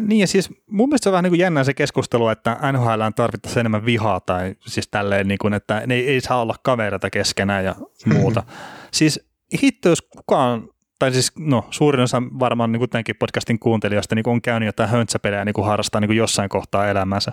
Niin 0.00 0.20
ja 0.20 0.26
siis 0.26 0.50
mun 0.70 0.88
mielestä 0.88 1.04
se 1.04 1.08
on 1.08 1.12
vähän 1.12 1.22
niin 1.22 1.30
kuin 1.30 1.40
jännä 1.40 1.64
se 1.64 1.74
keskustelu, 1.74 2.28
että 2.28 2.58
NHL 2.72 3.02
tarvittaisiin 3.16 3.60
enemmän 3.60 3.84
vihaa 3.84 4.20
tai 4.20 4.54
siis 4.60 4.88
tälleen, 4.88 5.28
niin 5.28 5.38
kuin, 5.38 5.54
että 5.54 5.82
ne 5.86 5.94
ei, 5.94 6.08
ei 6.08 6.20
saa 6.20 6.42
olla 6.42 6.54
kavereita 6.62 7.10
keskenään 7.10 7.64
ja 7.64 7.74
muuta. 8.06 8.40
Mm-hmm. 8.40 8.88
Siis 8.92 9.32
hitto, 9.62 9.88
jos 9.88 10.02
kukaan, 10.02 10.68
tai 10.98 11.12
siis 11.12 11.32
no 11.38 11.66
suurin 11.70 12.02
osa 12.02 12.22
varmaan 12.38 12.72
niin 12.72 12.78
kuin 12.78 12.90
tämänkin 12.90 13.16
podcastin 13.16 13.58
kuuntelijoista 13.58 14.14
niin 14.14 14.28
on 14.28 14.42
käynyt 14.42 14.66
jotain 14.66 14.88
höntsäpelejä 14.88 15.44
niin 15.44 15.54
kuin 15.54 15.66
harrastaa 15.66 16.00
niin 16.00 16.08
kuin 16.08 16.16
jossain 16.16 16.48
kohtaa 16.48 16.88
elämänsä, 16.88 17.32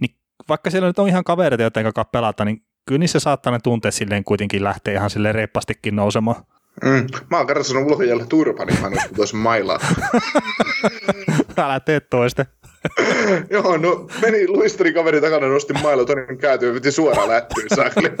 niin 0.00 0.16
vaikka 0.48 0.70
siellä 0.70 0.88
nyt 0.88 0.98
on 0.98 1.08
ihan 1.08 1.24
kavereita, 1.24 1.62
joiden 1.62 1.84
kanssa 1.84 2.04
pelata, 2.04 2.44
niin 2.44 2.62
kyllä 2.86 2.98
niissä 2.98 3.20
saattaa 3.20 3.52
ne 3.52 3.58
tunteet 3.62 3.94
silleen 3.94 4.24
kuitenkin 4.24 4.64
lähteä 4.64 4.94
ihan 4.94 5.10
silleen 5.10 5.34
reippastikin 5.34 5.96
nousemaan. 5.96 6.44
Mm. 6.84 7.06
Mä 7.30 7.36
oon 7.36 7.46
kerran 7.46 7.64
sanonut 7.64 7.90
ulkojalle 7.90 8.26
turpa, 8.26 8.64
niin 8.64 8.80
mä 8.80 8.90
toisen 9.16 9.40
mailaa. 9.40 9.78
Älä 11.56 11.80
tee 11.80 12.00
toiste. 12.00 12.46
Joo, 13.50 13.76
no 13.76 14.08
meni 14.22 14.48
luisterin 14.48 14.94
kaveri 14.94 15.20
takana, 15.20 15.48
nostin 15.48 15.82
mailla, 15.82 16.04
toinen 16.04 16.38
kääntyy 16.38 16.68
ja 16.68 16.74
piti 16.74 16.92
suoraan 16.92 17.28
lättyyn 17.28 17.68
sakli. 17.74 18.10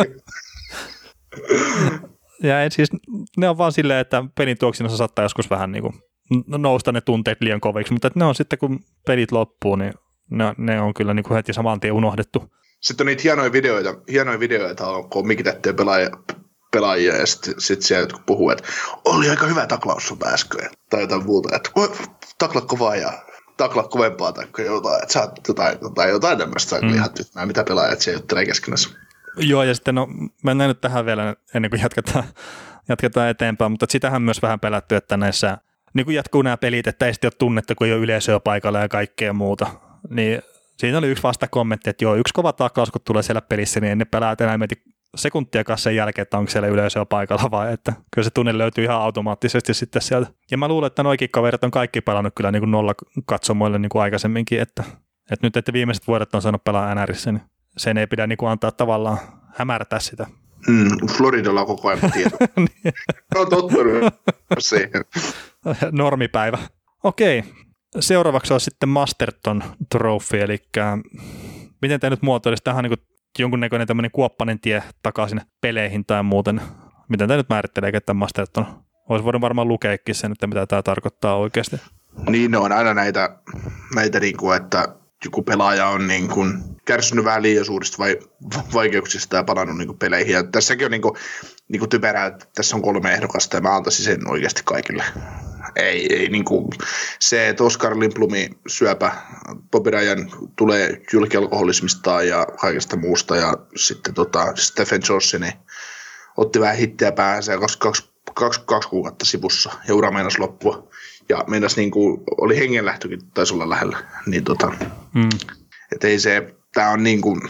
ja 2.42 2.64
et 2.64 2.72
siis 2.72 2.88
ne 3.36 3.48
on 3.48 3.58
vaan 3.58 3.72
silleen, 3.72 4.00
että 4.00 4.24
pelin 4.34 4.58
tuoksinnassa 4.58 4.96
saattaa 4.96 5.24
joskus 5.24 5.50
vähän 5.50 5.72
niin 5.72 5.82
kuin 5.82 5.94
nousta 6.46 6.92
ne 6.92 7.00
tunteet 7.00 7.40
liian 7.40 7.60
koviksi, 7.60 7.92
mutta 7.92 8.10
ne 8.14 8.24
on 8.24 8.34
sitten 8.34 8.58
kun 8.58 8.80
pelit 9.06 9.32
loppuu, 9.32 9.76
niin 9.76 9.92
ne, 10.30 10.54
ne 10.58 10.80
on 10.80 10.94
kyllä 10.94 11.14
niin 11.14 11.24
kuin 11.24 11.36
heti 11.36 11.52
saman 11.52 11.80
tien 11.80 11.92
unohdettu. 11.92 12.44
Sitten 12.80 13.04
on 13.04 13.06
niitä 13.06 13.22
hienoja 13.22 13.52
videoita, 13.52 13.94
hienoja 14.10 14.40
videoita 14.40 14.86
on, 14.86 15.10
kun 15.10 15.26
mikitettyjä 15.26 15.74
pelaajia, 15.74 16.10
pelaajia 16.70 17.16
ja 17.16 17.26
sitten 17.26 17.54
sit 17.58 17.82
siellä 17.82 18.02
jotkut 18.02 18.26
puhuu, 18.26 18.50
että 18.50 18.68
oli 19.04 19.30
aika 19.30 19.46
hyvä 19.46 19.66
taklaus 19.66 20.08
sun 20.08 20.18
äsken 20.26 20.70
tai 20.90 21.00
jotain 21.00 21.26
muuta, 21.26 21.56
että 21.56 21.70
takla 22.38 22.60
kovaa 22.60 22.96
ja 22.96 23.12
takla 23.56 23.82
kovempaa 23.82 24.32
tai 24.32 24.46
jotain, 24.64 25.02
että 25.02 25.20
oot 25.20 25.48
jotain, 25.48 25.78
jotain, 25.82 26.10
jotain 26.10 26.38
tämmöistä 26.38 26.80
mm. 26.80 26.94
ihan 26.94 27.10
tyhmää, 27.10 27.46
mitä 27.46 27.64
pelaajat 27.64 28.00
siellä 28.00 28.18
juttelee 28.18 28.46
keskenässä. 28.46 28.90
Joo, 29.36 29.62
ja 29.62 29.74
sitten 29.74 29.94
no, 29.94 30.08
mennään 30.44 30.68
nyt 30.68 30.80
tähän 30.80 31.06
vielä 31.06 31.36
ennen 31.54 31.70
kuin 31.70 31.80
jatketaan, 31.80 32.24
jatketaan 32.88 33.28
eteenpäin, 33.28 33.70
mutta 33.70 33.86
sitähän 33.88 34.22
myös 34.22 34.42
vähän 34.42 34.60
pelätty, 34.60 34.96
että 34.96 35.16
näissä 35.16 35.58
niin 35.94 36.04
kuin 36.04 36.14
jatkuu 36.14 36.42
nämä 36.42 36.56
pelit, 36.56 36.86
että 36.86 37.06
ei 37.06 37.14
sitten 37.14 37.28
ole 37.28 37.36
tunnetta, 37.38 37.74
kun 37.74 37.86
ei 37.86 37.92
ole 37.92 38.00
yleisöä 38.00 38.40
paikalla 38.40 38.80
ja 38.80 38.88
kaikkea 38.88 39.32
muuta. 39.32 39.66
Niin 40.10 40.42
siinä 40.76 40.98
oli 40.98 41.08
yksi 41.08 41.22
vastakommentti, 41.22 41.90
että 41.90 42.04
joo, 42.04 42.14
yksi 42.14 42.34
kova 42.34 42.52
taklaus, 42.52 42.90
kun 42.90 43.00
tulee 43.04 43.22
siellä 43.22 43.40
pelissä, 43.40 43.80
niin 43.80 43.98
ne 43.98 44.04
pelaajat 44.04 44.40
enää 44.40 44.58
mieti 44.58 44.82
sekuntia 45.16 45.76
sen 45.76 45.96
jälkeen, 45.96 46.22
että 46.22 46.38
onko 46.38 46.50
siellä 46.50 46.68
yleisöä 46.68 47.04
paikalla 47.04 47.50
vai 47.50 47.72
että 47.72 47.92
kyllä 48.14 48.24
se 48.24 48.30
tunne 48.30 48.58
löytyy 48.58 48.84
ihan 48.84 49.00
automaattisesti 49.00 49.74
sitten 49.74 50.02
sieltä. 50.02 50.30
Ja 50.50 50.58
mä 50.58 50.68
luulen, 50.68 50.86
että 50.86 51.02
noikin 51.02 51.30
kaverit 51.30 51.64
on 51.64 51.70
kaikki 51.70 52.00
pelannut 52.00 52.34
kyllä 52.36 52.52
niin 52.52 52.60
kuin 52.60 52.70
nolla 52.70 52.94
katsomoille 53.26 53.78
niin 53.78 53.90
kuin 53.90 54.02
aikaisemminkin, 54.02 54.60
että, 54.60 54.84
että 55.30 55.46
nyt 55.46 55.56
että 55.56 55.72
viimeiset 55.72 56.06
vuodet 56.06 56.34
on 56.34 56.42
saanut 56.42 56.64
pelaa 56.64 56.94
NRissä, 56.94 57.32
niin 57.32 57.42
sen 57.76 57.98
ei 57.98 58.06
pidä 58.06 58.26
niin 58.26 58.38
kuin 58.38 58.50
antaa 58.50 58.72
tavallaan 58.72 59.18
hämärtää 59.54 60.00
sitä. 60.00 60.26
Mm, 60.68 61.06
Floridalla 61.16 61.60
on 61.60 61.66
koko 61.66 61.88
ajan 61.88 62.12
tieto. 62.12 62.36
niin. 62.56 62.94
on 63.34 63.48
tottunut 63.50 64.14
siihen. 64.58 65.04
Normipäivä. 65.92 66.58
Okei, 67.04 67.44
seuraavaksi 68.00 68.54
on 68.54 68.60
sitten 68.60 68.88
Masterton 68.88 69.62
Trophy, 69.90 70.40
eli 70.40 70.58
miten 71.82 72.00
te 72.00 72.10
nyt 72.10 72.22
muotoilisi, 72.22 72.64
tähän 72.64 72.84
niin 72.84 73.09
jonkunnäköinen 73.38 73.86
tämmöinen 73.86 74.10
kuoppainen 74.10 74.60
tie 74.60 74.82
takaisin 75.02 75.40
peleihin 75.60 76.04
tai 76.04 76.22
muuten. 76.22 76.60
Miten 77.08 77.28
tämä 77.28 77.36
nyt 77.36 77.48
määrittelee, 77.48 77.90
että 77.94 78.14
Masterton 78.14 78.66
olisi 79.08 79.24
voinut 79.24 79.42
varmaan 79.42 79.68
lukeekin 79.68 80.14
sen, 80.14 80.32
että 80.32 80.46
mitä 80.46 80.66
tämä 80.66 80.82
tarkoittaa 80.82 81.36
oikeasti. 81.36 81.76
Niin, 82.28 82.50
ne 82.50 82.58
on 82.58 82.72
aina 82.72 82.94
näitä, 82.94 83.36
näitä 83.94 84.20
niin 84.20 84.36
kuin, 84.36 84.56
että 84.56 84.88
joku 85.24 85.42
pelaaja 85.42 85.86
on 85.86 86.08
niin 86.08 86.28
kuin 86.28 86.62
kärsinyt 86.84 87.24
vähän 87.24 87.42
liian 87.42 87.64
suurista 87.64 87.98
vai, 87.98 88.18
vaikeuksista 88.74 89.36
ja 89.36 89.44
palannut 89.44 89.78
niin 89.78 89.88
kuin 89.88 89.98
peleihin. 89.98 90.34
Ja 90.34 90.42
tässäkin 90.42 90.84
on 90.84 90.90
niin 90.90 91.02
kuin, 91.02 91.14
niin 91.70 91.80
kuin 91.80 91.90
typerää, 91.90 92.26
että 92.26 92.46
tässä 92.54 92.76
on 92.76 92.82
kolme 92.82 93.12
ehdokasta 93.12 93.56
ja 93.56 93.60
mä 93.60 93.76
antaisin 93.76 94.04
sen 94.04 94.30
oikeasti 94.30 94.62
kaikille 94.64 95.04
ei, 95.76 96.14
ei 96.14 96.28
niin 96.28 96.44
kuin, 96.44 96.68
se, 97.18 97.48
että 97.48 97.64
Oscar 97.64 98.00
Limplumi 98.00 98.50
syöpä 98.68 99.12
Bobby 99.70 99.90
Ryan 99.90 100.30
tulee 100.56 101.02
julkialkoholismista 101.12 102.22
ja 102.22 102.46
kaikesta 102.60 102.96
muusta 102.96 103.36
ja 103.36 103.54
sitten 103.76 104.14
tota, 104.14 104.52
Stephen 104.56 105.00
Johnson 105.08 105.40
niin 105.40 105.52
otti 106.36 106.60
vähän 106.60 106.76
hittiä 106.76 107.12
päänsä 107.12 107.52
ja 107.52 107.58
kaksi, 107.58 107.78
kaksi, 107.78 108.10
kaksi, 108.34 108.60
kaksi 108.66 108.88
kuukautta 108.88 109.24
sivussa 109.24 109.72
ja 109.88 109.94
ura 109.94 110.10
meinasi 110.10 110.38
loppua 110.38 110.88
ja 111.28 111.44
meinasi 111.46 111.80
niin 111.80 111.90
kuin, 111.90 112.20
oli 112.40 112.58
hengenlähtökin 112.58 113.20
taisi 113.34 113.54
olla 113.54 113.70
lähellä, 113.70 113.98
niin 114.26 114.44
tota, 114.44 114.72
mm. 115.14 115.28
että 115.92 116.08
ei 116.08 116.18
se, 116.18 116.54
tämä 116.74 116.90
on 116.90 117.02
niin 117.02 117.20
kuin, 117.20 117.40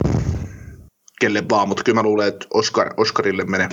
kelle 1.21 1.43
vaan, 1.51 1.69
mutta 1.69 1.83
kyllä 1.83 1.97
mä 1.97 2.03
luulen, 2.03 2.29
että 2.29 2.47
Oscar, 2.55 2.95
Oscarille 2.97 3.45
menee. 3.45 3.69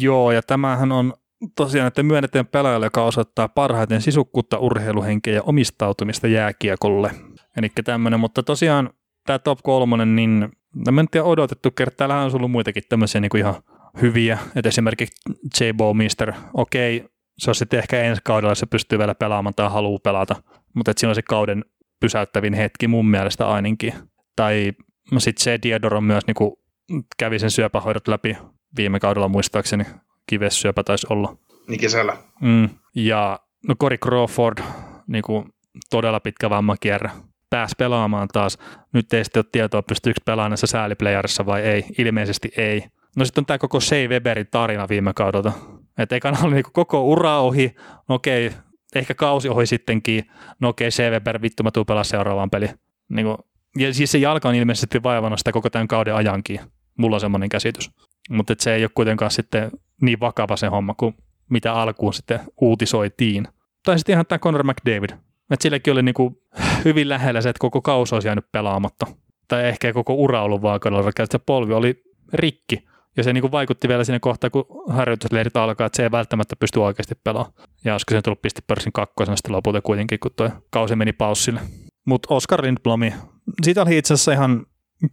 Joo, 0.00 0.32
ja 0.32 0.42
tämähän 0.42 0.92
on 0.92 1.14
tosiaan, 1.56 1.88
että 1.88 2.02
myönnetään 2.02 2.46
pelaajalle, 2.46 2.86
joka 2.86 3.04
osoittaa 3.04 3.48
parhaiten 3.48 4.02
sisukkuutta, 4.02 4.58
urheiluhenkeä 4.58 5.34
ja 5.34 5.42
omistautumista 5.42 6.26
jääkiekolle. 6.26 7.10
Eli 7.56 7.68
tämmöinen, 7.84 8.20
mutta 8.20 8.42
tosiaan 8.42 8.90
tämä 9.26 9.38
top 9.38 9.58
kolmonen, 9.62 10.16
niin 10.16 10.48
mä 10.90 11.00
en 11.00 11.08
tiedä 11.10 11.24
odotettu 11.24 11.70
kertaa, 11.70 11.96
täällä 11.96 12.24
on 12.24 12.34
ollut 12.34 12.50
muitakin 12.50 12.82
tämmöisiä 12.88 13.20
niin 13.20 13.28
kuin 13.28 13.38
ihan 13.38 13.54
hyviä, 14.02 14.38
että 14.56 14.68
esimerkiksi 14.68 15.16
J. 15.60 15.64
Mister, 15.96 16.32
okei, 16.54 17.04
se 17.38 17.50
on 17.50 17.54
sitten 17.54 17.78
ehkä 17.78 18.02
ensi 18.02 18.22
kaudella, 18.24 18.54
se 18.54 18.66
pystyy 18.66 18.98
vielä 18.98 19.14
pelaamaan 19.14 19.54
tai 19.54 19.70
haluaa 19.70 19.98
pelata, 20.02 20.36
mutta 20.74 20.90
että 20.90 21.00
siinä 21.00 21.10
on 21.10 21.14
se 21.14 21.22
kauden 21.22 21.64
pysäyttävin 22.00 22.54
hetki 22.54 22.88
mun 22.88 23.06
mielestä 23.06 23.48
ainakin. 23.48 23.94
Tai 24.36 24.72
sitten 25.18 25.44
se 25.44 25.58
Diodor 25.62 25.94
on 25.94 26.04
myös 26.04 26.26
niin 26.26 26.34
kuin, 26.34 26.52
kävi 27.18 27.38
sen 27.38 27.50
syöpähoidot 27.50 28.08
läpi 28.08 28.36
viime 28.76 29.00
kaudella 29.00 29.28
muistaakseni, 29.28 29.84
kivessyöpä 30.26 30.84
taisi 30.84 31.06
olla. 31.10 31.36
Niin 31.68 31.80
kesällä. 31.80 32.16
Mm. 32.40 32.68
Ja 32.94 33.40
no 33.68 33.74
Cory 33.74 33.98
Crawford, 33.98 34.58
niin 35.06 35.22
kuin 35.22 35.48
todella 35.90 36.20
pitkä 36.20 36.50
vammakierre, 36.50 37.10
pääsi 37.50 37.74
pelaamaan 37.78 38.28
taas. 38.28 38.58
Nyt 38.92 39.12
ei 39.12 39.24
sitten 39.24 39.40
ole 39.40 39.46
tietoa, 39.52 39.82
pystyykö 39.82 40.20
pelaamaan 40.24 40.50
näissä 40.50 40.66
sääliplayerissa 40.66 41.46
vai 41.46 41.62
ei. 41.62 41.84
Ilmeisesti 41.98 42.52
ei. 42.56 42.84
No 43.16 43.24
sitten 43.24 43.42
on 43.42 43.46
tämä 43.46 43.58
koko 43.58 43.80
Shea 43.80 44.08
Weberin 44.08 44.46
tarina 44.50 44.88
viime 44.88 45.12
kaudelta. 45.14 45.52
Että 45.98 46.16
ekana 46.16 46.38
oli 46.42 46.54
niinku 46.54 46.70
koko 46.72 47.04
ura 47.04 47.38
ohi, 47.38 47.74
no 48.08 48.14
okei, 48.14 48.52
ehkä 48.94 49.14
kausi 49.14 49.48
ohi 49.48 49.66
sittenkin, 49.66 50.24
no 50.60 50.68
okei, 50.68 50.90
Shea 50.90 51.10
Weber, 51.10 51.42
vittu 51.42 51.62
mä 51.62 51.70
tuun 51.70 51.86
pelaa 51.86 52.04
seuraavaan 52.04 52.50
peli. 52.50 52.68
Niinku, 53.08 53.36
ja 53.78 53.94
siis 53.94 54.12
se 54.12 54.18
jalka 54.18 54.48
on 54.48 54.54
ilmeisesti 54.54 55.02
vaivannut 55.02 55.40
sitä 55.40 55.52
koko 55.52 55.70
tämän 55.70 55.88
kauden 55.88 56.14
ajankin. 56.14 56.60
Mulla 56.98 57.16
on 57.16 57.20
semmoinen 57.20 57.48
käsitys. 57.48 57.90
Mutta 58.30 58.54
se 58.58 58.74
ei 58.74 58.84
ole 58.84 58.90
kuitenkaan 58.94 59.30
sitten 59.30 59.70
niin 60.02 60.20
vakava 60.20 60.56
se 60.56 60.66
homma 60.66 60.94
kuin 60.94 61.14
mitä 61.50 61.72
alkuun 61.72 62.14
sitten 62.14 62.40
uutisoitiin. 62.60 63.48
Tai 63.82 63.98
sitten 63.98 64.12
ihan 64.12 64.26
tämä 64.26 64.38
Conor 64.38 64.64
McDavid. 64.64 65.10
Että 65.50 65.62
silläkin 65.62 65.92
oli 65.92 66.02
niinku 66.02 66.42
hyvin 66.84 67.08
lähellä 67.08 67.40
se, 67.40 67.48
että 67.48 67.60
koko 67.60 67.82
kausi 67.82 68.14
olisi 68.14 68.28
jäänyt 68.28 68.52
pelaamatta. 68.52 69.06
Tai 69.48 69.68
ehkä 69.68 69.92
koko 69.92 70.14
ura 70.14 70.42
ollut 70.42 70.62
että 71.08 71.26
se 71.30 71.38
polvi 71.38 71.74
oli 71.74 72.02
rikki. 72.32 72.86
Ja 73.16 73.22
se 73.22 73.32
niinku 73.32 73.52
vaikutti 73.52 73.88
vielä 73.88 74.04
siinä 74.04 74.20
kohtaa, 74.20 74.50
kun 74.50 74.66
harjoitusleirit 74.88 75.56
alkaa, 75.56 75.86
että 75.86 75.96
se 75.96 76.02
ei 76.02 76.10
välttämättä 76.10 76.56
pysty 76.56 76.80
oikeasti 76.80 77.14
pelaamaan. 77.24 77.52
Ja 77.84 77.94
olisiko 77.94 78.14
se 78.14 78.22
tullut 78.22 78.42
pistipörssin 78.42 78.92
kakkosena 78.92 79.36
sitten 79.36 79.52
lopulta 79.52 79.82
kuitenkin, 79.82 80.18
kun 80.20 80.30
tuo 80.36 80.50
kausi 80.70 80.96
meni 80.96 81.12
paussille. 81.12 81.60
Mutta 82.04 82.34
Oscar 82.34 82.62
Lindblomi, 82.62 83.14
siitä 83.62 83.82
oli 83.82 83.98
itse 83.98 84.14
asiassa 84.14 84.32
ihan 84.32 84.66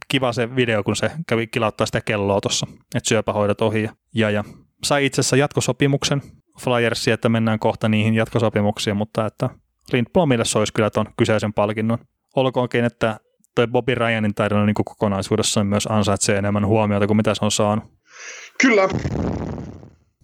kiva 0.08 0.32
se 0.32 0.56
video, 0.56 0.84
kun 0.84 0.96
se 0.96 1.10
kävi 1.26 1.46
kilauttaa 1.46 1.86
sitä 1.86 2.00
kelloa 2.00 2.40
tuossa, 2.40 2.66
että 2.94 3.08
syöpähoidot 3.08 3.60
ohi. 3.60 3.88
Ja, 4.14 4.30
ja 4.30 4.44
sai 4.84 5.06
itse 5.06 5.20
asiassa 5.20 5.36
jatkosopimuksen 5.36 6.22
Flyersi, 6.60 7.10
että 7.10 7.28
mennään 7.28 7.58
kohta 7.58 7.88
niihin 7.88 8.14
jatkosopimuksiin, 8.14 8.96
mutta 8.96 9.26
että 9.26 9.50
Lindblomille 9.92 10.44
soisi 10.44 10.72
kyllä 10.72 10.90
tuon 10.90 11.06
kyseisen 11.16 11.52
palkinnon. 11.52 11.98
Olkoonkin, 12.36 12.84
että 12.84 13.20
toi 13.54 13.66
Bobby 13.66 13.94
Ryanin 13.94 14.34
tarina 14.34 14.66
niin 14.66 14.74
kokonaisuudessaan 14.74 15.66
myös 15.66 15.86
ansaitsee 15.90 16.38
enemmän 16.38 16.66
huomiota 16.66 17.06
kuin 17.06 17.16
mitä 17.16 17.34
se 17.34 17.44
on 17.44 17.50
saanut. 17.50 17.84
Kyllä. 18.60 18.88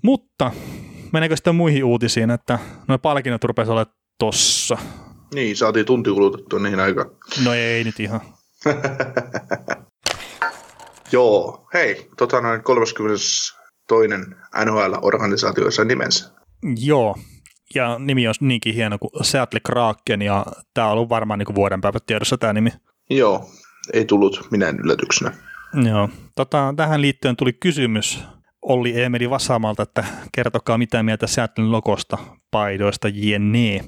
Mutta 0.02 0.50
meneekö 1.12 1.36
sitten 1.36 1.54
muihin 1.54 1.84
uutisiin, 1.84 2.30
että 2.30 2.58
noin 2.88 3.00
palkinnot 3.00 3.44
rupesi 3.44 3.70
olemaan 3.70 3.94
tossa? 4.18 4.78
Niin, 5.34 5.56
saatiin 5.56 5.86
tunti 5.86 6.10
kulutettua 6.10 6.58
niihin 6.58 6.80
aikaan. 6.80 7.10
No 7.44 7.54
ei 7.54 7.84
nyt 7.84 8.00
ihan. 8.00 8.20
Joo, 11.12 11.68
hei, 11.74 12.08
tota 12.16 12.40
noin 12.40 12.62
32. 12.62 12.94
NHL-organisaatio 14.64 15.70
sai 15.70 15.84
nimensä. 15.84 16.30
Joo, 16.76 17.16
ja 17.74 17.98
nimi 17.98 18.28
on 18.28 18.34
niinkin 18.40 18.74
hieno 18.74 18.98
kuin 18.98 19.24
Seattle 19.24 19.60
Kraken, 19.60 20.22
ja 20.22 20.46
tämä 20.74 20.86
on 20.86 20.92
ollut 20.92 21.08
varmaan 21.08 21.38
niin 21.38 21.54
vuoden 21.54 21.80
päivät 21.80 22.06
tiedossa 22.06 22.38
tämä 22.38 22.52
nimi. 22.52 22.70
Joo, 23.10 23.50
ei 23.92 24.04
tullut 24.04 24.48
minään 24.50 24.78
yllätyksenä. 24.78 25.32
Joo, 25.84 26.08
tota, 26.34 26.74
tähän 26.76 27.02
liittyen 27.02 27.36
tuli 27.36 27.52
kysymys 27.52 28.24
Olli 28.62 29.02
Emeli 29.02 29.30
Vasamalta, 29.30 29.82
että 29.82 30.04
kertokaa 30.34 30.78
mitä 30.78 31.02
mieltä 31.02 31.26
Seattlein 31.26 31.72
logosta, 31.72 32.18
paidoista, 32.50 33.08
jne. 33.08 33.80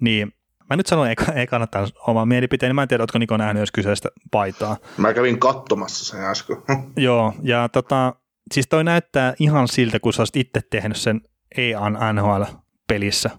Niin 0.00 0.32
Mä 0.70 0.76
nyt 0.76 0.86
sanon, 0.86 1.08
ei, 1.08 1.14
ei 1.34 1.46
kannata 1.46 1.88
omaa 2.06 2.26
mielipiteeni. 2.26 2.72
Mä 2.72 2.82
en 2.82 2.88
tiedä, 2.88 3.02
oletko 3.02 3.18
Niko 3.18 3.36
nähnyt 3.36 3.60
jos 3.60 3.72
kyseistä 3.72 4.08
paitaa. 4.30 4.76
Mä 4.96 5.14
kävin 5.14 5.40
katsomassa 5.40 6.04
sen 6.04 6.24
äsken. 6.24 6.56
Joo, 6.96 7.34
ja 7.42 7.68
tota, 7.68 8.14
siis 8.54 8.66
toi 8.68 8.84
näyttää 8.84 9.34
ihan 9.38 9.68
siltä, 9.68 10.00
kun 10.00 10.12
sä 10.12 10.20
olisit 10.22 10.36
itse 10.36 10.60
tehnyt 10.70 10.96
sen 10.96 11.20
EAN 11.56 11.98
NHL-pelissä. 12.14 13.30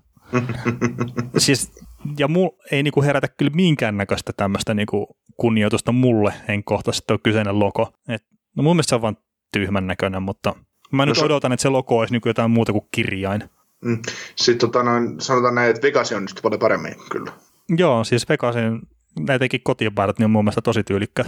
siis, 1.38 1.72
ja 2.20 2.28
mul 2.28 2.50
ei 2.72 2.84
niinku 2.84 3.04
herätä 3.04 3.28
kyllä 3.28 3.52
minkäännäköistä 3.56 4.34
tämmöistä 4.38 4.74
niinku 4.74 5.18
kunnioitusta 5.38 5.92
mulle 5.92 6.34
henkkohtaisesti 6.48 7.08
tuo 7.08 7.18
kyseinen 7.24 7.60
logo. 7.60 7.94
Et, 8.10 8.24
no 8.58 8.64
mun 8.64 8.76
mielestä 8.76 8.90
se 8.90 8.96
on 8.96 9.02
vaan 9.02 9.18
tyhmän 9.54 9.88
näköinen, 9.88 10.24
mutta 10.24 10.56
mä 10.92 11.06
nyt 11.06 11.18
no, 11.18 11.24
odotan, 11.24 11.52
että 11.52 11.62
se 11.62 11.70
logo 11.70 12.00
olisi 12.00 12.14
niinku 12.14 12.28
jotain 12.28 12.52
muuta 12.52 12.72
kuin 12.72 12.88
kirjain. 12.92 13.44
Mm. 13.86 14.02
Sitten 14.36 14.60
tota 14.60 14.84
noin, 14.84 15.22
sanotaan 15.22 15.56
näin, 15.56 15.70
että 15.70 15.82
Vegas 15.82 16.12
on 16.12 16.22
nyt 16.22 16.40
paljon 16.44 16.60
paremmin 16.60 16.96
kyllä. 17.12 17.32
Joo, 17.78 18.04
siis 18.04 18.30
Vegasin 18.30 18.82
näitäkin 19.20 19.62
kotipaidat 19.64 20.20
niin 20.20 20.26
on 20.26 20.32
mun 20.32 20.44
mielestä 20.44 20.62
tosi 20.62 20.84
tyylikkä. 20.84 21.26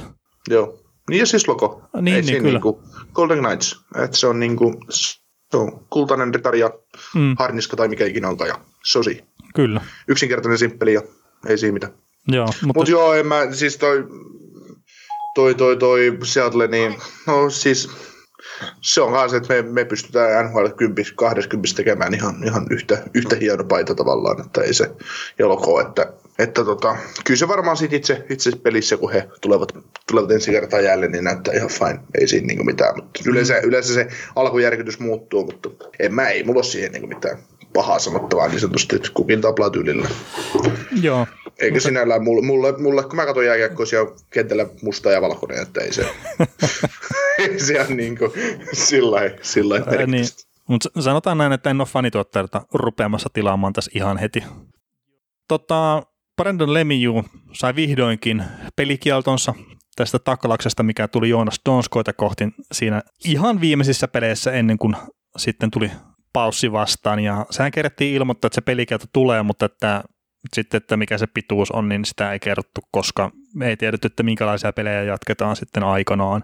Joo. 0.50 0.80
Niin 1.10 1.20
ja 1.20 1.26
siis 1.26 1.48
logo. 1.48 1.82
Niin, 2.02 2.16
Ei 2.16 2.22
niin 2.22 2.38
kyllä. 2.44 2.52
Niinku 2.52 2.84
Golden 3.14 3.40
Knights. 3.40 3.82
Että 4.04 4.18
se 4.18 4.28
on 4.28 4.40
niinku, 4.40 4.76
se 4.90 5.58
on 5.58 5.86
kultainen 5.90 6.34
ritari 6.34 6.60
ja 6.60 6.70
mm. 7.16 7.36
harniska 7.40 7.78
tai 7.78 7.88
mikä 7.88 8.06
ikinä 8.06 8.30
onkaan 8.30 8.48
ja 8.48 8.60
sosi. 8.84 9.24
Kyllä. 9.56 9.82
Yksinkertainen 10.08 10.58
simppeli 10.58 10.94
ja 10.94 11.02
ei 11.48 11.58
siinä 11.58 11.74
mitään. 11.74 11.94
Joo, 12.28 12.46
mutta 12.46 12.80
Mut 12.80 12.88
joo, 12.88 13.14
en 13.14 13.28
mä, 13.28 13.52
siis 13.52 13.78
toi, 13.78 14.08
toi, 15.36 15.56
toi, 15.56 15.78
toi 15.78 16.18
Seattle, 16.24 16.68
niin 16.68 16.96
no 17.28 17.50
siis 17.50 17.90
se 18.82 19.02
on 19.02 19.14
kanssa, 19.14 19.38
että 19.38 19.54
me, 19.54 19.62
me 19.62 19.86
pystytään 19.86 20.46
NHL 20.46 20.68
10, 20.78 21.14
20 21.16 21.76
tekemään 21.76 22.14
ihan, 22.14 22.44
ihan 22.44 22.68
yhtä, 22.70 22.98
yhtä 23.14 23.36
hieno 23.36 23.64
paita 23.64 23.96
tavallaan, 23.96 24.42
että 24.46 24.62
ei 24.62 24.74
se 24.74 24.92
jalko, 25.40 25.82
että, 25.82 26.14
että 26.40 26.66
tota, 26.66 26.98
kyllä 27.26 27.38
se 27.38 27.48
varmaan 27.48 27.78
siitä 27.78 27.96
itse, 27.96 28.26
itse 28.30 28.52
pelissä, 28.64 28.98
kun 28.98 29.12
he 29.12 29.30
tulevat, 29.42 29.72
tulevat 30.12 30.32
ensi 30.32 30.52
kertaa 30.52 30.80
jälleen, 30.80 31.12
niin 31.12 31.24
näyttää 31.24 31.54
ihan 31.54 31.70
fine, 31.70 32.00
ei 32.20 32.28
siinä 32.28 32.48
niin 32.48 32.66
mitään, 32.66 32.96
mutta 32.96 33.22
yleensä, 33.26 33.58
yleensä 33.58 33.94
se 33.94 34.08
alkujärkytys 34.36 35.00
muuttuu, 35.00 35.46
mutta 35.46 35.70
en 36.00 36.14
mä, 36.14 36.30
ei 36.30 36.44
mulla 36.44 36.58
ole 36.58 36.64
siihen 36.64 36.92
niin 36.92 37.10
mitään 37.10 37.38
pahaa 37.74 38.00
sanottavaa 38.00 38.48
niin 38.48 38.60
sanotusti, 38.60 38.96
että 38.96 39.10
kukin 39.14 39.42
taplatyylillä. 39.42 40.10
Joo. 41.02 41.28
Eikä 41.60 41.76
mutta... 41.76 41.88
sinällään 41.88 42.24
mulle, 42.24 42.42
mulle, 42.46 42.78
mulle, 42.78 43.04
kun 43.04 43.16
mä 43.16 43.26
katson 43.26 43.46
jääkiekkoa, 43.46 43.86
siellä 43.86 44.12
kentällä 44.30 44.66
musta 44.82 45.12
ja 45.12 45.22
valkoinen, 45.22 45.62
että 45.62 45.82
ei 45.82 45.94
se, 45.94 46.06
ei 47.40 47.60
se 47.60 47.82
on 47.82 47.98
niin 47.98 48.18
kuin 48.18 48.32
sillä 48.74 49.12
lailla 49.12 50.06
niin. 50.06 50.26
Mutta 50.68 50.90
sanotaan 51.00 51.38
näin, 51.38 51.52
että 51.52 51.70
en 51.70 51.82
ole 51.82 51.88
fanituottajilta 51.88 52.62
rupeamassa 52.74 53.30
tilaamaan 53.34 53.74
tässä 53.74 53.92
ihan 53.94 54.18
heti. 54.18 54.44
Tota, 55.48 56.04
Brandon 56.42 56.74
Lemieux 56.74 57.26
sai 57.54 57.76
vihdoinkin 57.76 58.44
pelikieltonsa 58.76 59.54
tästä 59.96 60.20
taklauksesta, 60.20 60.84
mikä 60.84 61.08
tuli 61.08 61.30
Joonas 61.30 61.62
Donskoita 61.66 62.14
kohti 62.14 62.44
siinä 62.72 63.02
ihan 63.26 63.62
viimeisissä 63.62 64.08
peleissä 64.08 64.52
ennen 64.52 64.78
kuin 64.78 64.96
sitten 65.38 65.72
tuli 65.72 65.92
paussi 66.34 66.72
vastaan. 66.72 67.20
Ja 67.20 67.46
sehän 67.50 67.72
kerättiin 67.72 68.16
ilmoittaa, 68.16 68.48
että 68.48 68.56
se 68.56 68.62
pelikielto 68.62 69.06
tulee, 69.14 69.44
mutta 69.44 69.66
että 69.66 70.04
sitten, 70.54 70.78
että 70.78 70.98
mikä 70.98 71.18
se 71.18 71.28
pituus 71.28 71.72
on, 71.72 71.90
niin 71.90 72.06
sitä 72.06 72.34
ei 72.34 72.40
kerrottu, 72.40 72.82
koska 72.92 73.32
me 73.56 73.68
ei 73.68 73.78
tiedetty, 73.78 74.06
että 74.06 74.24
minkälaisia 74.24 74.74
pelejä 74.74 75.04
jatketaan 75.04 75.56
sitten 75.56 75.84
aikanaan. 75.84 76.44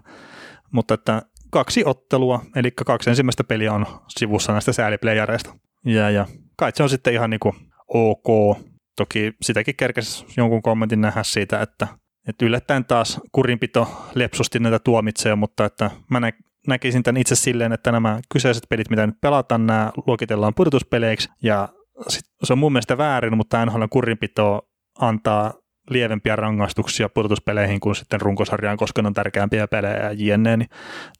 Mutta 0.72 0.94
että 0.94 1.22
kaksi 1.50 1.82
ottelua, 1.86 2.42
eli 2.56 2.70
kaksi 2.70 3.10
ensimmäistä 3.10 3.44
peliä 3.44 3.72
on 3.72 3.86
sivussa 4.08 4.52
näistä 4.52 4.72
sääliplayereista. 4.72 5.54
Ja, 5.84 6.10
ja 6.10 6.26
kai 6.56 6.72
se 6.74 6.82
on 6.82 6.88
sitten 6.90 7.14
ihan 7.14 7.30
niin 7.30 7.40
kuin 7.40 7.54
ok. 7.88 8.58
Toki 8.98 9.32
sitäkin 9.42 9.76
kerkesi 9.76 10.26
jonkun 10.36 10.62
kommentin 10.62 11.00
nähdä 11.00 11.22
siitä, 11.22 11.62
että, 11.62 11.88
että 12.28 12.44
yllättäen 12.44 12.84
taas 12.84 13.20
kurinpito 13.32 14.06
lepsusti 14.14 14.58
näitä 14.58 14.78
tuomitsee, 14.78 15.34
mutta 15.34 15.64
että 15.64 15.90
mä 16.10 16.20
nä- 16.20 16.32
näkisin 16.66 17.02
tämän 17.02 17.20
itse 17.20 17.34
silleen, 17.34 17.72
että 17.72 17.92
nämä 17.92 18.20
kyseiset 18.32 18.62
pelit, 18.68 18.90
mitä 18.90 19.06
nyt 19.06 19.20
pelataan, 19.20 19.66
nämä 19.66 19.92
luokitellaan 20.06 20.54
pudotuspeleiksi, 20.54 21.28
ja 21.42 21.68
sit 22.08 22.24
se 22.44 22.52
on 22.52 22.58
mun 22.58 22.72
mielestä 22.72 22.98
väärin, 22.98 23.36
mutta 23.36 23.66
NHL 23.66 23.82
kurinpito 23.90 24.68
antaa 24.98 25.52
lievempiä 25.90 26.36
rangaistuksia 26.36 27.08
pudotuspeleihin 27.08 27.80
kuin 27.80 27.96
sitten 27.96 28.20
runkosarjaan, 28.20 28.76
koska 28.76 29.02
ne 29.02 29.06
on 29.06 29.14
tärkeämpiä 29.14 29.68
pelejä 29.68 29.96
ja 29.96 30.12
jne. 30.12 30.56
Niin 30.56 30.68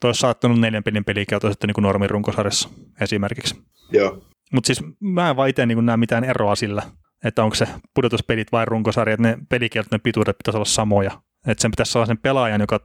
toi 0.01 0.09
olisi 0.09 0.21
saattanut 0.21 0.61
neljän 0.61 0.85
pelin 0.85 1.05
pelikielto 1.05 1.51
sitten 1.51 1.69
niin 1.69 1.75
kuin 1.75 1.83
normin 1.83 2.11
runkosarjassa 2.11 2.69
esimerkiksi. 3.01 3.63
Joo. 3.93 4.23
Mutta 4.53 4.67
siis 4.67 4.85
mä 5.01 5.31
en 5.31 5.37
vaan 5.37 5.49
itse 5.49 5.67
niin 5.67 5.87
näe 5.87 5.97
mitään 5.97 6.25
eroa 6.25 6.55
sillä, 6.55 6.83
että 7.25 7.45
onko 7.45 7.55
se 7.55 7.69
pudotuspelit 7.95 8.53
vai 8.53 8.65
runkosarja, 8.65 9.15
että 9.15 9.29
ne 9.29 9.39
pelikieltot, 9.49 9.93
ne 9.93 9.99
pituudet 9.99 10.39
pitäisi 10.39 10.57
olla 10.57 10.65
samoja. 10.65 11.11
Että 11.47 11.63
sen 11.63 11.71
pitäisi 11.71 11.99
olla 11.99 12.07
sen 12.07 12.19
pelaajan, 12.19 12.61
joka 12.61 12.81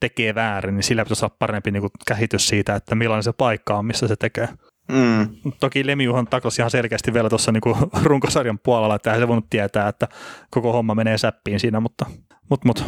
tekee 0.00 0.34
väärin, 0.34 0.74
niin 0.74 0.84
sillä 0.84 1.04
pitäisi 1.04 1.24
olla 1.24 1.36
parempi 1.38 1.70
niin 1.70 1.80
kuin 1.80 1.90
käsitys 2.06 2.48
siitä, 2.48 2.74
että 2.74 2.94
millainen 2.94 3.22
se 3.22 3.32
paikka 3.32 3.78
on, 3.78 3.86
missä 3.86 4.08
se 4.08 4.16
tekee. 4.16 4.48
Mm. 4.92 5.52
Toki 5.60 5.86
Lemiuhan 5.86 6.26
taklasi 6.26 6.62
ihan 6.62 6.70
selkeästi 6.70 7.14
vielä 7.14 7.28
tuossa 7.28 7.52
niinku 7.52 7.78
runkosarjan 8.04 8.58
puolella, 8.58 8.94
että 8.94 9.10
eihän 9.10 9.22
se 9.22 9.28
voinut 9.28 9.50
tietää, 9.50 9.88
että 9.88 10.08
koko 10.50 10.72
homma 10.72 10.94
menee 10.94 11.18
säppiin 11.18 11.60
siinä, 11.60 11.80
mutta, 11.80 12.06
mutta, 12.50 12.66
mutta 12.66 12.82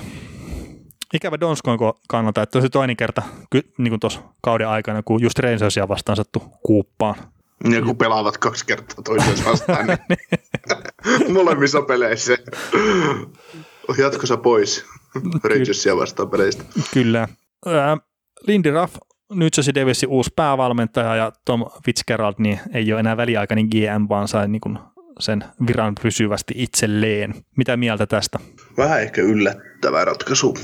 ikävä 1.15 1.41
Donskoin 1.41 1.79
kannalta, 2.09 2.43
että 2.43 2.61
se 2.61 2.69
toinen 2.69 2.97
kerta 2.97 3.23
niin 3.79 3.91
kuin 3.91 4.01
tuossa 4.01 4.21
kauden 4.43 4.69
aikana, 4.69 5.03
kun 5.03 5.23
just 5.23 5.39
Rangersia 5.39 5.89
vastaan 5.89 6.17
sattu 6.17 6.43
kuuppaan. 6.63 7.15
Ja 7.65 7.83
kun 7.83 7.97
pelaavat 7.97 8.39
kaksi 8.39 8.67
kertaa 8.67 9.03
toisiaan 9.05 9.39
vastaan, 9.45 9.87
niin 9.87 11.33
molemmissa 11.35 11.83
peleissä. 11.83 12.39
Jatkossa 13.99 14.37
pois 14.37 14.85
Rangersia 15.45 15.97
vastaan 15.97 16.31
peleistä. 16.31 16.65
Kyllä. 16.95 17.29
Lindy 18.47 18.71
Ruff 18.71 18.97
nyt 19.33 19.55
se 19.55 19.75
Davisin 19.75 20.09
uusi 20.09 20.31
päävalmentaja 20.37 21.17
ja 21.17 21.33
Tom 21.45 21.65
Fitzgerald 21.85 22.35
niin 22.39 22.61
ei 22.75 22.93
ole 22.93 23.01
enää 23.01 23.17
väliaikainen 23.17 23.67
GM, 23.67 24.09
vaan 24.09 24.29
sai 24.29 24.49
niin 24.49 24.61
kuin 24.61 24.79
sen 25.21 25.45
viran 25.67 25.95
pysyvästi 26.03 26.55
itselleen. 26.57 27.35
Mitä 27.57 27.77
mieltä 27.77 28.07
tästä? 28.07 28.39
Vähän 28.77 29.03
ehkä 29.03 29.23
yllättävä 29.23 30.05
ratkaisu. 30.05 30.59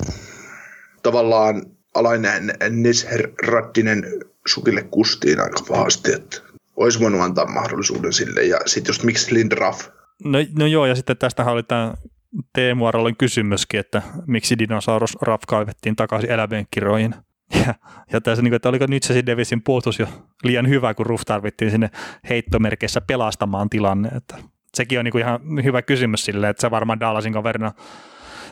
Tavallaan 1.03 1.63
alainen 1.95 2.55
Nesher 2.71 3.29
Rattinen 3.47 4.05
sukille 4.47 4.83
kustiin 4.83 5.41
aika 5.41 5.61
pahasti, 5.69 6.13
että 6.13 6.43
olisi 6.77 7.01
voinut 7.01 7.21
antaa 7.21 7.47
mahdollisuuden 7.47 8.13
sille. 8.13 8.43
Ja 8.43 8.59
sitten 8.67 8.91
just 8.91 9.03
miksi 9.03 9.35
Lindraff? 9.35 9.89
No, 10.25 10.39
no 10.59 10.67
joo, 10.67 10.87
ja 10.87 10.95
sitten 10.95 11.17
tästä 11.17 11.45
oli 11.45 11.63
tämä 11.63 11.95
Teemu 12.53 12.87
Arolin 12.87 13.17
kysymyskin, 13.17 13.81
että 13.81 14.03
miksi 14.27 14.59
dinosaurus 14.59 15.17
Raff 15.23 15.43
kaivettiin 15.49 15.97
takaisin 15.97 16.31
elävien 16.31 16.67
ja, 17.67 17.75
ja 18.13 18.21
tässä, 18.21 18.43
niin 18.43 18.51
kuin, 18.51 18.57
että 18.57 18.69
oliko 18.69 18.87
nyt 18.87 19.03
se 19.03 19.27
Davisin 19.27 19.63
puolustus 19.63 19.99
jo 19.99 20.07
liian 20.43 20.69
hyvä, 20.69 20.95
kun 20.95 21.07
Ruff 21.07 21.25
tarvittiin 21.27 21.71
sinne 21.71 21.91
heittomerkeissä 22.29 23.01
pelastamaan 23.01 23.71
tilanne. 23.71 24.09
Että 24.09 24.37
sekin 24.75 24.99
on 24.99 25.05
niin 25.05 25.13
kuin 25.13 25.23
ihan 25.23 25.41
hyvä 25.65 25.83
kysymys 25.83 26.25
sille, 26.25 26.49
että 26.49 26.61
se 26.61 26.71
varmaan 26.71 27.01
Dallasin 27.01 27.33
kaverina 27.33 27.73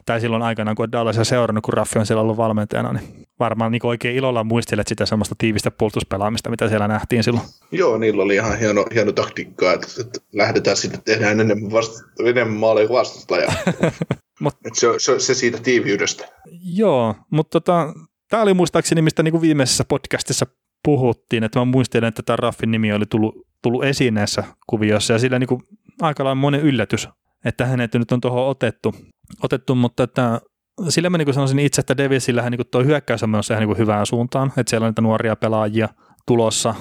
tai 0.06 0.20
silloin 0.20 0.42
aikana, 0.42 0.74
kun 0.74 0.92
Dallasia 0.92 1.24
seurannut, 1.24 1.64
kun 1.64 1.74
Raffi 1.74 1.98
on 1.98 2.06
siellä 2.06 2.22
ollut 2.22 2.36
valmentajana, 2.36 2.92
niin 2.92 3.26
varmaan 3.44 3.72
niin 3.72 3.86
oikein 3.86 4.16
ilolla 4.16 4.44
muistelet 4.44 4.88
sitä 4.88 5.06
semmoista 5.06 5.34
tiivistä 5.38 5.70
puolustuspelaamista, 5.70 6.50
mitä 6.50 6.68
siellä 6.68 6.88
nähtiin 6.88 7.24
silloin. 7.24 7.46
Joo, 7.72 7.98
niillä 7.98 8.22
oli 8.22 8.34
ihan 8.34 8.58
hieno, 8.58 8.86
hieno 8.94 9.12
taktiikka, 9.12 9.72
että, 9.72 9.86
että 10.00 10.20
lähdetään 10.32 10.76
sitten 10.76 11.02
tehdään 11.02 11.40
enemmän, 11.40 11.72
vasta, 11.72 12.04
enemmän 12.24 12.56
maaleja 12.56 12.88
vastustajaa. 12.88 13.52
Mut, 14.40 14.54
se, 14.72 14.86
se, 14.98 15.20
se, 15.20 15.34
siitä 15.34 15.58
tiiviydestä. 15.58 16.28
Joo, 16.62 17.14
mutta 17.30 17.60
tota, 17.60 17.92
Tämä 18.32 18.42
oli 18.42 18.54
muistaakseni, 18.54 19.02
mistä 19.02 19.22
niin 19.22 19.32
kuin 19.32 19.40
viimeisessä 19.40 19.84
podcastissa 19.84 20.46
puhuttiin, 20.84 21.44
että 21.44 21.58
mä 21.58 21.64
muistelen, 21.64 22.08
että 22.08 22.22
tämä 22.22 22.36
Raffin 22.36 22.70
nimi 22.70 22.92
oli 22.92 23.06
tullut, 23.06 23.46
tullut 23.62 23.84
esiin 23.84 24.14
näissä 24.14 24.44
kuvioissa 24.66 25.12
ja 25.12 25.18
sillä 25.18 25.38
niin 25.38 25.48
kuin 25.48 25.62
aika 26.00 26.24
lailla 26.24 26.34
monen 26.34 26.60
yllätys, 26.60 27.08
että 27.44 27.66
hänet 27.66 27.94
nyt 27.94 28.12
on 28.12 28.20
tuohon 28.20 28.46
otettu, 28.48 28.94
otettu 29.42 29.74
mutta 29.74 30.02
että 30.02 30.40
sillä 30.88 31.10
mä 31.10 31.18
niin 31.18 31.34
sanoisin 31.34 31.58
itse, 31.58 31.80
että 31.80 31.96
Devisillähän 31.96 32.52
niin 32.52 32.60
tuo 32.70 32.84
hyökkäys 32.84 33.22
on 33.22 33.30
menossa 33.30 33.54
ihan 33.54 33.68
niin 33.68 33.78
hyvään 33.78 34.06
suuntaan, 34.06 34.52
että 34.56 34.70
siellä 34.70 34.84
on 34.84 34.90
niitä 34.90 35.02
nuoria 35.02 35.36
pelaajia 35.36 35.88
tulossa, 36.26 36.74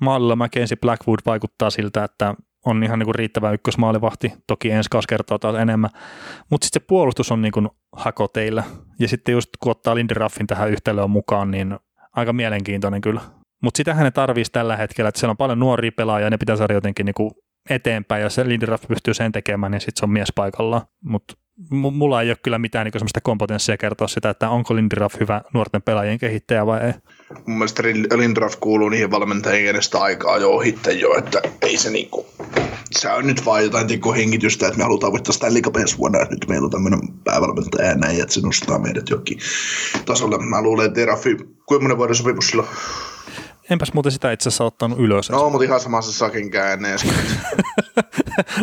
maalilla 0.00 0.36
Mackenzie 0.36 0.76
Blackwood 0.80 1.18
vaikuttaa 1.26 1.70
siltä, 1.70 2.04
että 2.04 2.34
on 2.66 2.84
ihan 2.84 2.98
niin 2.98 3.14
riittävä 3.14 3.52
ykkösmaalivahti. 3.52 4.32
Toki 4.46 4.70
ensi 4.70 4.90
kausi 4.90 5.08
kertoo 5.08 5.38
taas 5.38 5.56
enemmän. 5.56 5.90
Mutta 6.50 6.64
sitten 6.64 6.82
se 6.82 6.86
puolustus 6.88 7.32
on 7.32 7.42
niin 7.42 7.52
kuin 7.52 7.68
hakoteilla. 7.96 8.64
Ja 8.98 9.08
sitten 9.08 9.32
just 9.32 9.48
kun 9.60 9.70
ottaa 9.70 9.94
Lindy 9.94 10.14
Raffin 10.14 10.46
tähän 10.46 10.70
yhtälöön 10.70 11.10
mukaan, 11.10 11.50
niin 11.50 11.78
aika 12.12 12.32
mielenkiintoinen 12.32 13.00
kyllä. 13.00 13.20
Mutta 13.62 13.78
sitähän 13.78 14.04
ne 14.04 14.10
tarvitsisi 14.10 14.52
tällä 14.52 14.76
hetkellä, 14.76 15.08
että 15.08 15.20
siellä 15.20 15.30
on 15.30 15.36
paljon 15.36 15.58
nuoria 15.58 15.92
pelaajia 15.96 16.26
ja 16.26 16.30
ne 16.30 16.36
pitää 16.36 16.56
saada 16.56 16.74
jotenkin 16.74 17.06
niin 17.06 17.14
kuin 17.14 17.30
eteenpäin. 17.70 18.22
Jos 18.22 18.34
se 18.34 18.48
Lindy 18.48 18.66
Raff 18.66 18.88
pystyy 18.88 19.14
sen 19.14 19.32
tekemään, 19.32 19.72
niin 19.72 19.80
sitten 19.80 20.00
se 20.00 20.04
on 20.04 20.10
mies 20.10 20.32
paikallaan. 20.34 20.82
Mutta 21.04 21.34
mulla 21.70 22.22
ei 22.22 22.30
ole 22.30 22.36
kyllä 22.42 22.58
mitään 22.58 22.84
niin 22.84 22.92
sellaista 22.92 23.20
kompetenssia 23.20 23.76
kertoa 23.76 24.08
sitä, 24.08 24.30
että 24.30 24.50
onko 24.50 24.76
Lindraff 24.76 25.20
hyvä 25.20 25.42
nuorten 25.54 25.82
pelaajien 25.82 26.18
kehittäjä 26.18 26.66
vai 26.66 26.80
ei. 26.80 26.92
Mun 27.46 27.58
mielestä 27.58 27.82
Lindraff 28.16 28.60
kuuluu 28.60 28.88
niihin 28.88 29.10
valmentajien 29.10 29.64
kenestä 29.64 29.98
aikaa 29.98 30.38
jo 30.38 30.50
ohitte 30.50 30.92
jo, 30.92 31.14
että 31.18 31.42
ei 31.62 31.76
se 31.76 31.90
niinku, 31.90 32.26
se 32.90 33.08
on 33.08 33.26
nyt 33.26 33.46
vaan 33.46 33.64
jotain 33.64 33.86
tikko 33.86 34.12
hengitystä, 34.12 34.66
että 34.66 34.78
me 34.78 34.84
halutaan 34.84 35.12
voittaa 35.12 35.32
sitä 35.32 35.46
ensi 35.80 35.98
vuonna, 35.98 36.20
että 36.20 36.34
nyt 36.34 36.48
meillä 36.48 36.64
on 36.64 36.70
tämmöinen 36.70 37.00
päävalmentaja 37.24 37.88
ja 37.88 37.94
näin, 37.94 38.20
että 38.20 38.34
se 38.34 38.40
nostaa 38.40 38.78
meidät 38.78 39.10
jokin 39.10 39.38
tasolle. 40.04 40.38
Mä 40.38 40.62
luulen, 40.62 40.86
että 40.86 41.04
Raffi, 41.04 41.36
kuinka 41.66 41.82
monen 41.82 41.98
vuoden 41.98 42.16
sopimus 42.16 42.46
silloin? 42.46 42.68
Enpäs 43.70 43.92
muuten 43.92 44.12
sitä 44.12 44.32
itse 44.32 44.48
asiassa 44.48 44.64
ottanut 44.64 44.98
ylös. 44.98 45.30
No, 45.30 45.50
mutta 45.50 45.64
ihan 45.64 45.80
samassa 45.80 46.12
saa 46.12 46.30
kenkään 46.30 46.72
ennen 46.72 46.98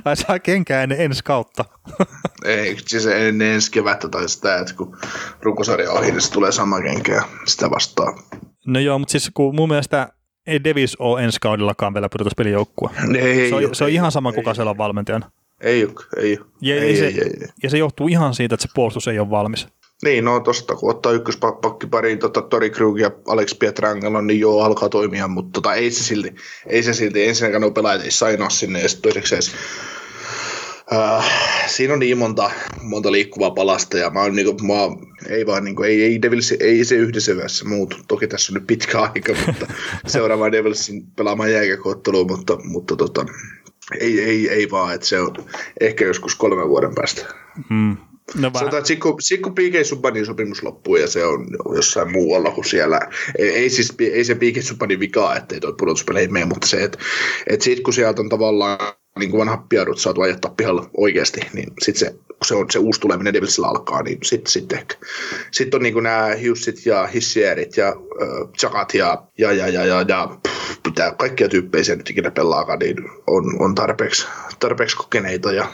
Ai 0.05 0.15
saa 0.15 0.39
kenkään 0.39 0.83
ennen 0.83 1.01
ensi 1.01 1.23
kautta. 1.23 1.65
Ei, 2.45 2.77
siis 2.87 3.05
ennen 3.05 3.47
ensi 3.47 3.71
kevättä 3.71 4.09
tai 4.09 4.29
sitä, 4.29 4.57
että 4.57 4.73
kun 4.73 4.97
runkosarja 5.41 5.91
ohi, 5.91 6.11
niin 6.11 6.21
se 6.21 6.31
tulee 6.31 6.51
sama 6.51 6.81
kenkää 6.81 7.23
sitä 7.45 7.69
vastaan. 7.69 8.19
No 8.67 8.79
joo, 8.79 8.99
mutta 8.99 9.11
siis 9.11 9.31
kun 9.33 9.55
mun 9.55 9.69
mielestä 9.69 10.09
ei 10.47 10.63
Davis 10.63 10.95
ole 10.99 11.23
ensi 11.23 11.37
kaudellakaan 11.41 11.93
vielä 11.93 12.09
pudotuspelijoukkue. 12.09 12.89
Ei, 13.19 13.49
se, 13.49 13.55
on, 13.55 13.75
se 13.75 13.83
on 13.83 13.89
ihan 13.89 14.11
sama, 14.11 14.33
kuka 14.33 14.53
siellä 14.53 14.69
on 14.69 14.77
valmentajana. 14.77 15.31
Ei 15.61 15.85
ole, 15.85 15.93
ei 16.17 16.37
ole. 16.37 16.47
Ja, 16.61 16.75
ei, 16.75 16.95
se, 16.95 17.05
ei, 17.07 17.21
ei, 17.21 17.47
ja 17.63 17.69
se 17.69 17.77
johtuu 17.77 18.07
ihan 18.07 18.33
siitä, 18.33 18.55
että 18.55 18.67
se 18.67 18.73
puolustus 18.75 19.07
ei 19.07 19.19
ole 19.19 19.29
valmis. 19.29 19.67
Niin, 20.05 20.25
no 20.25 20.39
tosta, 20.39 20.75
kun 20.75 20.89
ottaa 20.89 21.11
ykköspakki 21.11 21.87
pariin 21.87 22.19
tota, 22.19 22.41
Tori 22.41 22.69
Krug 22.69 22.99
ja 22.99 23.11
Alex 23.27 23.59
Pietrangelo, 23.59 24.21
niin 24.21 24.39
joo, 24.39 24.61
alkaa 24.61 24.89
toimia, 24.89 25.27
mutta 25.27 25.51
tota, 25.53 25.73
ei 25.73 25.91
se 25.91 26.03
silti, 26.03 26.35
ei 26.67 26.83
se 26.83 26.93
silti, 26.93 27.27
ensinnäkään 27.27 27.61
nuo 27.61 27.71
pelaajat 27.71 28.03
ei 28.03 28.11
sainaa 28.11 28.49
sinne, 28.49 28.81
ja 28.81 28.89
sitten 28.89 29.13
äh, 30.93 31.25
siinä 31.67 31.93
on 31.93 31.99
niin 31.99 32.17
monta, 32.17 32.51
monta 32.81 33.11
liikkuvaa 33.11 33.51
palasta, 33.51 33.97
ja 33.97 34.09
mä 34.09 34.21
oon 34.21 34.35
niinku, 34.35 34.63
mä, 34.63 34.73
ei 35.29 35.45
vaan 35.45 35.63
niinku, 35.63 35.83
ei, 35.83 36.03
ei, 36.03 36.21
Devils, 36.21 36.51
ei 36.59 36.85
se 36.85 36.95
yhdessä 36.95 37.31
yössä 37.31 37.65
muutu. 37.65 37.97
Toki 38.07 38.27
tässä 38.27 38.51
on 38.51 38.53
nyt 38.53 38.67
pitkä 38.67 39.01
aika, 39.01 39.33
mutta 39.47 39.67
seuraavaan 40.07 40.51
Devilsin 40.51 41.07
pelaamaan 41.15 41.51
jääkäkootteluun, 41.51 42.27
mutta, 42.27 42.57
mutta 42.63 42.95
tota, 42.95 43.25
ei, 43.99 44.21
ei, 44.21 44.49
ei 44.49 44.71
vaan, 44.71 44.95
että 44.95 45.07
se 45.07 45.19
on 45.19 45.35
ehkä 45.79 46.05
joskus 46.05 46.35
kolmen 46.35 46.69
vuoden 46.69 46.95
päästä. 46.95 47.25
Hmm. 47.69 47.97
No 48.33 48.51
Sanotaan, 48.53 48.79
että 48.79 48.87
sitten 48.87 49.11
kun, 49.11 49.21
sit 49.21 49.41
kun 49.41 49.55
PK 49.55 49.85
Subbanin 49.85 50.25
sopimus 50.25 50.63
loppuu 50.63 50.95
ja 50.95 51.07
se 51.07 51.25
on 51.25 51.47
jossain 51.75 52.11
muualla 52.11 52.51
kuin 52.51 52.65
siellä, 52.65 52.99
ei, 53.37 53.49
ei, 53.49 53.69
siis, 53.69 53.93
ei 53.99 54.23
se 54.23 54.35
PK 54.35 54.61
Subbanin 54.61 54.99
vikaa, 54.99 55.35
ettei 55.35 55.59
toi 55.59 55.73
pudotuspeleihin 55.77 56.33
mene, 56.33 56.45
mutta 56.45 56.67
se, 56.67 56.83
että 56.83 56.97
et 57.47 57.61
sitten 57.61 57.83
kun 57.83 57.93
sieltä 57.93 58.21
on 58.21 58.29
tavallaan 58.29 58.93
niin 59.19 59.31
kuin 59.31 59.39
vanha 59.39 59.65
piadut 59.69 59.99
saatu 59.99 60.21
ajattaa 60.21 60.53
pihalla 60.57 60.89
oikeasti, 60.97 61.41
niin 61.53 61.73
sitten 61.81 61.99
se, 61.99 62.11
kun 62.11 62.45
se, 62.45 62.55
on, 62.55 62.71
se 62.71 62.79
uusi 62.79 62.99
tuleminen 62.99 63.33
Devilsillä 63.33 63.67
alkaa, 63.67 64.03
niin 64.03 64.17
sitten 64.23 64.51
sit 64.51 64.73
ehkä. 64.73 64.95
Sitten 65.51 65.77
on 65.77 65.83
niin 65.83 65.93
kuin 65.93 66.03
nämä 66.03 66.27
Hughesit 66.27 66.85
ja 66.85 67.07
Hissierit 67.07 67.77
ja 67.77 67.87
äh, 67.87 68.49
Chakat 68.59 68.93
ja, 68.93 69.23
ja, 69.37 69.51
ja, 69.51 69.67
ja, 69.67 69.85
ja, 69.85 70.05
ja 70.07 70.37
pff, 70.47 70.83
pitää 70.83 71.11
kaikkia 71.11 71.49
tyyppejä 71.49 71.95
nyt 71.95 72.09
ikinä 72.09 72.31
pelaakaan, 72.31 72.79
niin 72.79 72.97
on, 73.27 73.61
on 73.61 73.75
tarpeeksi, 73.75 74.27
tarpeeksi 74.59 74.97
kokeneita 74.97 75.51
ja 75.51 75.67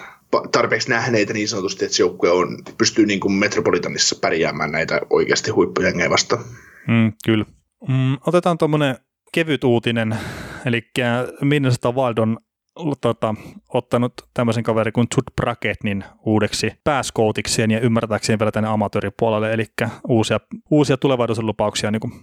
tarpeeksi 0.52 0.90
nähneitä 0.90 1.34
niin 1.34 1.48
sanotusti, 1.48 1.86
että 1.86 1.98
se 1.98 2.04
joukkue 2.04 2.32
on, 2.32 2.58
pystyy 2.78 3.06
niin 3.06 3.20
kuin 3.20 3.34
Metropolitanissa 3.34 4.16
pärjäämään 4.22 4.72
näitä 4.72 5.02
oikeasti 5.10 5.52
huippujengejä 5.52 6.10
vastaan. 6.10 6.44
Mm, 6.88 7.14
kyllä. 7.26 7.46
Mm, 7.88 8.18
otetaan 8.28 8.58
tuommoinen 8.58 8.96
kevyt 9.32 9.64
uutinen, 9.64 10.18
eli 10.66 10.82
Minnesota 11.42 11.92
Wild 11.92 12.18
on 12.18 12.38
tota, 13.02 13.36
ottanut 13.70 14.14
tämmöisen 14.34 14.64
kaverin 14.64 14.94
kuin 14.94 15.08
Judd 15.18 15.28
Bracketin 15.36 16.04
uudeksi 16.26 16.72
pääskoutikseen 16.84 17.72
ja 17.72 17.80
ymmärtääkseen 17.80 18.40
vielä 18.40 18.52
tänne 18.52 18.70
amatööripuolelle, 18.70 19.54
eli 19.54 19.66
uusia, 20.08 20.40
uusia 20.70 20.98
tulevaisuuden 20.98 21.46
lupauksia 21.46 21.92
niin 21.92 22.00
kuin 22.00 22.14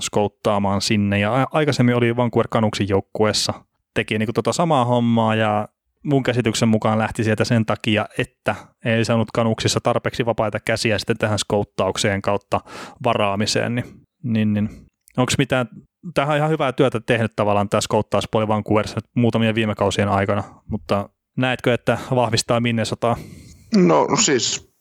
skouttaamaan 0.00 0.80
sinne. 0.80 1.18
Ja 1.18 1.48
aikaisemmin 1.52 1.96
oli 1.96 2.16
Vancouver 2.16 2.48
Canucksin 2.48 2.88
joukkueessa, 2.88 3.54
teki 3.94 4.18
niin 4.18 4.26
kuin 4.26 4.34
tota 4.34 4.52
samaa 4.52 4.84
hommaa 4.84 5.34
ja 5.34 5.68
mun 6.04 6.22
käsityksen 6.22 6.68
mukaan 6.68 6.98
lähti 6.98 7.24
sieltä 7.24 7.44
sen 7.44 7.66
takia, 7.66 8.06
että 8.18 8.54
ei 8.84 9.04
saanut 9.04 9.28
kanuksissa 9.34 9.80
tarpeeksi 9.82 10.26
vapaita 10.26 10.60
käsiä 10.60 10.98
sitten 10.98 11.18
tähän 11.18 11.38
skouttaukseen 11.38 12.22
kautta 12.22 12.60
varaamiseen, 13.04 13.74
niin, 13.74 13.84
niin, 14.22 14.52
niin. 14.52 14.68
onko 15.16 15.32
mitään, 15.38 15.68
tähän 16.14 16.32
on 16.32 16.36
ihan 16.36 16.50
hyvää 16.50 16.72
työtä 16.72 17.00
tehnyt 17.00 17.32
tavallaan 17.36 17.68
tämä 17.68 17.80
skouttauspuoli 17.80 18.48
Vancouverissa 18.48 19.00
muutamien 19.16 19.54
viime 19.54 19.74
kausien 19.74 20.08
aikana, 20.08 20.44
mutta 20.66 21.08
näetkö, 21.36 21.74
että 21.74 21.98
vahvistaa 22.14 22.60
Minnesotaa? 22.60 23.16
No 23.76 24.08
siis, 24.24 24.72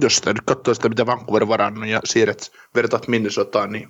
jos 0.00 0.16
sitä 0.16 0.30
nyt 0.32 0.42
katsoo 0.46 0.74
sitä, 0.74 0.88
mitä 0.88 1.06
Vancouver 1.06 1.48
varannut 1.48 1.86
ja 1.86 2.00
siirret, 2.04 2.52
vertaat 2.74 3.08
Minnesotaan, 3.08 3.72
niin 3.72 3.88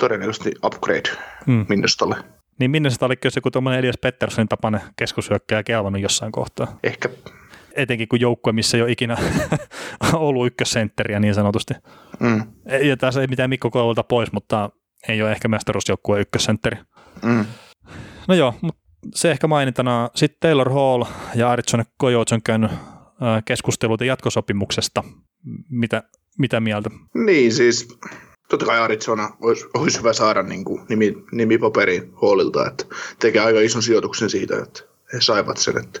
todennäköisesti 0.00 0.52
upgrade 0.64 1.10
hmm. 1.46 1.66
Minnesotalle. 1.68 2.35
Niin 2.58 2.70
minne 2.70 2.90
se 2.90 3.04
oli 3.04 3.14
se, 3.28 3.40
kun 3.40 3.52
tuommoinen 3.52 3.78
Elias 3.78 3.98
Petterssonin 4.00 4.48
tapainen 4.48 4.80
keskushyökkäjä 4.96 5.62
kelvannut 5.62 6.02
jossain 6.02 6.32
kohtaa? 6.32 6.78
Ehkä. 6.82 7.08
Etenkin 7.76 8.08
kun 8.08 8.20
joukkue, 8.20 8.52
missä 8.52 8.76
ei 8.76 8.82
ole 8.82 8.92
ikinä 8.92 9.16
ollut 10.12 10.46
ykkössentteriä 10.46 11.20
niin 11.20 11.34
sanotusti. 11.34 11.74
Mm. 12.20 12.42
Ja 12.82 12.96
tässä 12.96 13.20
ei 13.20 13.26
mitään 13.26 13.50
Mikko 13.50 13.70
Koululta 13.70 14.02
pois, 14.02 14.32
mutta 14.32 14.70
ei 15.08 15.22
ole 15.22 15.32
ehkä 15.32 15.48
mestaruusjoukkueen 15.48 16.22
ykkössentteri. 16.22 16.76
Mm. 17.22 17.44
No 18.28 18.34
joo, 18.34 18.54
mutta 18.62 18.80
se 19.14 19.30
ehkä 19.30 19.46
mainintana. 19.46 20.10
Sitten 20.14 20.38
Taylor 20.40 20.72
Hall 20.72 21.04
ja 21.34 21.50
Arizona 21.50 21.84
Coyotes 22.00 22.32
on 22.32 22.42
käynyt 22.42 22.70
keskusteluita 23.44 24.04
jatkosopimuksesta. 24.04 25.04
Mitä, 25.70 26.02
mitä 26.38 26.60
mieltä? 26.60 26.90
Niin 27.14 27.52
siis 27.52 27.98
totta 28.48 28.66
kai 28.66 28.78
Arizona 28.78 29.36
olisi, 29.40 29.66
olisi 29.74 29.98
hyvä 29.98 30.12
saada 30.12 30.42
niin 30.42 30.64
kuin 30.64 30.82
nimi, 30.88 31.14
nimipaperiin 31.32 32.12
huolilta, 32.20 32.66
että 32.66 32.84
tekee 33.18 33.42
aika 33.42 33.60
ison 33.60 33.82
sijoituksen 33.82 34.30
siitä, 34.30 34.58
että 34.62 34.82
he 35.12 35.20
saivat 35.20 35.56
sen. 35.56 35.78
Että. 35.78 36.00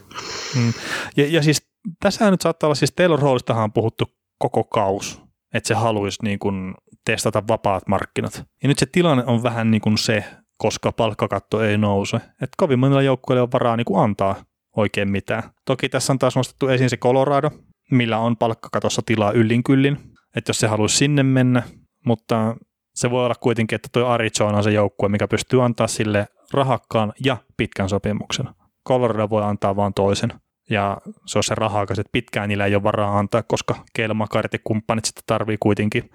Mm. 0.56 0.72
Ja, 1.16 1.26
ja 1.28 1.42
siis 1.42 1.68
tässähän 2.00 2.32
nyt 2.32 2.40
saattaa 2.40 2.66
olla, 2.66 2.74
siis 2.74 2.92
Taylor 2.92 3.20
Hallistahan 3.20 3.64
on 3.64 3.72
puhuttu 3.72 4.04
koko 4.38 4.64
kaus, 4.64 5.22
että 5.54 5.68
se 5.68 5.74
haluaisi 5.74 6.18
niin 6.22 6.38
kuin 6.38 6.74
testata 7.04 7.42
vapaat 7.48 7.88
markkinat. 7.88 8.44
Ja 8.62 8.68
nyt 8.68 8.78
se 8.78 8.86
tilanne 8.86 9.24
on 9.26 9.42
vähän 9.42 9.70
niin 9.70 9.80
kuin 9.80 9.98
se, 9.98 10.24
koska 10.56 10.92
palkkakatto 10.92 11.62
ei 11.62 11.78
nouse. 11.78 12.16
Että 12.16 12.54
kovin 12.56 12.78
monilla 12.78 13.02
joukkueilla 13.02 13.42
on 13.42 13.52
varaa 13.52 13.76
niin 13.76 13.84
kuin 13.84 14.00
antaa 14.00 14.44
oikein 14.76 15.10
mitään. 15.10 15.42
Toki 15.64 15.88
tässä 15.88 16.12
on 16.12 16.18
taas 16.18 16.36
nostettu 16.36 16.68
esiin 16.68 16.90
se 16.90 16.96
Colorado, 16.96 17.50
millä 17.90 18.18
on 18.18 18.36
palkkakatossa 18.36 19.02
tilaa 19.06 19.32
yllin 19.32 19.62
kyllin. 19.62 19.98
Että 20.36 20.50
jos 20.50 20.58
se 20.58 20.66
haluaisi 20.66 20.96
sinne 20.96 21.22
mennä, 21.22 21.62
mutta 22.06 22.56
se 22.94 23.10
voi 23.10 23.24
olla 23.24 23.34
kuitenkin, 23.34 23.76
että 23.76 23.88
tuo 23.92 24.06
Arizona 24.06 24.56
on 24.56 24.64
se 24.64 24.70
joukkue, 24.70 25.08
mikä 25.08 25.28
pystyy 25.28 25.64
antaa 25.64 25.86
sille 25.86 26.26
rahakkaan 26.52 27.12
ja 27.24 27.36
pitkän 27.56 27.88
sopimuksen. 27.88 28.48
Colorado 28.88 29.30
voi 29.30 29.42
antaa 29.42 29.76
vain 29.76 29.94
toisen. 29.94 30.32
Ja 30.70 30.98
se 31.26 31.38
on 31.38 31.44
se 31.44 31.54
raha, 31.54 31.82
että 31.82 32.02
pitkään 32.12 32.48
niillä 32.48 32.66
ei 32.66 32.74
ole 32.74 32.82
varaa 32.82 33.18
antaa, 33.18 33.42
koska 33.42 33.74
Kelmakarit 33.92 34.52
ja 34.52 34.58
kumppanit 34.64 35.04
sitten 35.04 35.24
tarvii 35.26 35.56
kuitenkin 35.60 36.10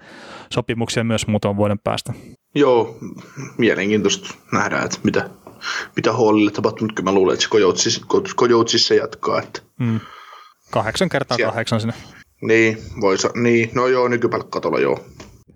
sopimuksia 0.50 1.04
myös 1.04 1.26
muutaman 1.26 1.56
vuoden 1.56 1.78
päästä. 1.78 2.12
Joo, 2.54 2.98
mielenkiintoista 3.58 4.34
nähdä, 4.52 4.78
että 4.78 4.98
mitä, 5.04 5.30
mitä 5.96 6.12
Hallille 6.12 6.50
tapahtuu, 6.50 6.86
mutta 6.86 7.02
mä 7.02 7.12
luulen, 7.12 7.34
että 7.34 7.46
se 7.90 8.00
Kojoutsissa 8.36 8.94
jatkaa. 8.94 9.38
Että 9.38 9.60
mm. 9.78 10.00
Kahdeksan 10.70 11.08
kertaa 11.08 11.36
Siellä. 11.36 11.50
kahdeksan 11.50 11.80
sinne. 11.80 11.94
Niin, 12.42 12.78
voi 13.00 13.18
sa- 13.18 13.32
niin, 13.34 13.70
no 13.74 13.86
joo, 13.86 14.08
nykypalkkatolla 14.08 14.80
joo. 14.80 15.00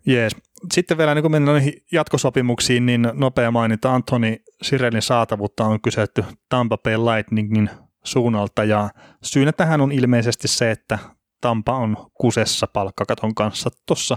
Jees. 0.07 0.37
Sitten 0.73 0.99
vielä 0.99 1.15
niin 1.15 1.23
kun 1.23 1.31
mennään 1.31 1.55
noihin 1.55 1.73
jatkosopimuksiin, 1.93 2.87
niin 2.87 3.09
nopea 3.13 3.51
mainita 3.51 3.95
Antoni 3.95 4.43
Sirelin 4.63 5.03
saatavuutta 5.03 5.65
on 5.65 5.81
kysytty 5.81 6.25
Tampa 6.49 6.79
Bay 6.79 6.97
Lightningin 6.97 7.71
suunnalta 8.05 8.65
ja 8.65 8.91
syynä 9.23 9.53
tähän 9.53 9.81
on 9.81 9.93
ilmeisesti 9.93 10.49
se, 10.49 10.71
että 10.71 10.99
Tampa 11.41 11.73
on 11.77 11.97
kusessa 12.15 12.67
palkkakaton 12.67 13.35
kanssa 13.35 13.71
tuossa 13.87 14.17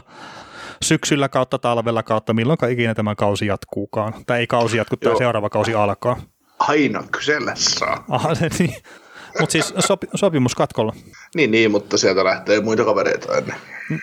syksyllä 0.82 1.30
kautta 1.30 1.60
talvella 1.60 2.04
kautta, 2.04 2.34
milloin 2.34 2.58
ikinä 2.70 2.96
tämä 2.96 3.16
kausi 3.16 3.46
jatkuukaan. 3.46 4.14
Tai 4.28 4.40
ei 4.40 4.48
kausi 4.48 4.78
jatku, 4.78 4.98
tai 4.98 5.18
seuraava 5.18 5.50
kausi 5.50 5.74
alkaa. 5.74 6.18
Aina 6.60 7.04
kysellä 7.12 7.52
saa. 7.56 8.06
Aha, 8.10 8.30
niin. 8.60 8.76
Mutta 9.40 9.52
siis 9.52 9.74
sopi, 9.80 10.08
sopimus 10.16 10.56
katkolla. 10.56 10.94
Niin, 11.36 11.52
niin, 11.52 11.72
mutta 11.72 11.98
sieltä 11.98 12.24
lähtee 12.24 12.62
muita 12.62 12.86
kavereita 12.86 13.38
ennen. 13.38 13.56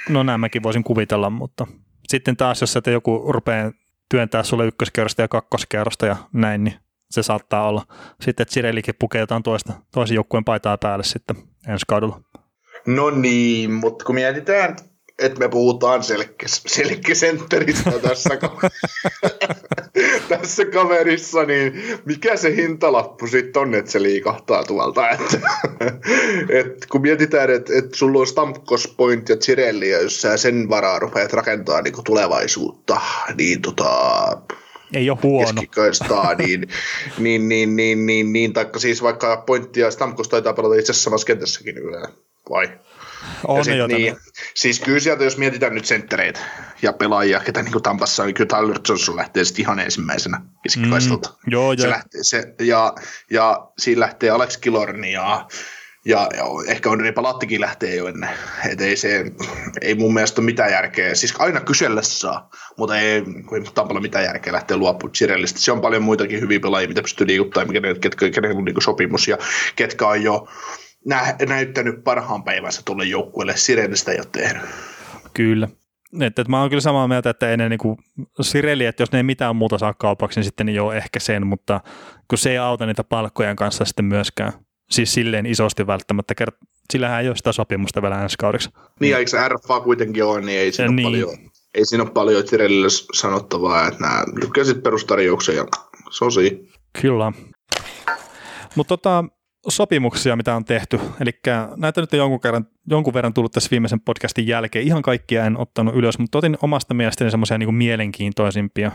No 0.09 0.23
näin 0.23 0.41
mäkin 0.41 0.63
voisin 0.63 0.85
kuvitella, 0.85 1.31
mutta 1.31 1.67
sitten 2.09 2.37
taas 2.37 2.61
jos 2.61 2.77
että 2.77 2.91
joku 2.91 3.25
rupeaa 3.33 3.73
työntää 4.11 4.43
sulle 4.43 4.67
ykköskerrosta 4.67 5.23
ja 5.23 5.29
kakkoskerrosta 5.29 6.07
ja 6.07 6.17
näin, 6.33 6.65
niin 6.65 6.75
se 7.11 7.23
saattaa 7.23 7.69
olla. 7.69 7.83
Sitten, 8.21 8.43
että 8.43 8.55
Sirelikin 8.55 8.95
pukee 8.99 9.21
jotain 9.21 9.43
toista, 9.43 9.73
toisen 9.93 10.15
joukkueen 10.15 10.45
paitaa 10.45 10.79
päälle 10.79 11.05
sitten 11.05 11.37
ensi 11.69 11.85
kaudella. 11.89 12.21
No 12.87 13.11
niin, 13.11 13.73
mutta 13.73 14.05
kun 14.05 14.15
mietitään, 14.15 14.77
että 15.19 15.41
me 15.41 15.49
puhutaan 15.49 16.03
selkeä, 16.03 16.49
selkeäsentteristä 16.49 17.91
tässä, 17.91 18.31
tässä 20.29 20.65
kaverissa, 20.65 21.45
niin 21.45 21.83
mikä 22.05 22.37
se 22.37 22.57
hintalappu 22.57 23.27
sitten 23.27 23.63
on, 23.63 23.75
että 23.75 23.91
se 23.91 24.03
liikahtaa 24.03 24.65
tuolta. 24.65 25.11
Et, 25.11 25.41
et 26.49 26.87
kun 26.91 27.03
mietitään, 27.03 27.51
että 27.51 27.73
et 27.79 27.95
sulla 27.95 28.21
on 28.21 28.27
Stamkos, 28.27 28.95
Point 28.97 29.29
ja 29.29 29.37
Cirelli, 29.37 29.91
ja 29.91 30.01
jos 30.01 30.23
sä 30.23 30.37
sen 30.37 30.69
varaa 30.69 30.99
rupeat 30.99 31.33
rakentamaan 31.33 31.85
niin 31.85 32.05
tulevaisuutta, 32.05 33.01
niin 33.37 33.63
tota, 33.63 34.21
ei 34.95 35.11
ole 35.11 35.19
huono. 35.23 35.47
Keskikaistaa, 35.47 36.35
niin, 36.39 36.69
niin, 37.19 37.49
niin, 37.49 37.77
niin, 37.77 38.07
niin, 38.07 38.33
niin, 38.33 38.53
taikka 38.53 38.79
siis 38.79 39.03
vaikka 39.03 39.37
Pointti 39.47 39.81
ja 39.81 39.91
Stamkos 39.91 40.29
taitaa 40.29 40.53
pelata 40.53 40.75
itse 40.75 40.93
asiassa 40.93 41.05
samassa 41.05 41.27
kentässäkin 41.27 41.75
nykyään, 41.75 42.13
vai? 42.51 42.69
On 43.47 43.65
sit, 43.65 43.75
niin, 43.89 44.17
siis 44.55 44.81
kyllä 44.81 45.01
sieltä, 45.01 45.25
jos 45.25 45.37
mietitään 45.37 45.75
nyt 45.75 45.85
senttereitä 45.85 46.41
ja 46.83 46.93
pelaajia, 46.93 47.41
ketä 47.41 47.63
niin 47.63 47.83
Tampassa 47.83 48.23
on, 48.23 48.27
niin 48.27 48.35
kyllä 48.35 48.61
Tyler 48.61 48.81
Johnson 48.89 49.17
lähtee 49.17 49.45
sitten 49.45 49.63
ihan 49.63 49.79
ensimmäisenä 49.79 50.41
keskikaistalta. 50.63 51.29
Mm, 51.29 51.53
joo, 51.53 51.77
se 51.77 51.91
lähtee, 51.91 52.21
se, 52.25 52.55
ja, 52.61 52.95
ja 53.31 53.69
siinä 53.79 54.01
lähtee 54.01 54.31
Alex 54.31 54.57
Killorn 54.57 55.05
ja 55.05 55.47
ja, 56.07 56.29
ja 56.37 56.45
ehkä 56.67 56.91
on 56.91 56.99
Palattikin 57.15 57.61
lähtee 57.61 57.95
jo 57.95 58.07
ennen. 58.07 58.31
Et 58.71 58.81
ei, 58.81 58.97
se, 58.97 59.25
ei 59.81 59.95
mun 59.95 60.15
mielestä 60.15 60.41
ole 60.41 60.47
mitään 60.47 60.73
järkeä. 60.73 61.15
Siis 61.15 61.35
aina 61.39 61.61
kysellä 61.61 62.03
saa, 62.03 62.51
mutta 62.77 62.99
ei, 62.99 63.13
ei 63.13 63.25
Tampalla 63.75 64.01
mitään 64.01 64.25
järkeä 64.25 64.53
lähteä 64.53 64.77
luopumaan 64.77 65.13
Chirellistä. 65.13 65.61
Se 65.61 65.73
on 65.73 65.81
paljon 65.81 66.03
muitakin 66.03 66.41
hyviä 66.41 66.61
pelaajia, 66.61 66.89
mitä 66.89 67.03
pystyy 67.03 67.27
liikuttamaan, 67.27 68.01
ketkä, 68.01 68.31
ketkä 68.31 68.49
on 68.57 68.65
niin 68.65 68.83
sopimus 68.83 69.29
ja 69.29 69.39
ketkä 69.77 70.09
on 70.09 70.23
jo 70.23 70.49
nä, 71.07 71.37
näyttänyt 71.49 72.05
parhaan 72.05 72.45
päivänsä 72.45 72.83
tuolle 72.85 73.05
joukkueelle. 73.05 73.57
Sirenistä 73.57 74.13
ei 74.13 74.19
ole 74.19 74.27
tehnyt. 74.33 74.63
Kyllä. 75.35 75.69
Että, 76.13 76.43
että 76.43 76.51
mä 76.51 76.61
oon 76.61 76.69
kyllä 76.69 76.81
samaa 76.81 77.09
mieltä, 77.09 77.31
että 77.31 77.51
ei 77.51 77.57
ne 77.57 77.69
niin 77.69 77.97
Sireli, 78.41 78.87
että 78.87 79.03
jos 79.03 79.13
ne 79.13 79.19
ei 79.19 79.23
mitään 79.23 79.57
muuta 79.57 79.79
saa 79.79 79.95
kaupaksi, 79.95 80.41
niin 80.41 80.45
sitten 80.45 80.67
niin 80.67 80.77
joo 80.77 80.93
ehkä 80.93 81.21
sen, 81.21 81.47
mutta 81.47 81.81
kun 82.29 82.39
se 82.39 82.51
ei 82.51 82.59
auta 82.59 82.87
niitä 82.87 83.05
palkkojen 83.05 83.57
kanssa 83.57 83.85
sitten 83.85 84.05
myöskään. 84.05 84.53
Siis 84.91 85.15
silleen 85.15 85.47
isosti 85.47 85.87
välttämättä, 85.87 86.35
kert- 86.41 86.67
sillähän 86.93 87.23
ei 87.23 87.29
ole 87.29 87.37
sitä 87.37 87.53
sopimusta 87.53 88.03
vielä 88.03 88.23
ensi 88.23 88.37
kaudeksi. 88.39 88.71
Niin, 89.01 89.17
eikö 89.17 89.31
se 89.31 89.49
RFA 89.49 89.81
kuitenkin 89.81 90.25
ole, 90.25 90.41
niin 90.41 90.59
ei 90.59 90.73
siinä, 90.73 90.93
niin. 90.93 91.07
ole, 91.07 91.13
paljon, 91.13 91.51
ei 91.75 91.87
siinä 91.87 92.05
ole 92.05 92.11
paljon 92.11 92.49
Sirelille 92.49 92.89
sanottavaa, 93.15 93.89
että 93.89 94.01
nämä 94.01 94.25
lykkäsit 94.43 94.83
perustarjouksen 94.83 95.57
ja 95.57 95.67
se 96.11 96.25
on 96.25 96.33
siinä. 96.33 96.57
Kyllä. 97.03 97.33
Mutta 98.75 98.97
tota, 98.97 99.25
sopimuksia, 99.69 100.37
mitä 100.37 100.57
on 100.57 100.65
tehty. 100.65 101.01
Eli 101.21 101.31
näitä 101.77 102.01
nyt 102.01 102.13
on 102.13 102.19
jonkun, 102.19 102.41
kerran, 102.41 102.67
jonkun 102.91 103.15
verran 103.15 103.35
tullut 103.35 103.53
tässä 103.53 103.71
viimeisen 103.71 104.01
podcastin 104.01 104.47
jälkeen. 104.47 104.87
Ihan 104.87 105.03
kaikkia 105.03 105.45
en 105.45 105.59
ottanut 105.59 105.95
ylös, 105.95 106.19
mutta 106.19 106.39
otin 106.39 106.59
omasta 106.63 106.95
mielestäni 106.95 107.31
semmoisia 107.31 107.59
niin 107.59 107.75
mielenkiintoisimpia. 107.75 108.93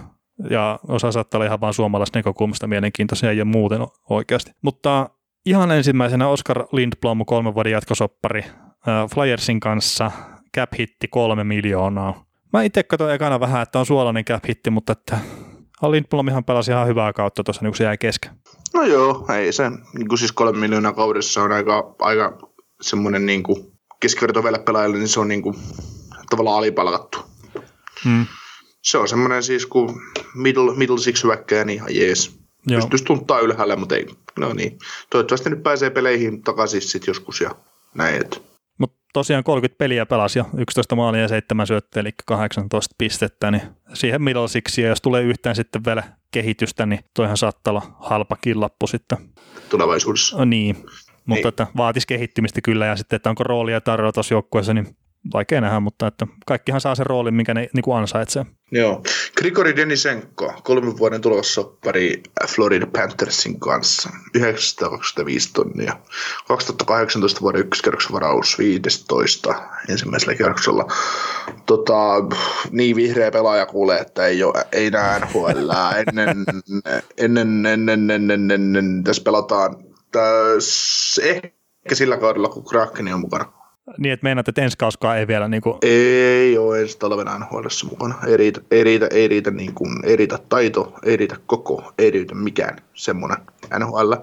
Ja 0.49 0.79
osa 0.87 1.11
saattaa 1.11 1.37
olla 1.37 1.45
ihan 1.45 1.61
vain 1.61 1.73
suomalaisesta 1.73 2.19
näkökulmasta 2.19 2.67
mielenkiintoisia 2.67 3.33
ja 3.33 3.45
muuten 3.45 3.81
oikeasti. 4.09 4.51
Mutta 4.61 5.09
ihan 5.45 5.71
ensimmäisenä 5.71 6.27
Oscar 6.27 6.65
Lindblom, 6.71 7.25
kolmen 7.25 7.55
vuoden 7.55 7.71
jatkosoppari 7.71 8.45
Flyersin 9.13 9.59
kanssa, 9.59 10.11
cap 10.57 10.69
hitti 10.79 11.07
kolme 11.07 11.43
miljoonaa. 11.43 12.25
Mä 12.53 12.63
itse 12.63 12.83
katsoin 12.83 13.13
ekana 13.13 13.39
vähän, 13.39 13.61
että 13.61 13.79
on 13.79 13.85
suolainen 13.85 14.25
cap 14.25 14.43
hitti, 14.47 14.69
mutta 14.69 14.91
että 14.91 15.17
Lindblom 15.89 16.27
ihan 16.27 16.43
pelasi 16.43 16.71
ihan 16.71 16.87
hyvää 16.87 17.13
kautta 17.13 17.43
tuossa, 17.43 17.61
niin 17.61 17.71
kun 17.71 17.77
se 17.77 17.83
jäi 17.83 17.97
kesken. 17.97 18.31
No 18.73 18.83
joo, 18.83 19.25
ei 19.39 19.53
se. 19.53 19.69
Niin 19.69 20.07
kuin 20.07 20.19
siis 20.19 20.31
kolme 20.31 20.59
miljoonaa 20.59 20.93
kaudessa 20.93 21.43
on 21.43 21.51
aika, 21.51 21.95
aika 21.99 22.37
semmoinen 22.81 23.25
niin 23.25 23.43
kuin 23.43 23.71
keskiverto 23.99 24.43
vielä 24.43 24.59
pelaajalle, 24.59 24.97
niin 24.97 25.07
se 25.07 25.19
on 25.19 25.27
niin 25.27 25.41
kuin, 25.41 25.55
tavallaan 26.29 26.57
alipalkattu. 26.57 27.17
Hmm. 28.03 28.25
Se 28.81 28.97
on 28.97 29.07
semmoinen 29.07 29.43
siis 29.43 29.65
kuin 29.65 29.95
middle, 30.35 30.75
middle 30.75 30.97
six 30.97 31.23
hyökkäjä, 31.23 31.65
niin 31.65 31.75
ihan 31.75 31.95
jees. 31.95 32.39
Joo. 32.67 32.79
Pystyisi 32.81 33.03
tunttaa 33.03 33.39
ylhäällä, 33.39 33.75
mutta 33.75 33.95
ei. 33.95 34.07
No 34.39 34.53
niin. 34.53 34.79
Toivottavasti 35.09 35.49
nyt 35.49 35.63
pääsee 35.63 35.89
peleihin 35.89 36.41
takaisin 36.41 36.81
sitten 36.81 37.07
joskus 37.07 37.41
ja 37.41 37.55
näin. 37.95 38.23
Mutta 38.77 38.97
tosiaan 39.13 39.43
30 39.43 39.77
peliä 39.77 40.05
pelasi 40.05 40.39
jo, 40.39 40.45
11 40.57 40.95
maalia 40.95 41.21
ja 41.21 41.27
7 41.27 41.67
syöttöä, 41.67 42.01
eli 42.01 42.11
18 42.25 42.95
pistettä, 42.97 43.51
niin 43.51 43.61
siihen 43.93 44.21
middle 44.21 44.47
sixia, 44.47 44.87
jos 44.87 45.01
tulee 45.01 45.23
yhtään 45.23 45.55
sitten 45.55 45.85
vielä 45.85 46.03
kehitystä, 46.31 46.85
niin 46.85 46.99
toihan 47.13 47.37
saattaa 47.37 47.71
olla 47.71 47.95
halpa 47.99 48.37
killappu 48.41 48.87
sitten. 48.87 49.17
Tulevaisuudessa. 49.69 50.37
No 50.37 50.45
niin, 50.45 50.75
mutta 51.25 51.35
niin. 51.35 51.47
että 51.47 51.67
vaatisi 51.77 52.07
kehittymistä 52.07 52.61
kyllä, 52.61 52.85
ja 52.85 52.95
sitten, 52.95 53.17
että 53.17 53.29
onko 53.29 53.43
roolia 53.43 53.81
tarjolla 53.81 54.11
tuossa 54.11 54.33
joukkueessa, 54.33 54.73
niin 54.73 54.95
vaikea 55.33 55.61
nähdä, 55.61 55.79
mutta 55.79 56.07
että 56.07 56.27
kaikkihan 56.45 56.81
saa 56.81 56.95
sen 56.95 57.05
roolin, 57.05 57.33
minkä 57.33 57.53
ne 57.53 57.69
niin 57.73 57.83
kuin 57.83 57.97
ansaitsee. 57.97 58.45
Joo. 58.71 59.03
Grigori 59.41 59.75
Denisenko, 59.75 60.53
kolmen 60.63 60.97
vuoden 60.97 61.21
tulosoppari 61.21 62.23
Florida 62.47 62.87
Panthersin 62.87 63.59
kanssa, 63.59 64.09
925 64.35 65.53
tonnia. 65.53 65.99
2018 66.47 67.41
vuoden 67.41 67.61
ykköskerroksen 67.61 68.11
varaus 68.11 68.57
15 68.57 69.55
ensimmäisellä 69.89 70.35
kerroksella. 70.35 70.87
Tota, 71.65 71.93
niin 72.71 72.95
vihreä 72.95 73.31
pelaaja 73.31 73.65
kuulee, 73.65 73.99
että 73.99 74.25
ei, 74.25 74.43
ole, 74.43 74.67
ei 74.71 74.91
näe 74.91 75.19
NHL 75.19 75.71
ennen, 76.07 76.45
ennen, 77.17 77.65
ennen, 77.65 78.11
ennen, 78.11 78.51
ennen, 78.51 79.03
tässä 79.03 79.23
pelataan 79.23 79.75
tässä 80.11 81.21
ehkä 81.21 81.95
sillä 81.95 82.17
kaudella, 82.17 82.49
kun 82.49 82.65
Kraken 82.65 83.13
on 83.13 83.19
mukana. 83.19 83.60
Niin, 83.97 84.13
että 84.13 84.23
meinaat, 84.23 84.47
että 84.47 84.61
ensi 84.61 84.77
kauskaa 84.77 85.17
ei 85.17 85.27
vielä 85.27 85.47
niin 85.47 85.61
kuin... 85.61 85.77
Ei 85.81 86.57
ole 86.57 86.81
ensi 86.81 86.99
talvena 86.99 87.39
nhl 87.39 87.67
mukana. 87.89 88.15
Ei 88.27 88.37
riitä, 88.37 88.61
ei 88.71 88.83
riitä, 88.83 89.07
ei 89.11 89.27
riitä, 89.27 89.51
niin 89.51 89.73
kuin, 89.73 90.05
ei 90.05 90.15
riitä 90.15 90.39
taito, 90.49 90.93
ei 91.03 91.17
riitä 91.17 91.35
koko, 91.45 91.93
ei 91.97 92.11
riitä 92.11 92.35
mikään 92.35 92.77
semmoinen 92.93 93.37
NHL. 93.79 94.13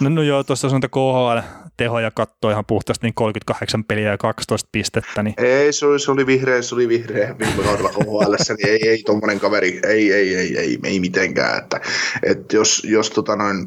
No, 0.00 0.08
no 0.08 0.22
joo, 0.22 0.44
tuossa 0.44 0.68
on 0.68 0.80
KHL 0.80 1.38
tehoja 1.76 2.10
kattoo 2.10 2.50
ihan 2.50 2.64
puhtaasti 2.64 3.06
niin 3.06 3.14
38 3.14 3.84
peliä 3.84 4.10
ja 4.10 4.18
12 4.18 4.68
pistettä. 4.72 5.22
Niin... 5.22 5.34
Ei, 5.36 5.72
se 5.72 5.86
oli, 5.86 5.98
se 5.98 6.10
oli 6.10 6.26
vihreä, 6.26 6.62
se 6.62 6.74
oli 6.74 6.88
vihreä 6.88 7.38
viime 7.38 7.62
kaudella 7.62 7.88
KHL, 7.88 8.54
niin 8.56 8.68
ei, 8.68 8.88
ei 8.88 9.02
tuommoinen 9.06 9.40
kaveri, 9.40 9.80
ei, 9.86 10.12
ei, 10.12 10.36
ei, 10.36 10.58
ei, 10.58 10.78
ei 10.84 11.00
mitenkään. 11.00 11.58
Että, 11.58 11.80
että 12.22 12.56
jos, 12.56 12.82
jos 12.84 13.10
tota 13.10 13.36
noin, 13.36 13.66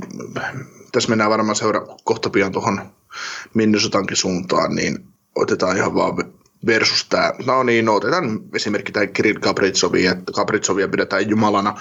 tässä 0.91 1.09
mennään 1.09 1.30
varmaan 1.30 1.55
seura 1.55 1.82
kohta 2.03 2.30
pian 2.30 2.51
tuohon 2.51 2.82
Minnesotankin 3.53 4.17
suuntaan, 4.17 4.76
niin 4.76 5.12
otetaan 5.36 5.78
ihan 5.78 5.96
vaan 5.96 6.16
versus 6.66 7.06
tämä, 7.10 7.34
no 7.46 7.64
niin, 7.64 7.86
no 7.86 7.96
otetaan 7.96 8.40
esimerkki 8.56 8.92
tämä 8.92 9.08
Kirill 9.08 9.40
Gabritsovia, 9.40 10.12
että 10.12 10.32
Gabritsovia 10.32 10.88
pidetään 10.88 11.30
jumalana, 11.30 11.76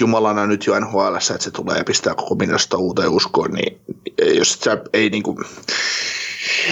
jumalana 0.00 0.46
nyt 0.46 0.66
jo 0.66 0.80
NHL, 0.80 1.14
että 1.14 1.44
se 1.44 1.50
tulee 1.50 1.78
ja 1.78 1.84
pistää 1.84 2.14
koko 2.14 2.34
minusta 2.34 2.76
uuteen 2.76 3.08
uskoon, 3.08 3.50
niin 3.50 3.80
jos 4.34 4.52
sä 4.52 4.78
ei 4.92 5.10
niinku, 5.10 5.40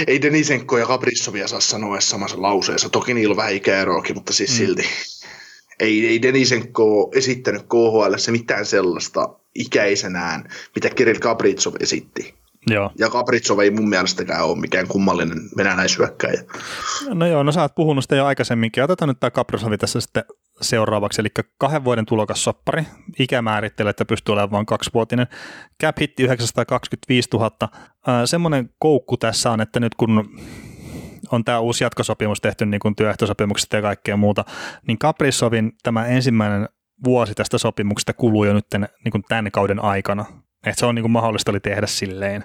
ei 0.07 0.23
Denisenko 0.23 0.79
ja 0.79 0.87
Gabritsovia 0.87 1.49
saa 1.49 1.61
sanoa 1.61 2.01
samassa 2.01 2.43
lauseessa, 2.43 2.89
toki 2.89 3.15
niillä 3.15 3.33
on 3.33 3.37
vähän 3.37 3.55
ikäeroakin, 3.55 4.17
mutta 4.17 4.33
siis 4.33 4.51
mm. 4.51 4.57
silti. 4.57 4.85
Ei, 5.81 6.07
ei 6.07 6.23
Denisenko 6.23 7.11
esittänyt 7.15 7.63
KHL 7.63 8.31
mitään 8.31 8.67
sellaista 8.67 9.29
ikäisenään, 9.55 10.49
mitä 10.75 10.91
Kirill 10.91 11.19
Gabritsov 11.19 11.75
esitti 11.81 12.35
Joo. 12.71 12.91
Ja 12.99 13.11
Kapritsov 13.11 13.59
ei 13.59 13.71
mun 13.71 13.89
mielestäkään 13.89 14.45
ole 14.45 14.61
mikään 14.61 14.89
kummallinen 14.89 15.39
venäläisyökkäjä. 15.57 16.43
No 17.09 17.27
joo, 17.27 17.43
no 17.43 17.53
sä 17.53 17.63
oot 17.63 17.75
puhunut 17.75 18.05
sitä 18.05 18.17
jo 18.17 18.27
aikaisemminkin. 18.27 18.85
Otetaan 18.85 19.09
nyt 19.09 19.21
tämä 19.21 19.31
Kaprisovi 19.31 19.79
tässä 19.79 20.01
sitten 20.01 20.25
seuraavaksi, 20.61 21.21
eli 21.21 21.29
kahden 21.59 21.85
vuoden 21.85 22.07
tulokassoppari. 22.07 22.87
Ikä 23.19 23.43
määrittelee, 23.43 23.91
että 23.91 24.05
pystyy 24.05 24.33
olemaan 24.33 24.51
vain 24.51 24.67
kaksivuotinen. 24.67 25.27
Cap 25.83 25.99
hitti 26.01 26.23
925 26.23 27.29
000. 27.33 27.51
semmoinen 28.27 28.71
koukku 28.79 29.17
tässä 29.17 29.51
on, 29.51 29.61
että 29.61 29.81
nyt 29.81 29.95
kun 29.95 30.29
on 31.33 31.45
tämä 31.45 31.59
uusi 31.59 31.85
jatkosopimus 31.85 32.41
tehty 32.41 32.67
niin 32.67 32.81
kuin 32.81 32.97
työehtosopimukset 32.97 33.73
ja 33.73 33.83
kaikkea 33.83 34.17
muuta, 34.17 34.45
niin 34.87 34.99
Kaprizovin 34.99 35.73
tämä 35.83 36.07
ensimmäinen 36.07 36.69
vuosi 37.05 37.35
tästä 37.35 37.59
sopimuksesta 37.59 38.13
kuluu 38.13 38.45
jo 38.45 38.53
nyt 38.53 38.67
niin 39.05 39.13
kuin 39.13 39.25
tämän 39.29 39.51
kauden 39.53 39.85
aikana. 39.85 40.25
Että 40.67 40.81
se 40.81 40.87
on 40.87 40.95
niin 40.95 41.11
mahdollista 41.11 41.51
oli 41.51 41.61
tehdä 41.61 41.87
silleen. 41.87 42.45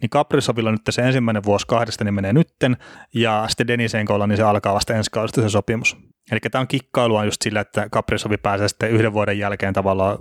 Niin 0.00 0.10
Kaprizovilla 0.10 0.72
nyt 0.72 0.80
se 0.90 1.02
ensimmäinen 1.02 1.44
vuosi 1.44 1.66
kahdesta 1.66 2.04
niin 2.04 2.14
menee 2.14 2.32
nytten, 2.32 2.76
ja 3.14 3.44
sitten 3.48 3.66
Denisenkolla 3.66 4.26
niin 4.26 4.36
se 4.36 4.42
alkaa 4.42 4.74
vasta 4.74 4.94
ensi 4.94 5.10
kaudesta 5.10 5.42
se 5.42 5.48
sopimus. 5.48 5.96
Eli 6.30 6.40
tämä 6.40 6.60
on 6.60 6.68
kikkailua 6.68 7.24
just 7.24 7.42
sillä, 7.42 7.60
että 7.60 7.88
Kaprisovi 7.92 8.36
pääsee 8.36 8.68
sitten 8.68 8.90
yhden 8.90 9.12
vuoden 9.12 9.38
jälkeen 9.38 9.74
tavallaan 9.74 10.18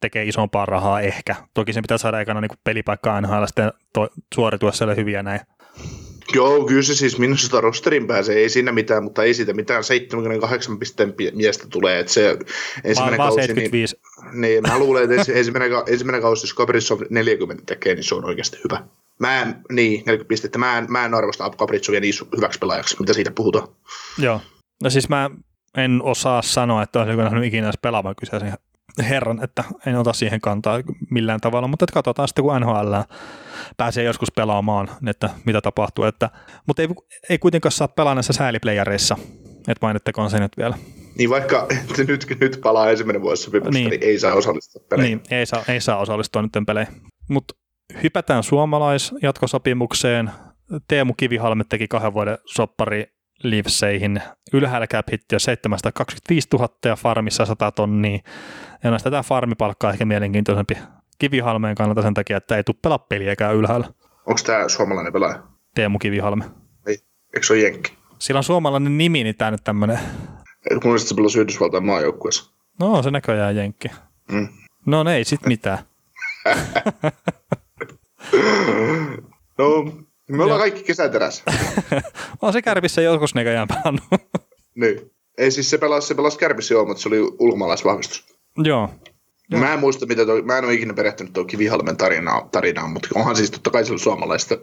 tekee 0.00 0.24
isompaa 0.24 0.66
rahaa 0.66 1.00
ehkä. 1.00 1.36
Toki 1.54 1.72
sen 1.72 1.82
pitää 1.82 1.98
saada 1.98 2.16
aikana 2.16 2.40
niin 2.40 2.50
pelipaikkaa 2.64 3.20
NHL 3.20 3.44
sitten 3.46 3.72
to- 3.92 4.08
suoritua 4.34 4.72
siellä 4.72 4.94
hyviä 4.94 5.22
näin. 5.22 5.40
Joo, 6.34 6.64
kyllä 6.64 6.82
se 6.82 6.94
siis 6.94 7.18
Minnesota 7.18 7.60
rosterin 7.60 8.06
pääsee, 8.06 8.36
ei 8.36 8.48
siinä 8.48 8.72
mitään, 8.72 9.04
mutta 9.04 9.22
ei 9.22 9.34
siitä 9.34 9.52
mitään 9.52 9.84
78 9.84 10.78
pisteen 10.78 11.14
miestä 11.34 11.66
tulee, 11.70 12.00
että 12.00 12.12
se 12.12 12.38
ensimmäinen 12.84 13.18
vaan, 13.18 13.28
kausi, 13.28 13.46
75. 13.46 13.96
Niin, 14.22 14.40
niin, 14.40 14.62
mä 14.62 14.78
luulen, 14.78 15.12
että 15.12 15.32
ensimmäinen, 15.32 15.72
ensimmäinen 15.86 16.22
kausi, 16.22 16.46
jos 16.46 16.54
Kaprizov 16.54 17.00
40 17.10 17.62
tekee, 17.66 17.94
niin 17.94 18.04
se 18.04 18.14
on 18.14 18.24
oikeasti 18.24 18.58
hyvä. 18.64 18.84
Mä 19.18 19.42
en, 19.42 19.54
niin, 19.72 20.02
40 20.06 20.28
pistettä, 20.28 20.58
mä 20.58 20.78
en, 20.78 20.86
mä 20.88 21.04
en 21.04 21.14
arvosta 21.14 21.50
Kaprizovia 21.50 22.00
niin 22.00 22.14
hyväksi 22.36 22.58
pelaajaksi, 22.58 22.96
mitä 23.00 23.12
siitä 23.12 23.30
puhutaan. 23.30 23.68
Joo, 24.18 24.40
no 24.82 24.90
siis 24.90 25.08
mä 25.08 25.30
en 25.76 26.02
osaa 26.02 26.42
sanoa, 26.42 26.82
että 26.82 26.98
olisinko 26.98 27.22
nähnyt 27.22 27.44
ikinä 27.44 27.66
edes 27.66 27.78
pelaavan 27.82 28.16
kyseisen 28.16 28.54
herran, 29.02 29.44
että 29.44 29.64
en 29.86 29.96
ota 29.96 30.12
siihen 30.12 30.40
kantaa 30.40 30.80
millään 31.10 31.40
tavalla, 31.40 31.68
mutta 31.68 31.84
että 31.84 31.94
katsotaan 31.94 32.28
sitten, 32.28 32.44
kun 32.44 32.60
NHL 32.60 32.94
pääsee 33.76 34.04
joskus 34.04 34.32
pelaamaan, 34.36 34.88
että 35.06 35.30
mitä 35.44 35.60
tapahtuu. 35.60 36.04
Että, 36.04 36.30
mutta 36.66 36.82
ei, 36.82 36.88
ei 37.28 37.38
kuitenkaan 37.38 37.72
saa 37.72 37.88
pelaa 37.88 38.14
näissä 38.14 38.32
sääliplayereissa, 38.32 39.16
että 39.68 39.78
mainittakoon 39.82 40.30
se 40.30 40.40
nyt 40.40 40.52
vielä. 40.56 40.76
Niin 41.18 41.30
vaikka 41.30 41.66
nyt, 42.08 42.26
nyt 42.40 42.60
palaa 42.62 42.90
ensimmäinen 42.90 43.22
vuosi 43.22 43.50
niin. 43.50 43.90
niin 43.90 44.02
ei 44.02 44.18
saa 44.18 44.34
osallistua 44.34 44.82
peleihin. 44.88 45.18
Niin, 45.18 45.38
ei 45.38 45.46
saa, 45.46 45.64
ei 45.68 45.80
saa 45.80 45.96
osallistua 45.96 46.42
nyt 46.42 46.52
peleihin. 46.66 46.94
Mutta 47.30 47.54
hypätään 48.02 48.42
suomalaisjatkosopimukseen. 48.42 50.30
Teemu 50.88 51.14
Kivihalme 51.16 51.64
teki 51.68 51.88
kahden 51.88 52.14
vuoden 52.14 52.38
soppari 52.46 53.13
Livseihin. 53.44 54.22
Ylhäällä 54.52 54.86
cap 54.86 55.06
hitti 55.12 55.38
725 55.38 56.48
000 56.52 56.68
ja 56.84 56.96
farmissa 56.96 57.46
100 57.46 57.72
tonnia. 57.72 58.18
Ja 58.84 58.90
näistä 58.90 59.10
tämä 59.10 59.22
farmipalkka 59.22 59.86
on 59.86 59.92
ehkä 59.92 60.04
mielenkiintoisempi 60.04 60.78
Kivihalmeen 61.18 61.74
kannalta 61.74 62.02
sen 62.02 62.14
takia, 62.14 62.36
että 62.36 62.56
ei 62.56 62.64
tule 62.64 62.76
pelaa 62.82 62.98
peliäkään 62.98 63.54
ylhäällä. 63.54 63.86
Onko 64.26 64.40
tämä 64.46 64.68
suomalainen 64.68 65.12
pelaaja? 65.12 65.42
Teemu 65.74 65.98
Kivihalme. 65.98 66.44
Ei, 66.86 66.98
eikö 67.34 67.46
se 67.46 67.52
ole 67.52 67.60
Jenkki? 67.60 67.92
Sillä 68.18 68.38
on 68.38 68.44
suomalainen 68.44 68.98
nimi, 68.98 69.24
niin 69.24 69.36
tämä 69.36 69.50
nyt 69.50 69.64
tämmöinen. 69.64 69.98
Mun 70.70 70.80
mielestä 70.84 71.08
se 71.08 71.14
pelasi 71.14 71.40
Yhdysvaltain 71.40 71.84
maajoukkueessa. 71.84 72.54
No, 72.80 73.02
se 73.02 73.10
näköjään 73.10 73.56
Jenkki. 73.56 73.88
Mm. 74.32 74.48
No 74.86 75.10
ei 75.10 75.24
sit 75.24 75.46
mitään. 75.46 75.78
no, 79.58 79.84
me 80.28 80.42
ollaan 80.42 80.60
kaikki 80.60 80.82
kesäterässä. 80.82 81.44
on 82.42 82.52
se 82.52 82.62
kärpissä 82.62 83.02
joskus 83.02 83.34
näköjään 83.34 83.68
pelannut. 83.68 84.04
niin. 84.80 85.10
Ei 85.38 85.50
siis 85.50 85.70
se 85.70 85.78
pelasi, 85.78 86.08
se 86.08 86.14
pelasi 86.14 86.38
kärpissä 86.38 86.74
joo, 86.74 86.84
mutta 86.84 87.02
se 87.02 87.08
oli 87.08 87.20
ulkomaalaisvahvistus. 87.20 88.24
Joo. 88.58 88.90
Joo. 89.50 89.60
Mä 89.60 89.74
en 89.74 89.80
muista, 89.80 90.06
mitä 90.06 90.26
toi, 90.26 90.42
mä 90.42 90.58
en 90.58 90.64
ole 90.64 90.74
ikinä 90.74 90.94
perehtynyt 90.94 91.32
tuo 91.32 91.44
Kivihalmen 91.44 91.96
tarinaan, 91.96 92.50
tarinaan, 92.50 92.90
mutta 92.90 93.08
onhan 93.14 93.36
siis 93.36 93.50
totta 93.50 93.70
kai 93.70 93.84
se 93.84 93.98
suomalaista 93.98 94.58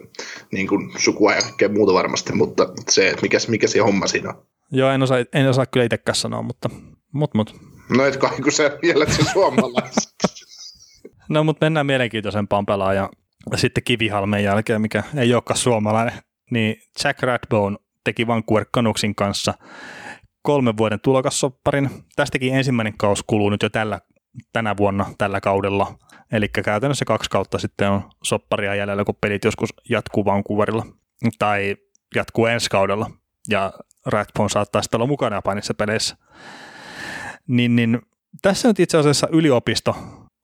niin 0.52 0.68
kuin 0.68 0.92
sukua 0.98 1.34
ja 1.34 1.40
kaikkea 1.42 1.68
muuta 1.68 1.94
varmasti, 1.94 2.32
mutta 2.32 2.68
se, 2.88 3.08
että 3.08 3.22
mikä, 3.22 3.38
mikä 3.48 3.66
se 3.66 3.78
homma 3.78 4.06
siinä 4.06 4.28
on. 4.28 4.46
Joo, 4.70 4.90
en 4.90 5.02
osaa, 5.02 5.18
en 5.32 5.48
osaa 5.48 5.66
kyllä 5.66 5.84
itsekään 5.86 6.16
sanoa, 6.16 6.42
mutta 6.42 6.70
mut, 7.12 7.34
mut. 7.34 7.54
No 7.88 8.04
et 8.04 8.16
kai, 8.16 8.40
kun 8.42 8.52
sä 8.52 8.78
vielä 8.82 9.06
se 9.06 9.24
suomalaiseksi. 9.32 10.46
no, 11.28 11.44
mutta 11.44 11.66
mennään 11.66 11.86
mielenkiintoisempaan 11.86 12.66
pelaajaan. 12.66 13.08
Sitten 13.54 13.84
Kivihalmen 13.84 14.44
jälkeen, 14.44 14.80
mikä 14.80 15.02
ei 15.16 15.34
olekaan 15.34 15.56
suomalainen, 15.56 16.14
niin 16.50 16.76
Jack 17.04 17.22
Radbone 17.22 17.76
teki 18.04 18.26
Vancouver 18.26 18.66
Canucksin 18.74 19.14
kanssa 19.14 19.54
kolmen 20.42 20.76
vuoden 20.76 21.00
tulokassopparin. 21.00 21.90
Tästäkin 22.16 22.54
ensimmäinen 22.54 22.94
kaus 22.98 23.24
kuluu 23.26 23.50
nyt 23.50 23.62
jo 23.62 23.68
tällä 23.68 24.00
tänä 24.52 24.76
vuonna 24.76 25.06
tällä 25.18 25.40
kaudella. 25.40 25.98
Eli 26.32 26.48
käytännössä 26.48 27.04
kaksi 27.04 27.30
kautta 27.30 27.58
sitten 27.58 27.90
on 27.90 28.10
sopparia 28.24 28.74
jäljellä, 28.74 29.04
kun 29.04 29.14
pelit 29.20 29.44
joskus 29.44 29.74
jatkuu 29.88 30.24
Vancouverilla 30.24 30.86
tai 31.38 31.76
jatkuu 32.14 32.46
ensi 32.46 32.70
kaudella. 32.70 33.10
Ja 33.48 33.72
Rathbone 34.06 34.48
saattaa 34.48 34.82
sitten 34.82 34.98
olla 34.98 35.06
mukana 35.06 35.36
jopa 35.36 35.54
niissä 35.54 35.74
peleissä. 35.74 36.16
Niin, 37.46 37.76
niin, 37.76 38.02
tässä 38.42 38.68
nyt 38.68 38.80
itse 38.80 38.98
asiassa 38.98 39.28
yliopisto 39.32 39.96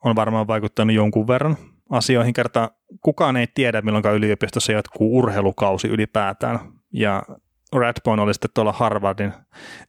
on 0.05 0.17
varmaan 0.17 0.47
vaikuttanut 0.47 0.97
jonkun 0.97 1.27
verran 1.27 1.57
asioihin. 1.91 2.33
Kertaa 2.33 2.71
kukaan 3.01 3.37
ei 3.37 3.47
tiedä, 3.55 3.83
milloin 3.83 4.05
yliopistossa 4.05 4.73
jatkuu 4.73 5.19
urheilukausi 5.19 5.89
ylipäätään. 5.89 6.59
Ja 6.93 7.23
Radbone 7.73 8.23
oli 8.23 8.35
sitten 8.35 8.51
tuolla 8.55 8.73
Harvardin 8.73 9.33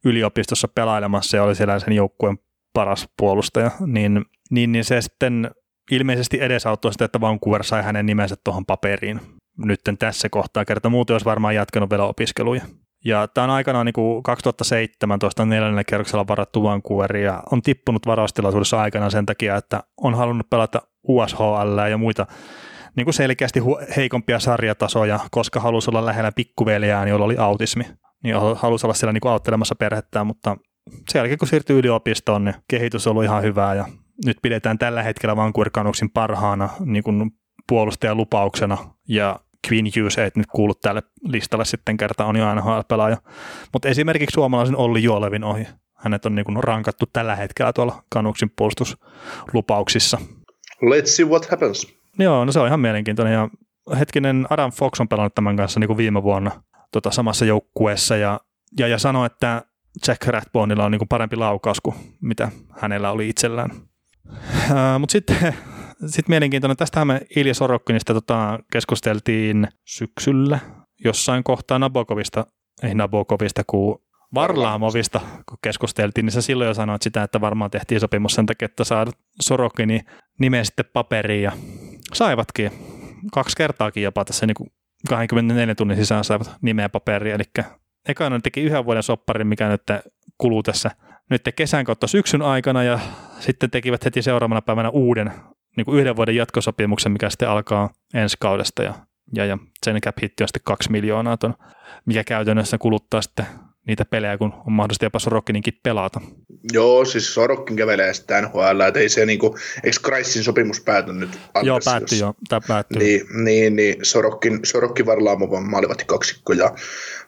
yliopistossa 0.05 0.67
pelailemassa 0.67 1.37
ja 1.37 1.43
oli 1.43 1.55
siellä 1.55 1.79
sen 1.79 1.93
joukkueen 1.93 2.37
paras 2.73 3.09
puolustaja, 3.17 3.71
niin, 3.85 4.25
niin, 4.51 4.71
niin 4.71 4.83
se 4.83 5.01
sitten 5.01 5.51
ilmeisesti 5.91 6.41
edesauttoi 6.41 6.91
sitä, 6.91 7.05
että 7.05 7.21
Vancouver 7.21 7.63
sai 7.63 7.83
hänen 7.83 8.05
nimensä 8.05 8.35
tuohon 8.43 8.65
paperiin 8.65 9.21
nyt 9.57 9.81
tässä 9.99 10.29
kohtaa, 10.29 10.65
kerta 10.65 10.89
muuten 10.89 11.13
olisi 11.13 11.25
varmaan 11.25 11.55
jatkanut 11.55 11.89
vielä 11.89 12.03
opiskeluja. 12.03 12.61
Ja 13.05 13.27
tämä 13.27 13.45
on 13.45 13.51
aikanaan 13.51 13.85
niin 13.85 13.93
kuin 13.93 14.23
2017 14.23 15.45
neljännellä 15.45 15.83
kerroksella 15.83 16.27
varattu 16.27 16.63
Vancouver 16.63 17.17
ja 17.17 17.43
on 17.51 17.61
tippunut 17.61 18.05
varaustilaisuudessa 18.05 18.81
aikana 18.81 19.09
sen 19.09 19.25
takia, 19.25 19.55
että 19.55 19.83
on 19.97 20.15
halunnut 20.15 20.49
pelata 20.49 20.81
USHL 21.07 21.77
ja 21.89 21.97
muita 21.97 22.25
niin 22.95 23.05
kuin 23.05 23.13
selkeästi 23.13 23.59
heikompia 23.95 24.39
sarjatasoja, 24.39 25.19
koska 25.31 25.59
halusi 25.59 25.91
olla 25.91 26.05
lähellä 26.05 26.31
pikkuveljään, 26.31 27.07
jolla 27.07 27.25
oli 27.25 27.37
autismi. 27.37 27.83
Niin 28.23 28.35
halusi 28.55 28.85
olla 28.85 28.93
siellä 28.93 29.13
niin 29.13 29.21
kuin 29.21 29.31
auttelemassa 29.31 29.75
perhettään, 29.75 30.27
mutta 30.27 30.57
sen 31.09 31.19
jälkeen 31.19 31.37
kun 31.37 31.47
siirtyy 31.47 31.79
yliopistoon, 31.79 32.45
niin 32.45 32.55
kehitys 32.67 33.07
on 33.07 33.11
ollut 33.11 33.23
ihan 33.23 33.43
hyvää 33.43 33.75
ja 33.75 33.85
nyt 34.25 34.37
pidetään 34.41 34.77
tällä 34.77 35.03
hetkellä 35.03 35.35
Vancouver 35.35 35.69
Canucksin 35.69 36.11
parhaana 36.11 36.69
niin 36.79 37.03
kuin 37.03 37.31
puolustajan 37.69 38.17
lupauksena 38.17 38.77
ja 39.07 39.39
Queen 39.67 39.85
Hughes 39.85 40.17
ei 40.17 40.31
nyt 40.35 40.47
kuulu 40.47 40.73
tälle 40.73 41.03
listalle 41.23 41.65
sitten 41.65 41.97
kerta 41.97 42.25
on 42.25 42.35
jo 42.35 42.55
NHL-pelaaja. 42.55 43.17
Mutta 43.73 43.87
esimerkiksi 43.87 44.33
suomalaisen 44.33 44.75
Olli 44.75 45.03
Juolevin 45.03 45.43
ohi. 45.43 45.67
Hänet 45.95 46.25
on 46.25 46.35
niin 46.35 46.63
rankattu 46.63 47.05
tällä 47.13 47.35
hetkellä 47.35 47.73
tuolla 47.73 48.03
Canucksin 48.15 48.51
puolustuslupauksissa. 48.57 50.17
Let's 50.83 51.05
see 51.05 51.25
what 51.25 51.49
happens. 51.51 51.87
Joo, 52.19 52.45
no 52.45 52.51
se 52.51 52.59
on 52.59 52.67
ihan 52.67 52.79
mielenkiintoinen. 52.79 53.33
Ja 53.33 53.49
hetkinen 53.99 54.47
Adam 54.49 54.71
Fox 54.71 54.99
on 54.99 55.07
pelannut 55.07 55.35
tämän 55.35 55.57
kanssa 55.57 55.79
niin 55.79 55.87
kuin 55.87 55.97
viime 55.97 56.23
vuonna 56.23 56.51
tota, 56.91 57.11
samassa 57.11 57.45
joukkueessa 57.45 58.17
ja, 58.17 58.39
ja, 58.79 58.87
ja 58.87 58.97
sanoi, 58.97 59.25
että 59.25 59.61
Jack 60.07 60.27
Rathbonella 60.27 60.85
on 60.85 60.91
niin 60.91 60.99
kuin 60.99 61.09
parempi 61.09 61.35
laukaus 61.35 61.81
kuin 61.81 61.95
mitä 62.21 62.51
hänellä 62.81 63.11
oli 63.11 63.29
itsellään. 63.29 63.69
Mutta 64.99 65.11
sitten 65.11 65.55
sit 66.05 66.27
mielenkiintoinen, 66.27 66.77
tästähän 66.77 67.07
me 67.07 67.21
Ilja 67.35 67.53
Sorokkinista 67.53 68.13
tota, 68.13 68.59
keskusteltiin 68.71 69.67
syksyllä 69.87 70.59
jossain 71.03 71.43
kohtaa 71.43 71.79
Nabokovista, 71.79 72.45
ei 72.83 72.95
Nabokovista, 72.95 73.63
kuin 73.67 73.97
Varlaamovista, 74.35 75.21
kun 75.49 75.57
keskusteltiin, 75.61 76.25
niin 76.25 76.31
sä 76.31 76.41
silloin 76.41 76.67
jo 76.67 76.73
sanoit 76.73 77.01
sitä, 77.01 77.23
että 77.23 77.41
varmaan 77.41 77.71
tehtiin 77.71 77.99
sopimus 77.99 78.33
sen 78.33 78.45
takia, 78.45 78.65
että 78.65 78.83
saada 78.83 79.11
Sorokini 79.41 80.01
nimeä 80.39 80.63
sitten 80.63 80.85
paperiin 80.93 81.43
ja 81.43 81.51
saivatkin. 82.13 82.71
Kaksi 83.33 83.57
kertaakin 83.57 84.03
jopa 84.03 84.25
tässä 84.25 84.45
niin 84.45 84.55
kuin 84.55 84.69
24 85.09 85.75
tunnin 85.75 85.97
sisään 85.97 86.23
saivat 86.23 86.51
nimeä 86.61 86.89
paperiin, 86.89 87.35
eli 87.35 87.65
ekana 88.07 88.39
teki 88.39 88.61
yhden 88.61 88.85
vuoden 88.85 89.03
sopparin, 89.03 89.47
mikä 89.47 89.69
nyt 89.69 89.83
kuluu 90.37 90.63
tässä 90.63 90.91
nyt 91.29 91.49
kesän 91.55 91.85
kautta 91.85 92.07
syksyn 92.07 92.41
aikana 92.41 92.83
ja 92.83 92.99
sitten 93.39 93.71
tekivät 93.71 94.05
heti 94.05 94.21
seuraavana 94.21 94.61
päivänä 94.61 94.89
uuden 94.89 95.31
niin 95.77 95.85
kuin 95.85 95.99
yhden 95.99 96.15
vuoden 96.15 96.35
jatkosopimuksen, 96.35 97.11
mikä 97.11 97.29
sitten 97.29 97.49
alkaa 97.49 97.89
ensi 98.13 98.37
kaudesta 98.39 98.83
ja, 98.83 98.93
ja, 99.35 99.45
ja 99.45 99.57
sen 99.85 100.01
cap 100.01 100.17
hitti 100.21 100.43
on 100.43 100.47
sitten 100.47 100.61
kaksi 100.65 100.91
miljoonaa 100.91 101.37
ton, 101.37 101.55
mikä 102.05 102.23
käytännössä 102.23 102.77
kuluttaa 102.77 103.21
sitten 103.21 103.45
niitä 103.87 104.05
pelejä, 104.05 104.37
kun 104.37 104.53
on 104.67 104.73
mahdollista 104.73 105.05
jopa 105.05 105.19
Sorokkininkin 105.19 105.73
pelata. 105.83 106.21
Joo, 106.73 107.05
siis 107.05 107.33
Sorokkin 107.33 107.75
kävelee 107.75 108.13
sitä 108.13 108.41
NHL, 108.41 108.79
että 108.79 108.99
ei 108.99 109.09
se 109.09 109.25
niinku, 109.25 109.57
eikö 109.83 109.97
Kreissin 110.03 110.43
sopimus 110.43 110.81
pääty 110.81 111.13
nyt? 111.13 111.29
Anteeksi, 111.29 111.67
joo, 111.67 111.79
päättyi 111.85 112.19
jo, 112.19 112.33
tämä 112.49 112.61
päättyi. 112.67 112.99
Niin, 112.99 113.21
niin, 113.43 113.75
niin 113.75 113.95
Sorokkin, 114.03 114.59
Sorokkin 114.63 115.05
varlaamova 115.05 115.61
maalivahti 115.61 116.03
kaksikko, 116.07 116.53
ja 116.53 116.75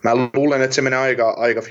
mä 0.04 0.12
luulen, 0.34 0.62
että 0.62 0.76
se 0.76 0.82
menee 0.82 1.00
aika, 1.00 1.30
aika 1.30 1.62
50-50 1.62 1.64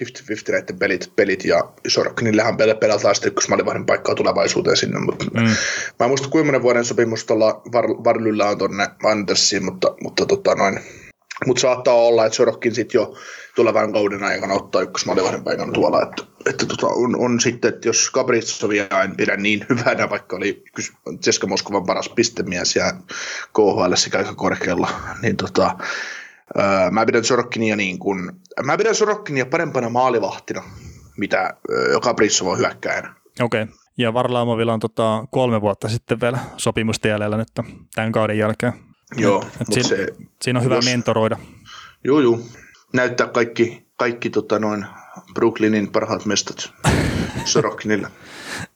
näiden 0.52 0.78
pelit, 0.78 1.12
pelit 1.16 1.44
ja 1.44 1.70
Sorokkinillähän 1.88 2.56
pelataan 2.80 3.14
sitten 3.14 3.28
ykkös 3.28 3.48
maalivahdin 3.48 3.86
paikkaa 3.86 4.14
tulevaisuuteen 4.14 4.76
sinne, 4.76 4.98
mutta 4.98 5.24
mm. 5.24 5.40
mä 5.98 6.04
en 6.04 6.08
muista 6.08 6.28
kuinka 6.28 6.46
monen 6.46 6.62
vuoden 6.62 6.84
sopimus 6.84 7.24
tuolla 7.24 7.62
Var, 7.72 7.84
Varlyllä 7.88 8.48
on 8.48 8.58
tuonne 8.58 8.88
Andersiin, 9.04 9.64
mutta, 9.64 9.94
mutta 10.02 10.26
tota 10.26 10.54
noin, 10.54 10.80
mutta 11.46 11.60
saattaa 11.60 11.94
olla, 11.94 12.26
että 12.26 12.36
Sorokkin 12.36 12.74
sitten 12.74 12.98
jo 12.98 13.14
tulevan 13.54 13.92
kauden 13.92 14.24
aikana 14.24 14.54
ottaa 14.54 14.82
ykkösmaalivahden 14.82 15.44
paikan 15.44 15.72
tuolla. 15.72 16.02
Että, 16.02 16.22
että 16.46 16.66
tota, 16.66 16.86
on, 16.86 17.16
on, 17.18 17.40
sitten, 17.40 17.74
että 17.74 17.88
jos 17.88 18.10
Gabritsovia 18.10 18.86
en 19.04 19.16
pidä 19.16 19.36
niin 19.36 19.66
hyvänä, 19.68 20.10
vaikka 20.10 20.36
oli 20.36 20.62
Ceska 21.20 21.46
Moskovan 21.46 21.86
paras 21.86 22.08
pistemies 22.08 22.76
ja 22.76 22.92
KHL 23.52 23.94
sekä 23.94 24.18
aika 24.18 24.34
korkealla, 24.34 24.88
niin 25.22 25.36
tota, 25.36 25.76
ää, 26.56 26.90
mä 26.90 27.06
pidän 27.06 27.24
Sorokkinia 27.24 27.76
niin 27.76 27.98
kuin, 27.98 28.32
mä 28.64 28.78
pidän 28.78 28.94
Sorokkinia 28.94 29.46
parempana 29.46 29.88
maalivahtina, 29.88 30.62
mitä 31.16 31.54
Gabritsov 32.02 32.48
on 32.48 32.58
hyökkäjänä. 32.58 33.14
Okei. 33.40 33.62
Okay. 33.62 33.74
Ja 33.98 34.14
Varlaamovilla 34.14 34.72
on 34.72 34.80
tota, 34.80 35.24
kolme 35.30 35.60
vuotta 35.60 35.88
sitten 35.88 36.20
vielä 36.20 36.38
sopimusta 36.56 37.08
jäljellä 37.08 37.36
nyt 37.36 37.48
tämän 37.94 38.12
kauden 38.12 38.38
jälkeen. 38.38 38.72
Joo, 39.16 39.44
et, 39.46 39.60
et 39.60 39.72
siinä, 39.72 39.88
se, 39.88 40.06
siinä 40.42 40.58
on 40.58 40.64
hyvä 40.64 40.74
jos, 40.74 40.84
mentoroida. 40.84 41.36
Joo, 42.04 42.20
joo. 42.20 42.40
Näyttää 42.92 43.26
kaikki, 43.26 43.86
kaikki 43.96 44.30
tota 44.30 44.58
noin 44.58 44.86
Brooklynin 45.34 45.92
parhaat 45.92 46.26
mestat 46.26 46.72
Sorokkinilla. 47.44 48.10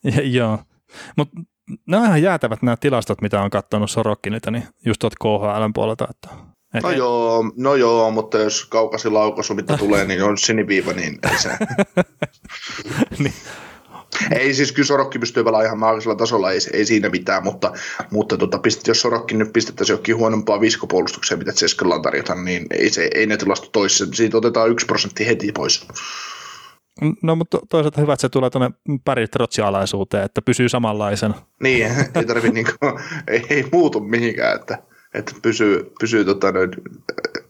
ja, 0.03 0.21
joo, 0.21 0.59
mutta 1.17 1.41
nämä 1.87 2.01
on 2.01 2.07
ihan 2.07 2.21
jäätävät 2.21 2.61
nämä 2.61 2.77
tilastot, 2.77 3.21
mitä 3.21 3.41
on 3.41 3.49
katsonut 3.49 3.91
Sorokkinilta, 3.91 4.51
niin 4.51 4.63
just 4.85 4.99
tuot 4.99 5.15
KHL 5.15 5.69
puolelta. 5.73 6.07
Että, 6.09 6.29
et 6.73 6.83
no, 6.83 6.91
joo, 6.91 7.43
no 7.57 7.75
joo, 7.75 8.11
mutta 8.11 8.37
jos 8.37 8.65
kaukasi 8.65 9.09
laukaisu, 9.09 9.53
mitä 9.53 9.77
tulee, 9.83 10.05
niin 10.05 10.23
on 10.23 10.37
siniviiva, 10.37 10.93
niin 10.93 11.19
ei 11.31 11.37
se. 11.37 11.49
niin. 13.23 13.33
Ei 14.31 14.53
siis 14.53 14.71
kyllä 14.71 14.85
Sorokki 14.85 15.19
pystyy 15.19 15.43
pelaamaan 15.43 15.65
ihan 15.65 15.79
maagisella 15.79 16.15
tasolla, 16.15 16.51
ei, 16.51 16.59
ei 16.73 16.85
siinä 16.85 17.09
mitään, 17.09 17.43
mutta, 17.43 17.73
mutta 18.11 18.37
tota, 18.37 18.57
pistet, 18.59 18.87
jos 18.87 19.01
Sorokki 19.01 19.35
nyt 19.35 19.53
pistettäisiin 19.53 19.97
jokin 19.97 20.17
huonompaa 20.17 20.61
viskopuolustukseen, 20.61 21.39
mitä 21.39 21.51
Tseskalla 21.51 21.95
on 21.95 22.01
tarjota, 22.01 22.35
niin 22.35 22.65
ei, 22.71 22.89
se, 22.89 23.09
ei 23.15 23.25
ne 23.25 23.37
tilasto 23.37 23.69
toissa. 23.71 24.05
Siitä 24.13 24.37
otetaan 24.37 24.69
yksi 24.69 24.85
prosentti 24.85 25.27
heti 25.27 25.51
pois. 25.51 25.87
No 27.23 27.35
mutta 27.35 27.59
toisaalta 27.69 28.01
hyvä, 28.01 28.13
että 28.13 28.21
se 28.21 28.29
tulee 28.29 28.49
tuonne 28.49 28.69
pari 29.05 29.25
alaisuuteen, 29.63 30.23
että 30.23 30.41
pysyy 30.41 30.69
samanlaisen. 30.69 31.33
Niin, 31.63 31.91
ei 32.15 32.25
tarvi 32.25 32.49
niinku, 32.49 32.71
ei, 33.27 33.45
ei, 33.49 33.65
muutu 33.71 33.99
mihinkään, 33.99 34.55
että, 34.55 34.77
että 35.13 35.31
pysyy, 35.41 35.91
pysyy 35.99 36.25
tota, 36.25 36.51
noin, 36.51 36.71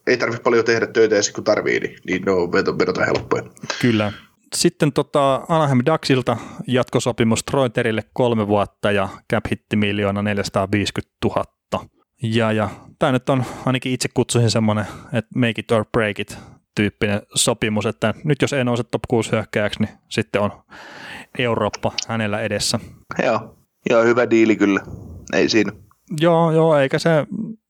ei 0.07 0.18
tarvitse 0.18 0.43
paljon 0.43 0.66
tehdä 0.66 0.88
töitä 0.88 1.16
ja 1.16 1.22
kun 1.36 1.43
tarvii, 1.43 1.80
niin, 1.80 1.97
niin 2.07 2.22
ne 2.22 2.32
on 2.32 2.51
vedota 2.51 3.05
helppoja. 3.05 3.43
Kyllä. 3.82 4.11
Sitten 4.56 4.93
tota 4.93 5.36
Anaheim 5.49 5.80
Ducksilta 5.86 6.38
jatkosopimus 6.68 7.43
Troiterille 7.43 8.01
kolme 8.14 8.47
vuotta 8.47 8.91
ja 8.91 9.10
cap 9.34 9.43
hitti 9.51 9.76
miljoona 9.76 10.22
450 10.22 11.18
000. 11.26 11.43
Ja, 12.24 12.51
ja 12.51 12.70
tämä 12.99 13.12
nyt 13.12 13.30
on 13.30 13.43
ainakin 13.66 13.91
itse 13.91 14.10
kutsuisin 14.14 14.51
semmoinen, 14.51 14.86
että 15.14 15.39
make 15.39 15.53
it 15.58 15.72
or 15.72 15.86
break 15.91 16.20
it 16.20 16.38
tyyppinen 16.76 17.22
sopimus, 17.36 17.86
että 17.86 18.14
nyt 18.24 18.41
jos 18.41 18.53
ei 18.53 18.64
nouse 18.64 18.84
top 18.84 19.01
6 19.08 19.32
hyökkääjäksi, 19.32 19.80
niin 19.80 19.89
sitten 20.10 20.41
on 20.41 20.51
Eurooppa 21.39 21.91
hänellä 22.08 22.41
edessä. 22.41 22.80
Joo, 23.24 23.58
joo 23.89 24.03
hyvä 24.03 24.30
diili 24.30 24.56
kyllä, 24.56 24.80
ei 25.34 25.49
siinä. 25.49 25.72
Joo, 26.20 26.51
joo, 26.51 26.78
eikä 26.78 26.99
se, 26.99 27.10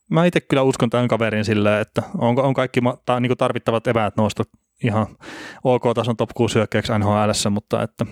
mä 0.09 0.25
itse 0.25 0.41
kyllä 0.41 0.63
uskon 0.63 0.89
tämän 0.89 1.07
kaverin 1.07 1.45
silleen, 1.45 1.81
että 1.81 2.03
on, 2.17 2.39
on 2.39 2.53
kaikki 2.53 2.79
ta, 3.05 3.19
niin 3.19 3.37
tarvittavat 3.37 3.87
eväät 3.87 4.17
nousta 4.17 4.43
ihan 4.83 5.07
OK-tason 5.63 6.17
top 6.17 6.29
6 6.35 6.55
hyökkäyksi 6.55 6.91
NHL, 6.99 7.49
mutta 7.49 7.83
että 7.83 8.05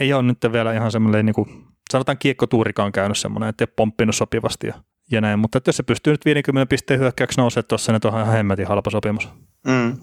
ei 0.00 0.12
ole 0.12 0.22
nyt 0.22 0.38
vielä 0.52 0.72
ihan 0.72 0.92
semmoinen, 0.92 1.26
niin 1.26 1.34
kuin, 1.34 1.64
sanotaan 1.90 2.18
kiekkotuurikaan 2.18 2.92
käynyt 2.92 3.18
semmoinen, 3.18 3.48
että 3.48 3.64
ei 3.64 3.66
ole 3.66 3.74
pomppinut 3.76 4.14
sopivasti 4.14 4.66
ja, 4.66 4.74
ja 5.10 5.20
näin, 5.20 5.38
mutta 5.38 5.58
että 5.58 5.68
jos 5.68 5.76
se 5.76 5.82
pystyy 5.82 6.12
nyt 6.12 6.24
50 6.24 6.70
pisteen 6.70 7.00
hyökkäyksi 7.00 7.40
nousemaan 7.40 7.68
tuossa, 7.68 7.92
niin 7.92 8.00
on 8.04 8.20
ihan 8.20 8.32
hemmetin 8.34 8.66
halpa 8.66 8.90
sopimus. 8.90 9.28
Mm. 9.66 9.96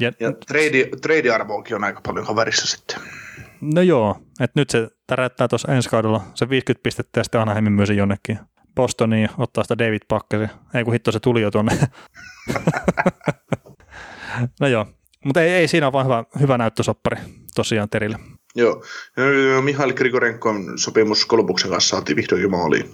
Ja, 0.00 0.12
ja 0.20 0.32
trade, 0.32 0.88
trade-arvoakin 1.02 1.76
on 1.76 1.84
aika 1.84 2.00
paljon 2.00 2.26
kaverissa 2.26 2.66
sitten. 2.66 2.96
No 3.60 3.80
joo, 3.80 4.16
että 4.40 4.60
nyt 4.60 4.70
se 4.70 4.88
täräyttää 5.06 5.48
tuossa 5.48 5.72
ensi 5.72 5.88
kaudella 5.88 6.20
se 6.34 6.48
50 6.48 6.82
pistettä 6.82 7.20
ja 7.20 7.24
sitten 7.24 7.40
Anaheimin 7.40 7.72
myös 7.72 7.90
jonnekin 7.90 8.38
Bostoniin 8.74 9.28
ottaa 9.38 9.64
sitä 9.64 9.78
David 9.78 10.00
Pakkasi. 10.08 10.44
Ei 10.74 10.84
kun 10.84 10.92
hitto 10.92 11.12
se 11.12 11.20
tuli 11.20 11.42
jo 11.42 11.50
tuonne. 11.50 11.78
no 14.60 14.66
joo, 14.66 14.86
mutta 15.24 15.42
ei, 15.42 15.50
ei 15.50 15.68
siinä 15.68 15.86
ole 15.86 15.92
vaan 15.92 16.06
hyvä, 16.06 16.24
hyvä 16.40 16.58
näyttösoppari 16.58 17.16
tosiaan 17.54 17.88
Terille. 17.88 18.18
Joo, 18.56 18.84
Mihail 19.62 19.92
Grigorenkon 19.92 20.78
sopimus 20.78 21.26
Kolubuksen 21.26 21.70
kanssa 21.70 21.96
saatiin 21.96 22.16
vihdoin 22.16 22.50
maaliin. 22.50 22.90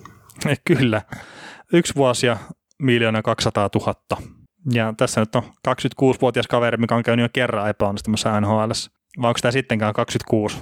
Kyllä, 0.65 1.03
yksi 1.73 1.95
vuosi 1.95 2.27
ja 2.27 2.37
miljoona 2.79 3.23
200 3.23 3.69
000. 3.75 3.95
Ja 4.73 4.95
tässä 4.97 5.21
nyt 5.21 5.35
on 5.35 5.43
26-vuotias 5.69 6.47
kaveri, 6.47 6.77
mikä 6.77 6.95
on 6.95 7.03
käynyt 7.03 7.25
jo 7.25 7.29
kerran 7.33 7.69
epäonnistumassa 7.69 8.41
NHL. 8.41 8.71
Vai 9.23 9.29
onko 9.29 9.39
tämä 9.43 9.53
sittenkään 9.53 9.93
26? 9.93 10.57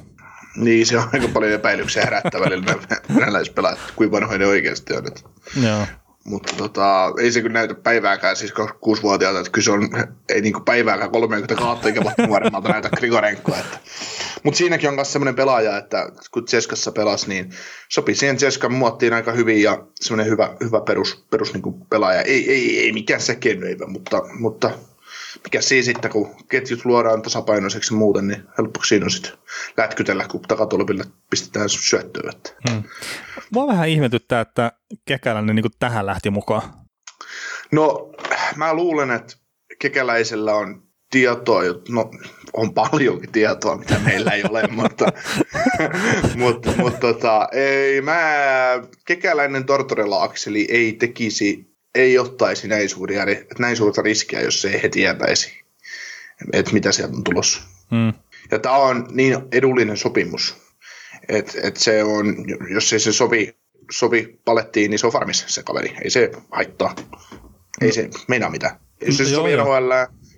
Niin, 0.56 0.86
se 0.86 0.98
on 0.98 1.08
aika 1.12 1.28
paljon 1.28 1.52
epäilyksiä 1.52 2.04
herättävä 2.04 2.44
välillä 2.44 2.74
venäläispelaajat, 3.16 3.78
kuinka 3.96 4.16
vanhoja 4.16 4.38
ne 4.38 4.46
oikeasti 4.46 4.94
on. 4.94 5.04
Joo. 5.64 5.86
Mutta 6.28 6.52
tota, 6.56 7.12
ei 7.20 7.32
se 7.32 7.40
kyllä 7.40 7.52
näytä 7.52 7.74
päivääkään, 7.74 8.36
siis 8.36 8.52
26-vuotiaalta, 8.52 9.38
että 9.38 9.50
kyllä 9.50 9.64
se 9.64 9.70
on, 9.70 9.88
ei 10.28 10.40
niinku 10.40 10.60
päivääkään 10.60 11.10
32 11.10 11.88
ikä 11.88 12.00
nuoremmalta 12.26 12.68
näytä 12.68 12.88
Grigorenko. 12.96 13.54
Että. 13.54 13.78
Mutta 14.42 14.58
siinäkin 14.58 14.88
on 14.88 14.94
myös 14.94 15.12
semmoinen 15.12 15.34
pelaaja, 15.34 15.78
että 15.78 16.12
kun 16.30 16.44
Ceskassa 16.44 16.92
pelasi, 16.92 17.28
niin 17.28 17.50
sopi 17.88 18.14
siihen 18.14 18.36
Ceskan 18.36 18.72
muottiin 18.72 19.12
aika 19.12 19.32
hyvin 19.32 19.62
ja 19.62 19.84
semmoinen 19.94 20.32
hyvä, 20.32 20.56
hyvä 20.64 20.80
perus, 20.80 21.24
perus 21.30 21.52
niinku 21.52 21.72
pelaaja. 21.72 22.22
Ei, 22.22 22.52
ei, 22.52 22.80
ei 22.80 22.92
mikään 22.92 23.20
sekennöivä, 23.20 23.86
mutta, 23.86 24.22
mutta 24.38 24.70
mikä 25.44 25.60
siinä 25.60 25.84
sitten, 25.84 26.10
kun 26.10 26.36
ketjut 26.48 26.84
luodaan 26.84 27.22
tasapainoiseksi 27.22 27.94
muuten, 27.94 28.28
niin 28.28 28.42
helppo 28.58 28.84
siinä 28.84 29.04
on 29.04 29.10
sitten 29.10 29.32
lätkytellä, 29.76 30.26
kun 30.30 30.40
takatolpille 30.42 31.04
pistetään 31.30 31.68
syöttöä. 31.68 32.32
Hmm. 32.70 32.82
Mua 33.50 33.66
vähän 33.66 33.88
ihmetyttää, 33.88 34.40
että 34.40 34.72
Kekäläinen 35.04 35.56
niin 35.56 35.64
tähän 35.78 36.06
lähti 36.06 36.30
mukaan. 36.30 36.62
No, 37.72 38.12
mä 38.56 38.74
luulen, 38.74 39.10
että 39.10 39.36
Kekäläisellä 39.78 40.54
on 40.54 40.82
tietoa, 41.10 41.62
no 41.88 42.10
on 42.52 42.74
paljonkin 42.74 43.32
tietoa, 43.32 43.76
mitä 43.76 43.98
meillä 43.98 44.30
ei 44.30 44.42
ole, 44.50 44.62
mutta, 44.82 45.12
mutta, 46.36 46.70
mutta 46.76 46.98
tota, 47.00 47.48
ei, 47.52 48.00
mä, 48.00 48.22
kekäläinen 49.04 49.64
Tortorella-akseli 49.64 50.66
ei 50.70 50.92
tekisi 50.92 51.77
ei 51.98 52.18
ottaisi 52.18 52.68
näin, 52.68 52.88
suuria, 52.88 53.24
näin 53.58 53.76
suurta 53.76 54.02
riskiä, 54.02 54.40
jos 54.40 54.62
se 54.62 54.68
ei 54.68 54.82
heti 54.82 54.88
tietäisi, 54.88 55.64
että 56.52 56.72
mitä 56.72 56.92
sieltä 56.92 57.16
on 57.16 57.24
tulossa. 57.24 57.62
Hmm. 57.90 58.12
Ja 58.50 58.58
tämä 58.58 58.76
on 58.76 59.08
niin 59.10 59.36
edullinen 59.52 59.96
sopimus, 59.96 60.56
että 61.28 61.52
et 61.62 61.76
se 61.76 62.04
on, 62.04 62.36
jos 62.70 62.92
ei 62.92 63.00
se 63.00 63.12
sovi, 63.12 63.56
sovi 63.90 64.40
palettiin, 64.44 64.90
niin 64.90 64.98
se 64.98 65.06
on 65.06 65.12
farmis 65.12 65.44
se 65.46 65.62
kaveri. 65.62 65.96
Ei 66.04 66.10
se 66.10 66.30
haittaa. 66.50 66.94
Ei 67.80 67.92
se 67.92 68.10
meinaa 68.28 68.50
mitään. 68.50 68.80
Jos 69.06 69.16
se 69.16 69.24
sovi 69.24 69.56
NHL, 69.56 69.92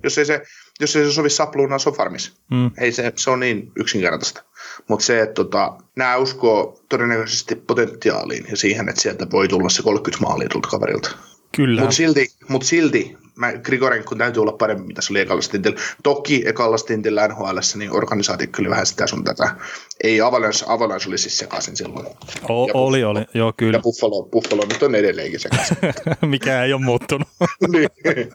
jos 0.04 0.18
ei 0.18 0.24
se, 0.24 0.42
jos 0.80 0.96
ei 0.96 1.04
se 1.04 1.12
sovi 1.12 1.30
sapluunaan, 1.30 1.80
se 1.80 1.88
on 1.88 1.94
farmis. 1.94 2.32
Hmm. 2.54 2.70
Ei 2.78 2.92
se, 2.92 3.12
se 3.16 3.30
on 3.30 3.40
niin 3.40 3.72
yksinkertaista. 3.76 4.42
Mutta 4.88 5.04
se, 5.04 5.20
että 5.20 5.34
tota, 5.34 5.78
nämä 5.96 6.16
uskoo 6.16 6.80
todennäköisesti 6.88 7.54
potentiaaliin 7.54 8.46
ja 8.50 8.56
siihen, 8.56 8.88
että 8.88 9.02
sieltä 9.02 9.26
voi 9.30 9.48
tulla 9.48 9.68
se 9.68 9.82
30 9.82 10.24
maalia 10.26 10.48
tuolta 10.48 10.68
kaverilta. 10.68 11.11
Kyllä. 11.57 11.80
Mutta 11.80 11.96
silti, 11.96 12.28
mut 12.48 12.62
silti 12.62 13.16
mä, 13.40 13.53
Grigorenkun 13.53 14.18
täytyy 14.18 14.42
olla 14.42 14.53
parempi, 14.53 14.82
mitä 14.86 15.03
se 15.03 15.12
oli 15.12 15.20
ekalla 15.20 15.42
stintillä. 15.42 15.80
Toki 16.03 16.42
ekalla 16.46 16.78
stintillä 16.78 17.28
NHL, 17.28 17.59
niin 17.74 17.92
organisaatio 17.92 18.46
kyllä 18.53 18.70
vähän 18.70 18.86
sitä 18.86 19.07
sun 19.07 19.24
tätä. 19.24 19.57
Ei 20.05 20.20
Avalanche, 20.20 20.64
Avalanche 20.68 21.09
oli 21.09 21.18
siis 21.18 21.38
sekaisin 21.38 21.76
silloin. 21.76 22.07
O, 22.48 22.66
ja 22.66 22.74
oli, 22.74 23.05
oli, 23.05 23.20
joo 23.34 23.53
kyllä. 23.57 23.76
Ja 23.76 23.82
Buffalo, 23.82 24.22
Buffalo 24.22 24.62
nyt 24.64 24.82
on 24.82 24.94
edelleenkin 24.94 25.40
sekaisin. 25.40 25.76
Mikä 26.26 26.64
ei 26.64 26.72
ole 26.72 26.82
muuttunut. 26.82 27.28
niin. 27.72 28.32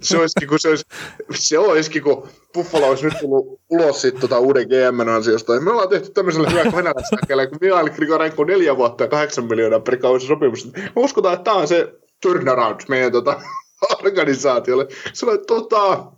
Se 0.00 0.18
olisikin, 0.18 0.48
kun 0.48 0.58
se 0.60 0.68
olisi, 0.68 0.84
se 1.34 1.58
olisikin, 1.58 2.02
kun 2.02 2.28
Buffalo 2.54 2.86
olisi 2.86 3.04
nyt 3.04 3.18
tullut 3.20 3.60
ulos 3.70 4.00
siitä 4.00 4.18
tuota 4.20 4.38
uuden 4.38 4.66
GM 4.68 5.08
ansiosta. 5.08 5.60
Me 5.60 5.70
ollaan 5.70 5.88
tehty 5.88 6.10
tämmöisellä 6.10 6.50
hyvällä 6.50 6.72
venäläisellä 6.76 7.46
kun 7.46 7.58
Mihail 7.60 7.90
Grigorenko 7.90 8.44
neljä 8.44 8.76
vuotta 8.76 9.04
ja 9.04 9.08
kahdeksan 9.08 9.44
miljoonaa 9.44 9.80
per 9.80 9.96
kausi 9.96 10.26
sopimus. 10.26 10.72
Me 10.72 10.92
uskotaan, 10.96 11.34
että 11.34 11.44
tämä 11.44 11.56
on 11.56 11.68
se 11.68 11.99
turnaround 12.22 12.80
meidän 12.88 13.12
tota, 13.12 13.40
organisaatiolle. 13.98 14.88
Sanoin, 15.12 15.46
tota, 15.46 16.12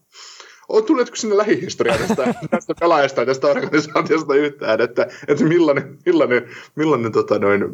on, 0.69 0.85
tuletko 0.85 1.17
sinne 1.17 1.37
lähihistoriaa 1.37 1.99
tästä, 1.99 2.35
tästä 2.51 2.75
pelaajasta 2.81 3.21
ja 3.21 3.27
tästä 3.27 3.47
organisaatiosta 3.47 4.35
yhtään, 4.35 4.81
että, 4.81 5.07
että 5.29 5.45
millainen, 5.45 5.99
millainen, 6.07 6.49
millainen 6.75 7.13
tota 7.13 7.39
noin, 7.39 7.65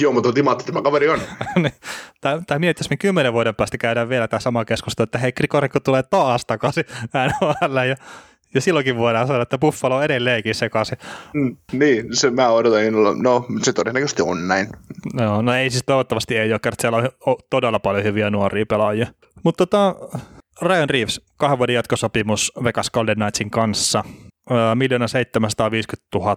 hiomaton 0.00 0.34
timatti 0.34 0.64
tämä 0.64 0.82
kaveri 0.82 1.08
on? 1.08 1.20
Niin. 1.56 1.72
tämä 2.20 2.58
mietti, 2.58 2.80
jos 2.80 2.90
me 2.90 2.96
kymmenen 2.96 3.32
vuoden 3.32 3.54
päästä 3.54 3.78
käydään 3.78 4.08
vielä 4.08 4.28
tämä 4.28 4.40
sama 4.40 4.64
keskustelu, 4.64 5.04
että 5.04 5.18
hei, 5.18 5.32
Grigorenko 5.32 5.80
tulee 5.80 6.02
taas 6.02 6.44
takaisin 6.44 6.84
NHL 7.14 7.76
ja 7.88 7.96
ja 8.54 8.60
silloinkin 8.60 8.96
voidaan 8.96 9.26
sanoa, 9.26 9.42
että 9.42 9.58
Buffalo 9.58 9.96
on 9.96 10.04
edelleenkin 10.04 10.54
sekaisin. 10.54 10.98
Mm, 11.34 11.56
niin, 11.72 12.16
se 12.16 12.30
mä 12.30 12.48
odotan 12.48 12.82
No, 13.22 13.46
se 13.62 13.72
todennäköisesti 13.72 14.22
on 14.22 14.48
näin. 14.48 14.68
No, 15.14 15.42
no 15.42 15.54
ei 15.54 15.70
siis 15.70 15.82
toivottavasti 15.86 16.36
ei 16.36 16.52
ole, 16.52 16.60
siellä 16.80 17.10
on 17.26 17.36
todella 17.50 17.78
paljon 17.78 18.04
hyviä 18.04 18.30
nuoria 18.30 18.66
pelaajia. 18.66 19.06
Mutta 19.44 19.66
tota, 19.66 19.94
Ryan 20.62 20.90
Reeves, 20.90 21.20
kahden 21.36 21.58
vuoden 21.58 21.74
jatkosopimus 21.74 22.52
Vegas 22.64 22.90
Golden 22.90 23.16
Knightsin 23.16 23.50
kanssa. 23.50 24.04
Miljoona 24.74 25.08
750 25.08 26.18
000 26.18 26.36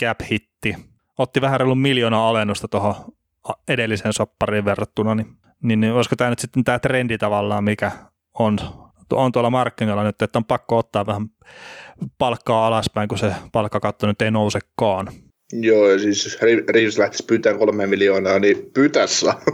cap 0.00 0.18
hitti. 0.30 0.76
Otti 1.18 1.40
vähän 1.40 1.60
reilun 1.60 1.78
miljoona 1.78 2.28
alennusta 2.28 2.68
tuohon 2.68 2.94
edelliseen 3.68 4.12
soppariin 4.12 4.64
verrattuna, 4.64 5.14
niin, 5.14 5.26
niin, 5.62 5.80
niin 5.80 5.92
olisiko 5.92 6.16
tämä 6.16 6.30
nyt 6.30 6.38
sitten 6.38 6.64
tämä 6.64 6.78
trendi 6.78 7.18
tavallaan, 7.18 7.64
mikä 7.64 7.92
on 8.38 8.58
on 9.12 9.32
tuolla 9.32 9.50
markkinoilla 9.50 10.04
nyt, 10.04 10.22
että 10.22 10.38
on 10.38 10.44
pakko 10.44 10.78
ottaa 10.78 11.06
vähän 11.06 11.26
palkkaa 12.18 12.66
alaspäin, 12.66 13.08
kun 13.08 13.18
se 13.18 13.32
palkkakatto 13.52 14.06
nyt 14.06 14.22
ei 14.22 14.30
nousekaan. 14.30 15.08
Joo, 15.52 15.90
ja 15.90 15.98
siis 15.98 16.38
Reeves 16.68 16.98
lähtisi 16.98 17.24
pyytämään 17.24 17.58
kolme 17.58 17.86
miljoonaa, 17.86 18.38
niin 18.38 18.70
pyytäessä. 18.74 19.34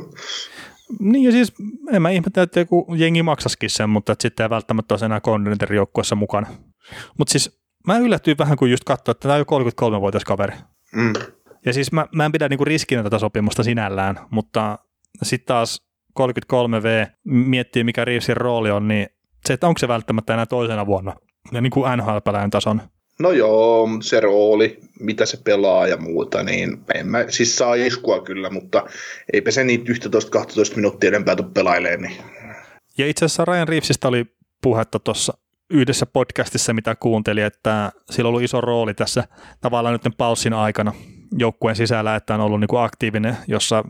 Niin 1.00 1.24
ja 1.24 1.32
siis 1.32 1.52
en 1.92 2.02
mä 2.02 2.10
ihmettele, 2.10 2.42
että 2.42 2.60
joku 2.60 2.94
jengi 2.96 3.22
maksaskin 3.22 3.70
sen, 3.70 3.90
mutta 3.90 4.12
että 4.12 4.22
sitten 4.22 4.44
ei 4.44 4.50
välttämättä 4.50 4.94
ole 4.94 5.04
enää 5.04 5.20
Conditorin 5.20 5.76
joukkueessa 5.76 6.14
mukana. 6.14 6.46
Mutta 7.18 7.32
siis 7.32 7.60
mä 7.86 7.98
yllätyin 7.98 8.38
vähän, 8.38 8.56
kun 8.56 8.70
just 8.70 8.84
katsoin, 8.84 9.14
että 9.16 9.22
tämä 9.22 9.34
on 9.34 9.40
jo 9.40 9.96
33-vuotias 9.96 10.24
kaveri. 10.24 10.52
Mm. 10.94 11.12
Ja 11.66 11.72
siis 11.72 11.92
mä, 11.92 12.06
mä 12.14 12.24
en 12.24 12.32
pidä 12.32 12.48
niinku 12.48 12.64
riskinä 12.64 13.02
tätä 13.02 13.18
sopimusta 13.18 13.62
sinällään, 13.62 14.20
mutta 14.30 14.78
sitten 15.22 15.46
taas 15.46 15.86
33V 16.20 17.10
miettii, 17.24 17.84
mikä 17.84 18.04
Reevesin 18.04 18.36
rooli 18.36 18.70
on, 18.70 18.88
niin 18.88 19.08
se, 19.46 19.52
että 19.52 19.66
onko 19.66 19.78
se 19.78 19.88
välttämättä 19.88 20.34
enää 20.34 20.46
toisena 20.46 20.86
vuonna 20.86 21.14
ja 21.52 21.60
niin 21.60 21.70
kuin 21.70 21.98
NHL-pelaajan 21.98 22.50
tason. 22.50 22.82
No 23.18 23.30
joo, 23.30 23.88
se 24.02 24.20
rooli, 24.20 24.78
mitä 25.00 25.26
se 25.26 25.38
pelaa 25.44 25.86
ja 25.86 25.96
muuta, 25.96 26.42
niin 26.42 26.78
en 26.94 27.08
mä, 27.08 27.24
siis 27.28 27.56
saa 27.56 27.74
iskua 27.74 28.22
kyllä, 28.22 28.50
mutta 28.50 28.86
eipä 29.32 29.50
se 29.50 29.64
niitä 29.64 29.92
11-12 29.92 30.76
minuuttia 30.76 31.08
enempää 31.08 31.36
tule 31.36 31.48
pelailemaan. 31.54 32.02
Niin. 32.02 32.16
Ja 32.98 33.06
itse 33.06 33.24
asiassa 33.24 33.44
Ryan 33.44 33.68
Reevesistä 33.68 34.08
oli 34.08 34.24
puhetta 34.62 34.98
tuossa 34.98 35.34
yhdessä 35.70 36.06
podcastissa, 36.06 36.72
mitä 36.72 36.94
kuuntelin, 36.94 37.44
että 37.44 37.92
sillä 38.10 38.28
on 38.28 38.28
ollut 38.28 38.42
iso 38.42 38.60
rooli 38.60 38.94
tässä 38.94 39.24
tavallaan 39.60 40.00
nyt 40.04 40.16
paussin 40.16 40.52
aikana 40.52 40.92
joukkueen 41.38 41.76
sisällä, 41.76 42.16
että 42.16 42.34
on 42.34 42.40
ollut 42.40 42.60
niin 42.60 42.68
kuin 42.68 42.82
aktiivinen, 42.82 43.36
jossa, 43.46 43.84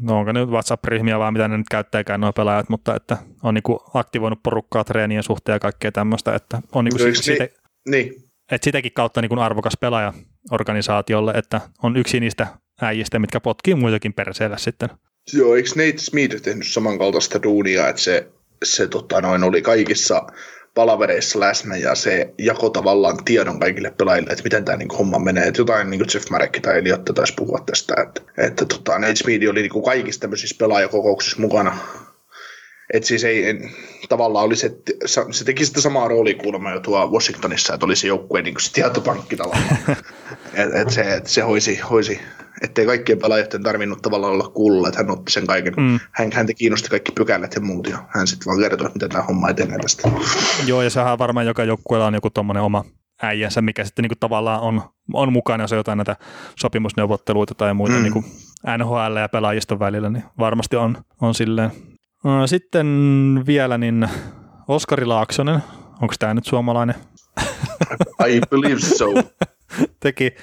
no 0.00 0.18
onko 0.18 0.32
nyt 0.32 0.48
WhatsApp-ryhmiä 0.48 1.18
vai 1.18 1.32
mitä 1.32 1.48
ne 1.48 1.58
nyt 1.58 1.68
käyttääkään 1.70 2.20
nuo 2.20 2.32
pelaajat, 2.32 2.68
mutta 2.68 2.96
että 2.96 3.16
on 3.42 3.54
niin 3.54 3.62
kuin 3.62 3.78
aktivoinut 3.94 4.42
porukkaa 4.42 4.84
treenien 4.84 5.22
suhteen 5.22 5.54
ja 5.56 5.60
kaikkea 5.60 5.92
tämmöistä, 5.92 6.34
että 6.34 6.60
on 6.72 6.84
niin 6.84 6.96
kuin 6.96 7.16
siitä, 7.16 7.44
niin, 7.44 7.52
niin. 7.90 8.24
että 8.52 8.64
sitäkin 8.64 8.92
kautta 8.92 9.20
niin 9.20 9.28
kuin 9.28 9.38
arvokas 9.38 9.76
pelaaja 9.80 10.12
organisaatiolle, 10.50 11.32
että 11.32 11.60
on 11.82 11.96
yksi 11.96 12.20
niistä 12.20 12.46
äijistä, 12.82 13.18
mitkä 13.18 13.40
potkii 13.40 13.74
muitakin 13.74 14.14
perseellä 14.14 14.56
sitten. 14.56 14.88
Joo, 15.32 15.56
eikö 15.56 15.68
Nate 15.68 15.98
Smith 15.98 16.42
tehnyt 16.42 16.66
samankaltaista 16.66 17.42
duunia, 17.42 17.88
että 17.88 18.02
se, 18.02 18.28
se 18.64 18.86
tota, 18.86 19.20
noin 19.20 19.44
oli 19.44 19.62
kaikissa 19.62 20.26
palavereissa 20.74 21.40
läsnä 21.40 21.76
ja 21.76 21.94
se 21.94 22.34
jako 22.38 22.70
tavallaan 22.70 23.24
tiedon 23.24 23.60
kaikille 23.60 23.90
pelaajille, 23.90 24.30
että 24.30 24.44
miten 24.44 24.64
tämä 24.64 24.76
niin 24.76 24.88
homma 24.98 25.18
menee. 25.18 25.46
Että 25.46 25.60
jotain 25.60 25.90
niin 25.90 25.98
kuin 25.98 26.08
Jeff 26.14 26.30
Marek 26.30 26.60
tai 26.62 26.78
Eliotta 26.78 27.12
taisi 27.12 27.34
puhua 27.36 27.62
tästä, 27.66 27.94
että, 28.02 28.22
että 28.38 28.64
tota, 28.64 28.98
Nate 28.98 29.16
Speed 29.16 29.48
oli 29.48 29.60
niin 29.60 29.72
kuin 29.72 29.84
kaikissa 29.84 30.20
tämmöisissä 30.20 30.56
pelaajakokouksissa 30.58 31.40
mukana. 31.40 31.78
Että 32.94 33.06
siis 33.06 33.24
ei, 33.24 33.48
en, 33.48 33.70
tavallaan 34.08 34.44
oli 34.44 34.56
se, 34.56 34.76
se 35.30 35.44
teki 35.44 35.66
sitä 35.66 35.80
samaa 35.80 36.08
roolia 36.08 36.34
kuulemma 36.34 36.70
jo 36.70 36.80
tuo 36.80 37.10
Washingtonissa, 37.12 37.74
että 37.74 37.86
oli 37.86 37.96
se 37.96 38.06
joukkueen 38.06 38.44
niin 38.44 38.60
se 38.60 38.72
tietopankki 38.72 39.36
tavallaan. 39.36 39.78
että 40.54 40.80
et 40.80 40.90
se, 40.90 41.14
et 41.14 41.26
se 41.26 41.40
hoisi, 41.40 41.78
hoisi 41.78 42.20
ettei 42.60 42.86
kaikkien 42.86 43.18
pelaajien 43.18 43.62
tarvinnut 43.62 44.02
tavallaan 44.02 44.32
olla 44.32 44.48
kuulla, 44.48 44.88
että 44.88 45.00
hän 45.00 45.10
otti 45.10 45.32
sen 45.32 45.46
kaiken. 45.46 45.74
Mm. 45.76 46.00
Hän, 46.12 46.32
häntä 46.32 46.54
kiinnosti 46.54 46.88
kaikki 46.88 47.12
pykälät 47.12 47.54
ja 47.54 47.60
muut, 47.60 47.86
ja 47.86 47.98
hän 48.08 48.26
sitten 48.26 48.46
vaan 48.46 48.58
kertoi, 48.58 48.90
miten 48.94 49.08
tämä 49.08 49.24
homma 49.24 49.48
etenee 49.48 49.78
tästä. 49.78 50.10
Joo, 50.66 50.82
ja 50.82 50.90
sehän 50.90 51.18
varmaan 51.18 51.46
joka 51.46 51.64
joukkueella 51.64 52.06
on 52.06 52.14
joku 52.14 52.30
tuommoinen 52.30 52.62
oma 52.62 52.84
äijänsä, 53.22 53.62
mikä 53.62 53.84
sitten 53.84 54.02
niinku 54.02 54.16
tavallaan 54.20 54.60
on, 54.60 54.82
on 55.12 55.32
mukana, 55.32 55.64
jos 55.64 55.72
on 55.72 55.78
jotain 55.78 55.96
näitä 55.98 56.16
sopimusneuvotteluita 56.58 57.54
tai 57.54 57.74
muita 57.74 57.96
mm. 57.96 58.02
niinku 58.02 58.24
NHL 58.78 59.16
ja 59.20 59.28
pelaajiston 59.28 59.78
välillä, 59.78 60.10
niin 60.10 60.24
varmasti 60.38 60.76
on, 60.76 60.98
on 61.20 61.34
silleen. 61.34 61.70
Sitten 62.46 62.86
vielä 63.46 63.78
niin 63.78 64.08
Oskari 64.68 65.04
Laaksonen, 65.04 65.62
onko 66.02 66.14
tämä 66.18 66.34
nyt 66.34 66.46
suomalainen? 66.46 66.94
I 68.28 68.40
believe 68.50 68.80
so. 68.80 69.06
teki 70.02 70.34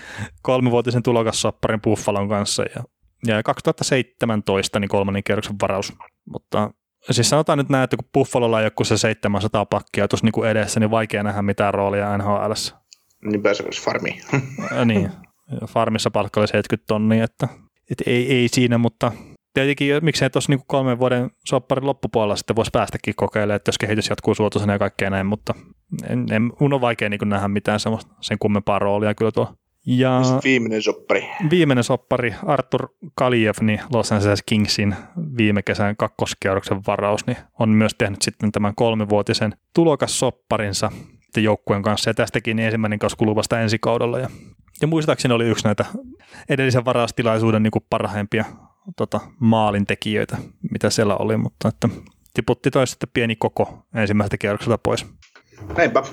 kolmivuotisen 0.42 1.04
tulokassopparin 1.04 1.82
Buffalon 1.82 2.30
kanssa 2.30 2.64
ja, 2.64 2.84
ja 3.28 3.44
2017 3.44 4.80
niin 4.80 4.90
kolmannen 4.90 5.24
kierroksen 5.24 5.56
varaus. 5.62 5.94
Mutta 6.26 6.72
siis 7.12 7.30
sanotaan 7.30 7.58
nyt 7.58 7.70
näin, 7.70 7.84
että 7.84 7.98
kun 7.98 8.10
Buffalolla 8.14 8.62
ei 8.62 8.66
ole 8.66 8.86
se 8.86 8.98
700 8.98 9.66
pakkia 9.66 10.08
tuossa 10.08 10.26
niin 10.26 10.46
edessä, 10.46 10.80
niin 10.80 10.92
vaikea 10.92 11.24
nähdä 11.24 11.42
mitään 11.42 11.74
roolia 11.74 12.18
NHL. 12.18 12.52
Niin 13.26 13.44
pääseekö 13.44 13.72
farmiin? 13.82 14.22
niin, 14.86 15.12
farmissa 15.68 16.12
palkka 16.12 16.40
oli 16.40 16.48
70 16.48 16.88
tonnia, 16.88 17.24
että, 17.24 17.48
että 17.92 18.04
ei, 18.08 18.34
ei 18.34 18.48
siinä, 18.48 18.78
mutta 18.78 19.12
tietenkin 19.58 20.06
miksei 20.06 20.30
tuossa 20.30 20.52
niin 20.52 20.62
kolmen 20.68 21.00
vuoden 21.00 21.32
sopparin 21.46 21.86
loppupuolella 21.86 22.36
sitten 22.36 22.56
voisi 22.56 22.72
päästäkin 22.74 23.14
kokeilemaan, 23.16 23.56
että 23.56 23.70
jos 23.70 23.78
kehitys 23.78 24.10
jatkuu 24.10 24.36
suotuisena 24.36 24.74
ja 24.74 24.80
kaikkea 24.80 25.10
näin, 25.10 25.26
mutta 25.26 25.54
en, 26.10 26.26
en, 26.32 26.52
mun 26.60 26.74
on 26.74 26.82
vaikea 26.82 27.10
niin 27.10 27.20
nähdä 27.26 27.48
mitään 27.48 27.80
semmoista, 27.80 28.16
sen 28.22 28.38
kummempaa 28.40 28.80
roolia 28.80 29.16
kyllä 29.16 29.32
tuo. 29.32 29.54
Ja 29.86 30.22
viimeinen 30.44 30.82
soppari. 30.82 31.30
Viimeinen 31.50 31.84
soppari, 31.84 32.36
Artur 32.46 32.90
Kaliev, 33.16 33.56
niin 33.62 33.80
Los 33.94 34.12
Angeles 34.12 34.44
Kingsin 34.46 34.96
viime 35.38 35.62
kesän 35.62 35.96
kakkoskierroksen 35.98 36.82
varaus, 36.88 37.28
niin 37.28 37.38
on 37.60 37.70
myös 37.70 37.96
tehnyt 37.98 38.22
sitten 38.22 38.52
tämän 38.52 38.76
kolmivuotisen 38.76 39.56
tulokassopparinsa 39.76 40.92
joukkueen 41.38 41.84
kanssa, 41.84 42.10
ja 42.10 42.14
tästäkin 42.14 42.60
ensimmäinen 42.60 43.00
kausi 43.00 43.18
kuluu 43.18 43.36
vasta 43.36 43.62
ensi 43.62 43.80
kaudella. 43.80 44.20
Ja, 44.20 44.30
ja 44.82 44.88
muistaakseni 44.88 45.34
oli 45.34 45.46
yksi 45.46 45.66
näitä 45.66 45.86
edellisen 46.50 46.86
varaustilaisuuden 46.86 47.64
niin 47.64 47.72
parhaimpia 47.90 48.46
tota, 48.96 49.20
maalintekijöitä, 49.40 50.38
mitä 50.72 50.90
siellä 50.90 51.16
oli, 51.16 51.38
mutta 51.38 51.68
että 51.68 51.90
tiputti 52.34 52.72
toi 52.72 52.88
sitten 52.88 53.10
pieni 53.14 53.36
koko 53.36 53.86
ensimmäisestä 53.96 54.38
kierrokselta 54.38 54.78
pois. 54.78 55.06
Näinpä. 55.78 56.04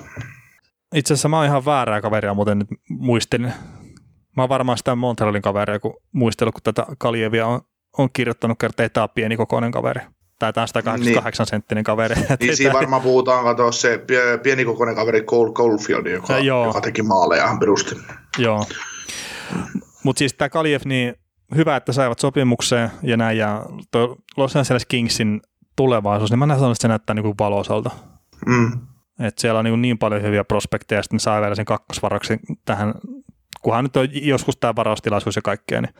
Itse 0.95 1.13
asiassa 1.13 1.29
mä 1.29 1.37
oon 1.37 1.45
ihan 1.45 1.65
väärää 1.65 2.01
kaveria 2.01 2.33
muuten 2.33 2.59
nyt 2.59 2.67
muistin. 2.89 3.41
Mä 4.37 4.43
oon 4.43 4.49
varmaan 4.49 4.77
sitä 4.77 4.95
Montrealin 4.95 5.41
kaveria, 5.41 5.79
kun 5.79 5.97
muistellut, 6.11 6.53
kun 6.53 6.63
tätä 6.63 6.85
Kaljevia 6.97 7.47
on, 7.47 7.61
on 7.97 8.09
kirjoittanut 8.13 8.59
kertaa, 8.59 8.85
että 8.85 8.93
tämä 8.93 9.03
on 9.03 9.09
pieni 9.15 9.37
kokoinen 9.37 9.71
kaveri. 9.71 10.01
Tai 10.39 10.53
tämä 10.53 10.63
on 10.63 10.67
188 10.67 11.43
niin. 11.43 11.49
senttinen 11.49 11.83
kaveri. 11.83 12.15
Niin 12.39 12.57
siinä 12.57 12.73
varmaan 12.73 13.01
puhutaan, 13.01 13.43
katsoa 13.43 13.71
se 13.71 14.05
pienikokoinen 14.43 14.95
kaveri 14.95 15.21
Cole 15.21 15.51
Goldfield, 15.51 16.05
joka, 16.05 16.33
ja, 16.33 16.65
joka 16.65 16.81
teki 16.81 17.01
maaleja 17.01 17.57
perusti. 17.59 17.95
Joo. 18.37 18.65
Mutta 20.03 20.19
siis 20.19 20.33
tämä 20.33 20.49
Kaljev, 20.49 20.81
niin 20.85 21.15
hyvä, 21.55 21.75
että 21.75 21.93
saivat 21.93 22.19
sopimukseen 22.19 22.91
ja 23.03 23.17
näin, 23.17 23.37
ja 23.37 23.65
Los 24.37 24.55
Angeles 24.55 24.85
Kingsin 24.85 25.41
tulevaisuus, 25.75 26.29
niin 26.29 26.39
mä 26.39 26.45
näen, 26.45 26.63
että 26.63 26.81
se 26.81 26.87
näyttää 26.87 27.13
niin 27.13 27.23
kuin 27.23 27.35
valoisalta. 27.39 27.89
Mm. 28.45 28.71
Et 29.19 29.37
siellä 29.37 29.59
on 29.59 29.65
niin, 29.65 29.81
niin 29.81 29.97
paljon 29.97 30.21
hyviä 30.21 30.43
prospekteja, 30.43 30.99
ja 30.99 31.03
sitten 31.03 31.19
saa 31.19 31.41
vielä 31.41 31.55
sen 31.55 31.65
kakkosvarauksen 31.65 32.39
tähän, 32.65 32.93
kunhan 33.61 33.83
nyt 33.83 33.97
on 33.97 34.07
joskus 34.11 34.57
tämä 34.57 34.75
varaustilaisuus 34.75 35.35
ja 35.35 35.41
kaikkea, 35.41 35.81
niin, 35.81 35.93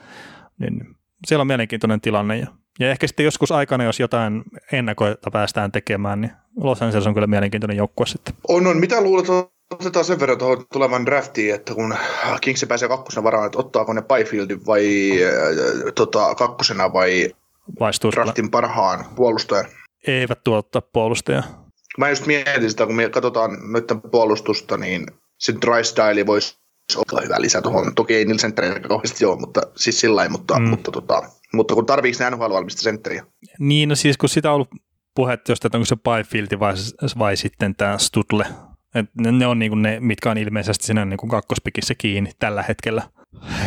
niin 0.59 0.95
siellä 1.27 1.41
on 1.41 1.47
mielenkiintoinen 1.47 2.01
tilanne. 2.01 2.37
Ja, 2.37 2.47
ja 2.79 2.91
ehkä 2.91 3.07
sitten 3.07 3.23
joskus 3.23 3.51
aikana, 3.51 3.83
jos 3.83 3.99
jotain 3.99 4.43
ennakoita 4.71 5.31
päästään 5.31 5.71
tekemään, 5.71 6.21
niin 6.21 6.31
Los 6.57 6.81
Angeles 6.81 7.07
on 7.07 7.13
kyllä 7.13 7.27
mielenkiintoinen 7.27 7.77
joukkue 7.77 8.05
sitten. 8.05 8.35
On, 8.47 8.67
on. 8.67 8.77
Mitä 8.77 9.01
luulet, 9.01 9.25
otetaan 9.71 10.05
sen 10.05 10.19
verran 10.19 10.37
tuohon 10.37 10.65
tulevan 10.73 11.05
draftiin, 11.05 11.55
että 11.55 11.73
kun 11.73 11.95
Kings 12.41 12.65
pääsee 12.67 12.89
kakkosena 12.89 13.23
varaan, 13.23 13.45
että 13.45 13.59
ottaako 13.59 13.93
ne 13.93 14.01
Byfieldin 14.01 14.65
vai 14.65 15.11
äh, 15.23 15.93
tota, 15.95 16.35
kakkosena 16.35 16.93
vai 16.93 17.35
Vaistuu 17.79 18.11
draftin 18.11 18.51
parhaan 18.51 19.05
puolustajan? 19.15 19.65
Eivät 20.07 20.43
tuottaa 20.43 20.81
puolustajaa. 20.81 21.65
Mä 21.97 22.09
just 22.09 22.25
mietin 22.25 22.69
sitä, 22.69 22.85
kun 22.85 22.95
me 22.95 23.09
katsotaan 23.09 23.51
nyt 23.73 23.85
puolustusta, 24.11 24.77
niin 24.77 25.07
se 25.37 25.53
Drystyle 25.61 26.25
voisi 26.25 26.57
olla 26.97 27.21
hyvä 27.21 27.41
lisä 27.41 27.61
tuohon. 27.61 27.95
Toki 27.95 28.15
ei 28.15 28.25
niillä 28.25 28.41
senttereillä 28.41 28.79
kauheasti 28.79 29.23
joo, 29.23 29.35
mutta 29.35 29.61
siis 29.75 29.99
sillä 29.99 30.29
mutta, 30.29 30.59
mm. 30.59 30.67
mutta, 30.67 30.91
tota, 30.91 31.23
mutta 31.53 31.75
kun 31.75 31.85
tarviiko 31.85 32.17
ne 32.19 32.29
NHL-valmista 32.29 32.81
sentteriä? 32.81 33.25
Niin, 33.59 33.89
no 33.89 33.95
siis 33.95 34.17
kun 34.17 34.29
sitä 34.29 34.49
on 34.49 34.55
ollut 34.55 34.69
puhetta 35.15 35.53
että 35.53 35.77
onko 35.77 35.85
se 35.85 35.95
Byfield 35.95 36.59
vai, 36.59 36.73
vai 37.19 37.37
sitten 37.37 37.75
tämä 37.75 37.97
Studle. 37.97 38.45
Et 38.95 39.05
ne, 39.19 39.31
ne 39.31 39.47
on 39.47 39.59
niinku 39.59 39.75
ne, 39.75 39.99
mitkä 39.99 40.31
on 40.31 40.37
ilmeisesti 40.37 40.85
siinä 40.85 41.05
niinku 41.05 41.27
kakkospikissä 41.27 41.95
kiinni 41.97 42.31
tällä 42.39 42.63
hetkellä. 42.63 43.01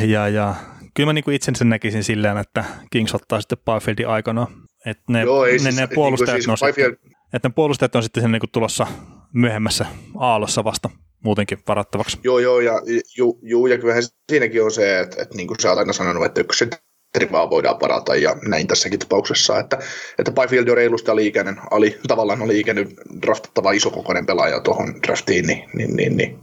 Ja, 0.00 0.28
ja 0.28 0.54
kyllä 0.94 1.06
mä 1.06 1.12
niinku 1.12 1.30
itse 1.30 1.52
sen 1.56 1.68
näkisin 1.68 2.04
silleen, 2.04 2.38
että 2.38 2.64
Kings 2.90 3.14
ottaa 3.14 3.40
sitten 3.40 3.58
Byfieldin 3.58 4.08
aikana. 4.08 4.46
Että 4.86 5.02
ne, 5.08 5.22
Joo, 5.22 5.44
ne, 5.44 5.58
siis, 5.58 5.76
ne 5.76 5.88
puolustajat 5.94 6.34
niin 6.34 6.58
siis 6.58 6.60
Byfield, 6.60 6.96
että 7.32 7.48
ne 7.48 7.52
puolustajat 7.54 7.96
on 7.96 8.02
sitten 8.02 8.32
niin 8.32 8.42
tulossa 8.52 8.86
myöhemmässä 9.32 9.86
aallossa 10.18 10.64
vasta 10.64 10.90
muutenkin 11.24 11.58
varattavaksi. 11.68 12.18
Joo, 12.24 12.38
joo, 12.38 12.60
ja, 12.60 12.72
ju, 13.16 13.38
ju, 13.42 13.66
ja 13.66 13.78
kyllähän 13.78 14.02
siinäkin 14.32 14.64
on 14.64 14.70
se, 14.70 15.00
että, 15.00 15.22
että 15.22 15.36
niin 15.36 15.46
kuin 15.46 15.60
sä 15.60 15.68
oot 15.68 15.78
aina 15.78 15.92
sanonut, 15.92 16.24
että 16.24 16.40
yksi 16.40 16.70
vaan 17.32 17.50
voidaan 17.50 17.78
parata, 17.78 18.16
ja 18.16 18.36
näin 18.48 18.66
tässäkin 18.66 18.98
tapauksessa, 18.98 19.58
että, 19.58 19.78
että 20.18 20.32
Byfield 20.32 20.68
on 20.68 20.76
reilusti 20.76 21.10
aliikäinen, 21.10 21.56
ali, 21.70 21.98
tavallaan 22.08 22.42
oli 22.42 22.60
ikäinen 22.60 22.88
draftattava 23.22 23.72
isokokoinen 23.72 24.26
pelaaja 24.26 24.60
tuohon 24.60 24.94
draftiin, 25.06 25.46
niin, 25.46 25.64
niin, 25.74 25.96
niin, 25.96 26.16
niin, 26.16 26.38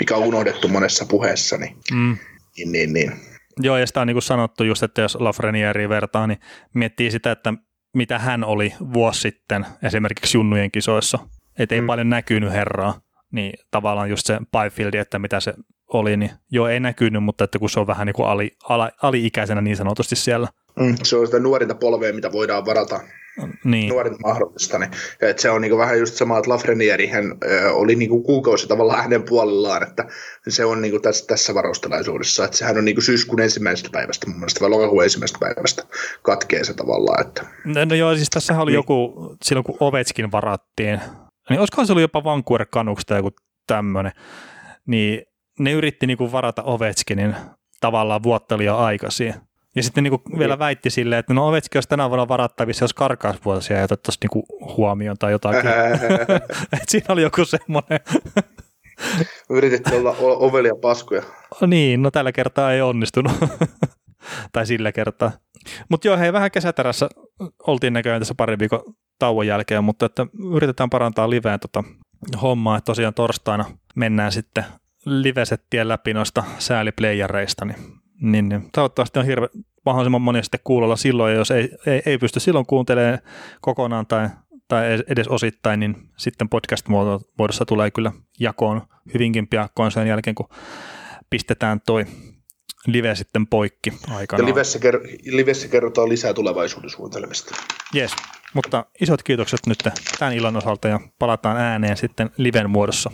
mikä 0.00 0.16
on 0.16 0.22
unohdettu 0.22 0.68
monessa 0.68 1.06
puheessa, 1.08 1.56
niin, 1.56 1.76
mm. 1.92 2.16
niin, 2.56 2.72
niin, 2.72 2.92
niin. 2.92 3.12
Joo, 3.60 3.76
ja 3.76 3.86
sitä 3.86 4.00
on 4.00 4.06
niin 4.06 4.14
kuin 4.14 4.22
sanottu 4.22 4.64
just, 4.64 4.82
että 4.82 5.02
jos 5.02 5.16
Lafreniere 5.20 5.88
vertaa, 5.88 6.26
niin 6.26 6.38
miettii 6.74 7.10
sitä, 7.10 7.32
että 7.32 7.54
mitä 7.94 8.18
hän 8.18 8.44
oli 8.44 8.74
vuosi 8.94 9.20
sitten 9.20 9.66
esimerkiksi 9.82 10.38
junnujen 10.38 10.70
kisoissa. 10.70 11.18
Että 11.58 11.74
ei 11.74 11.80
mm. 11.80 11.86
paljon 11.86 12.10
näkynyt 12.10 12.52
herraa, 12.52 13.00
niin 13.32 13.52
tavallaan 13.70 14.10
just 14.10 14.26
se 14.26 14.38
Byfield, 14.52 14.94
että 14.94 15.18
mitä 15.18 15.40
se 15.40 15.54
oli, 15.92 16.16
niin 16.16 16.30
joo 16.50 16.68
ei 16.68 16.80
näkynyt, 16.80 17.22
mutta 17.22 17.44
että 17.44 17.58
kun 17.58 17.70
se 17.70 17.80
on 17.80 17.86
vähän 17.86 18.06
niin 18.06 18.14
kuin 18.14 18.28
ali, 18.28 18.50
ala, 18.68 18.90
ali-ikäisenä 19.02 19.60
niin 19.60 19.76
sanotusti 19.76 20.16
siellä. 20.16 20.48
Mm, 20.80 20.94
se 21.02 21.16
on 21.16 21.26
sitä 21.26 21.38
nuorinta 21.38 21.74
polvea, 21.74 22.12
mitä 22.12 22.32
voidaan 22.32 22.66
varata 22.66 23.00
niin. 23.64 23.88
nuorin 23.88 24.16
mahdollista. 24.24 24.78
Niin, 24.78 24.90
että 25.20 25.42
se 25.42 25.50
on 25.50 25.60
niin 25.60 25.78
vähän 25.78 25.98
just 25.98 26.14
sama, 26.14 26.38
että 26.38 26.50
Lafreniere 26.50 27.06
hän 27.06 27.24
oli 27.72 27.94
niin 27.94 28.22
kuukausi 28.22 28.68
tavallaan 28.68 29.02
hänen 29.02 29.22
puolellaan, 29.22 29.82
että 29.82 30.04
se 30.48 30.64
on 30.64 30.82
niin 30.82 31.02
tässä, 31.02 31.26
tässä 31.26 31.54
varustelaisuudessa, 31.54 32.44
että 32.44 32.56
sehän 32.56 32.78
on 32.78 32.84
niin 32.84 33.02
syyskuun 33.02 33.40
ensimmäisestä 33.40 33.90
päivästä 33.92 34.26
mun 34.26 34.36
mielestä, 34.36 34.60
vai 34.60 34.70
lokakuun 34.70 35.04
ensimmäisestä 35.04 35.38
päivästä 35.40 35.82
katkee 36.22 36.64
se 36.64 36.74
tavallaan. 36.74 37.26
Että. 37.26 37.44
No, 37.64 37.84
no 37.84 37.94
joo, 37.94 38.14
siis 38.14 38.30
tässä 38.30 38.60
oli 38.60 38.70
niin. 38.70 38.74
joku, 38.74 39.12
silloin 39.44 39.64
kun 39.64 39.76
Ovetskin 39.80 40.32
varattiin, 40.32 41.00
niin 41.50 41.60
olisikohan 41.60 41.86
se 41.86 41.92
ollut 41.92 42.02
jopa 42.02 42.24
Vancouver 42.24 42.66
Canucks 42.66 43.04
tai 43.06 43.18
joku 43.18 43.30
tämmöinen, 43.66 44.12
niin 44.86 45.22
ne 45.58 45.72
yritti 45.72 46.06
niin 46.06 46.18
kuin 46.18 46.32
varata 46.32 46.62
Ovechkinin 46.62 47.36
tavallaan 47.80 48.22
vuotta 48.22 48.58
liian 48.58 48.78
aikaisin. 48.78 49.34
Ja 49.76 49.82
sitten 49.82 50.04
niin 50.04 50.10
kuin 50.10 50.38
vielä 50.38 50.58
väitti 50.58 50.90
silleen, 50.90 51.18
että 51.18 51.34
no 51.34 51.48
Ovechkin 51.48 51.76
olisi 51.76 51.88
tänä 51.88 52.10
vuonna 52.10 52.28
varattavissa, 52.28 52.84
jos 52.84 52.94
karkausvuosia 52.94 53.78
ei 53.78 53.84
otettaisi 53.84 54.18
niin 54.22 54.44
huomioon 54.76 55.18
tai 55.18 55.32
jotakin. 55.32 55.70
Et 56.82 56.88
siinä 56.88 57.06
oli 57.08 57.22
joku 57.22 57.44
semmoinen. 57.44 58.00
Yritettiin 59.50 60.00
olla 60.00 60.16
ovelia 60.18 60.74
paskuja. 60.82 61.22
niin, 61.66 62.02
no 62.02 62.10
tällä 62.10 62.32
kertaa 62.32 62.72
ei 62.72 62.82
onnistunut. 62.82 63.32
tai 64.52 64.66
sillä 64.66 64.92
kertaa. 64.92 65.32
Mutta 65.88 66.08
joo, 66.08 66.16
hei, 66.16 66.32
vähän 66.32 66.50
kesäterässä 66.50 67.08
oltiin 67.66 67.92
näköjään 67.92 68.20
tässä 68.20 68.34
pari 68.36 68.58
viikon 68.58 68.80
tauon 69.18 69.46
jälkeen, 69.46 69.84
mutta 69.84 70.06
että 70.06 70.26
yritetään 70.54 70.90
parantaa 70.90 71.30
liveen 71.30 71.60
tota 71.60 71.84
hommaa, 72.42 72.78
että 72.78 72.86
tosiaan 72.86 73.14
torstaina 73.14 73.64
mennään 73.94 74.32
sitten 74.32 74.64
livesettien 75.06 75.88
läpi 75.88 76.14
noista 76.14 76.44
sääliplayereista, 76.58 77.64
niin, 77.64 77.78
niin, 78.20 78.48
niin 78.48 78.70
toivottavasti 78.72 79.18
on 79.18 79.26
hirveän 79.26 79.50
mahdollisimman 79.86 80.22
moni 80.22 80.42
sitten 80.42 80.60
kuulolla 80.64 80.96
silloin, 80.96 81.32
ja 81.32 81.38
jos 81.38 81.50
ei, 81.50 81.70
ei, 81.86 82.02
ei 82.06 82.18
pysty 82.18 82.40
silloin 82.40 82.66
kuuntelemaan 82.66 83.18
kokonaan 83.60 84.06
tai, 84.06 84.28
tai 84.68 85.02
edes 85.08 85.28
osittain, 85.28 85.80
niin 85.80 85.96
sitten 86.16 86.48
podcast-muodossa 86.48 87.64
tulee 87.66 87.90
kyllä 87.90 88.12
jakoon 88.40 88.82
hyvinkin 89.14 89.48
piakkoon 89.48 89.90
sen 89.90 90.06
jälkeen, 90.06 90.34
kun 90.34 90.48
pistetään 91.30 91.80
toi 91.86 92.06
live 92.86 93.14
sitten 93.14 93.46
poikki 93.46 93.92
aikanaan. 94.10 94.48
Ja 94.48 94.54
livessä, 94.54 94.78
ker- 94.78 95.18
livessä 95.36 95.68
kerrotaan 95.68 96.08
lisää 96.08 96.34
tulevaisuuden 96.34 96.90
suunnitelmista. 96.90 97.54
Yes, 97.94 98.12
mutta 98.54 98.86
isot 99.00 99.22
kiitokset 99.22 99.60
nyt 99.66 99.78
tämän 100.18 100.34
illan 100.34 100.56
osalta 100.56 100.88
ja 100.88 101.00
palataan 101.18 101.56
ääneen 101.56 101.96
sitten 101.96 102.30
liven 102.36 102.70
muodossa. 102.70 103.10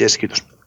Yes, 0.00 0.18
kiitos. 0.18 0.59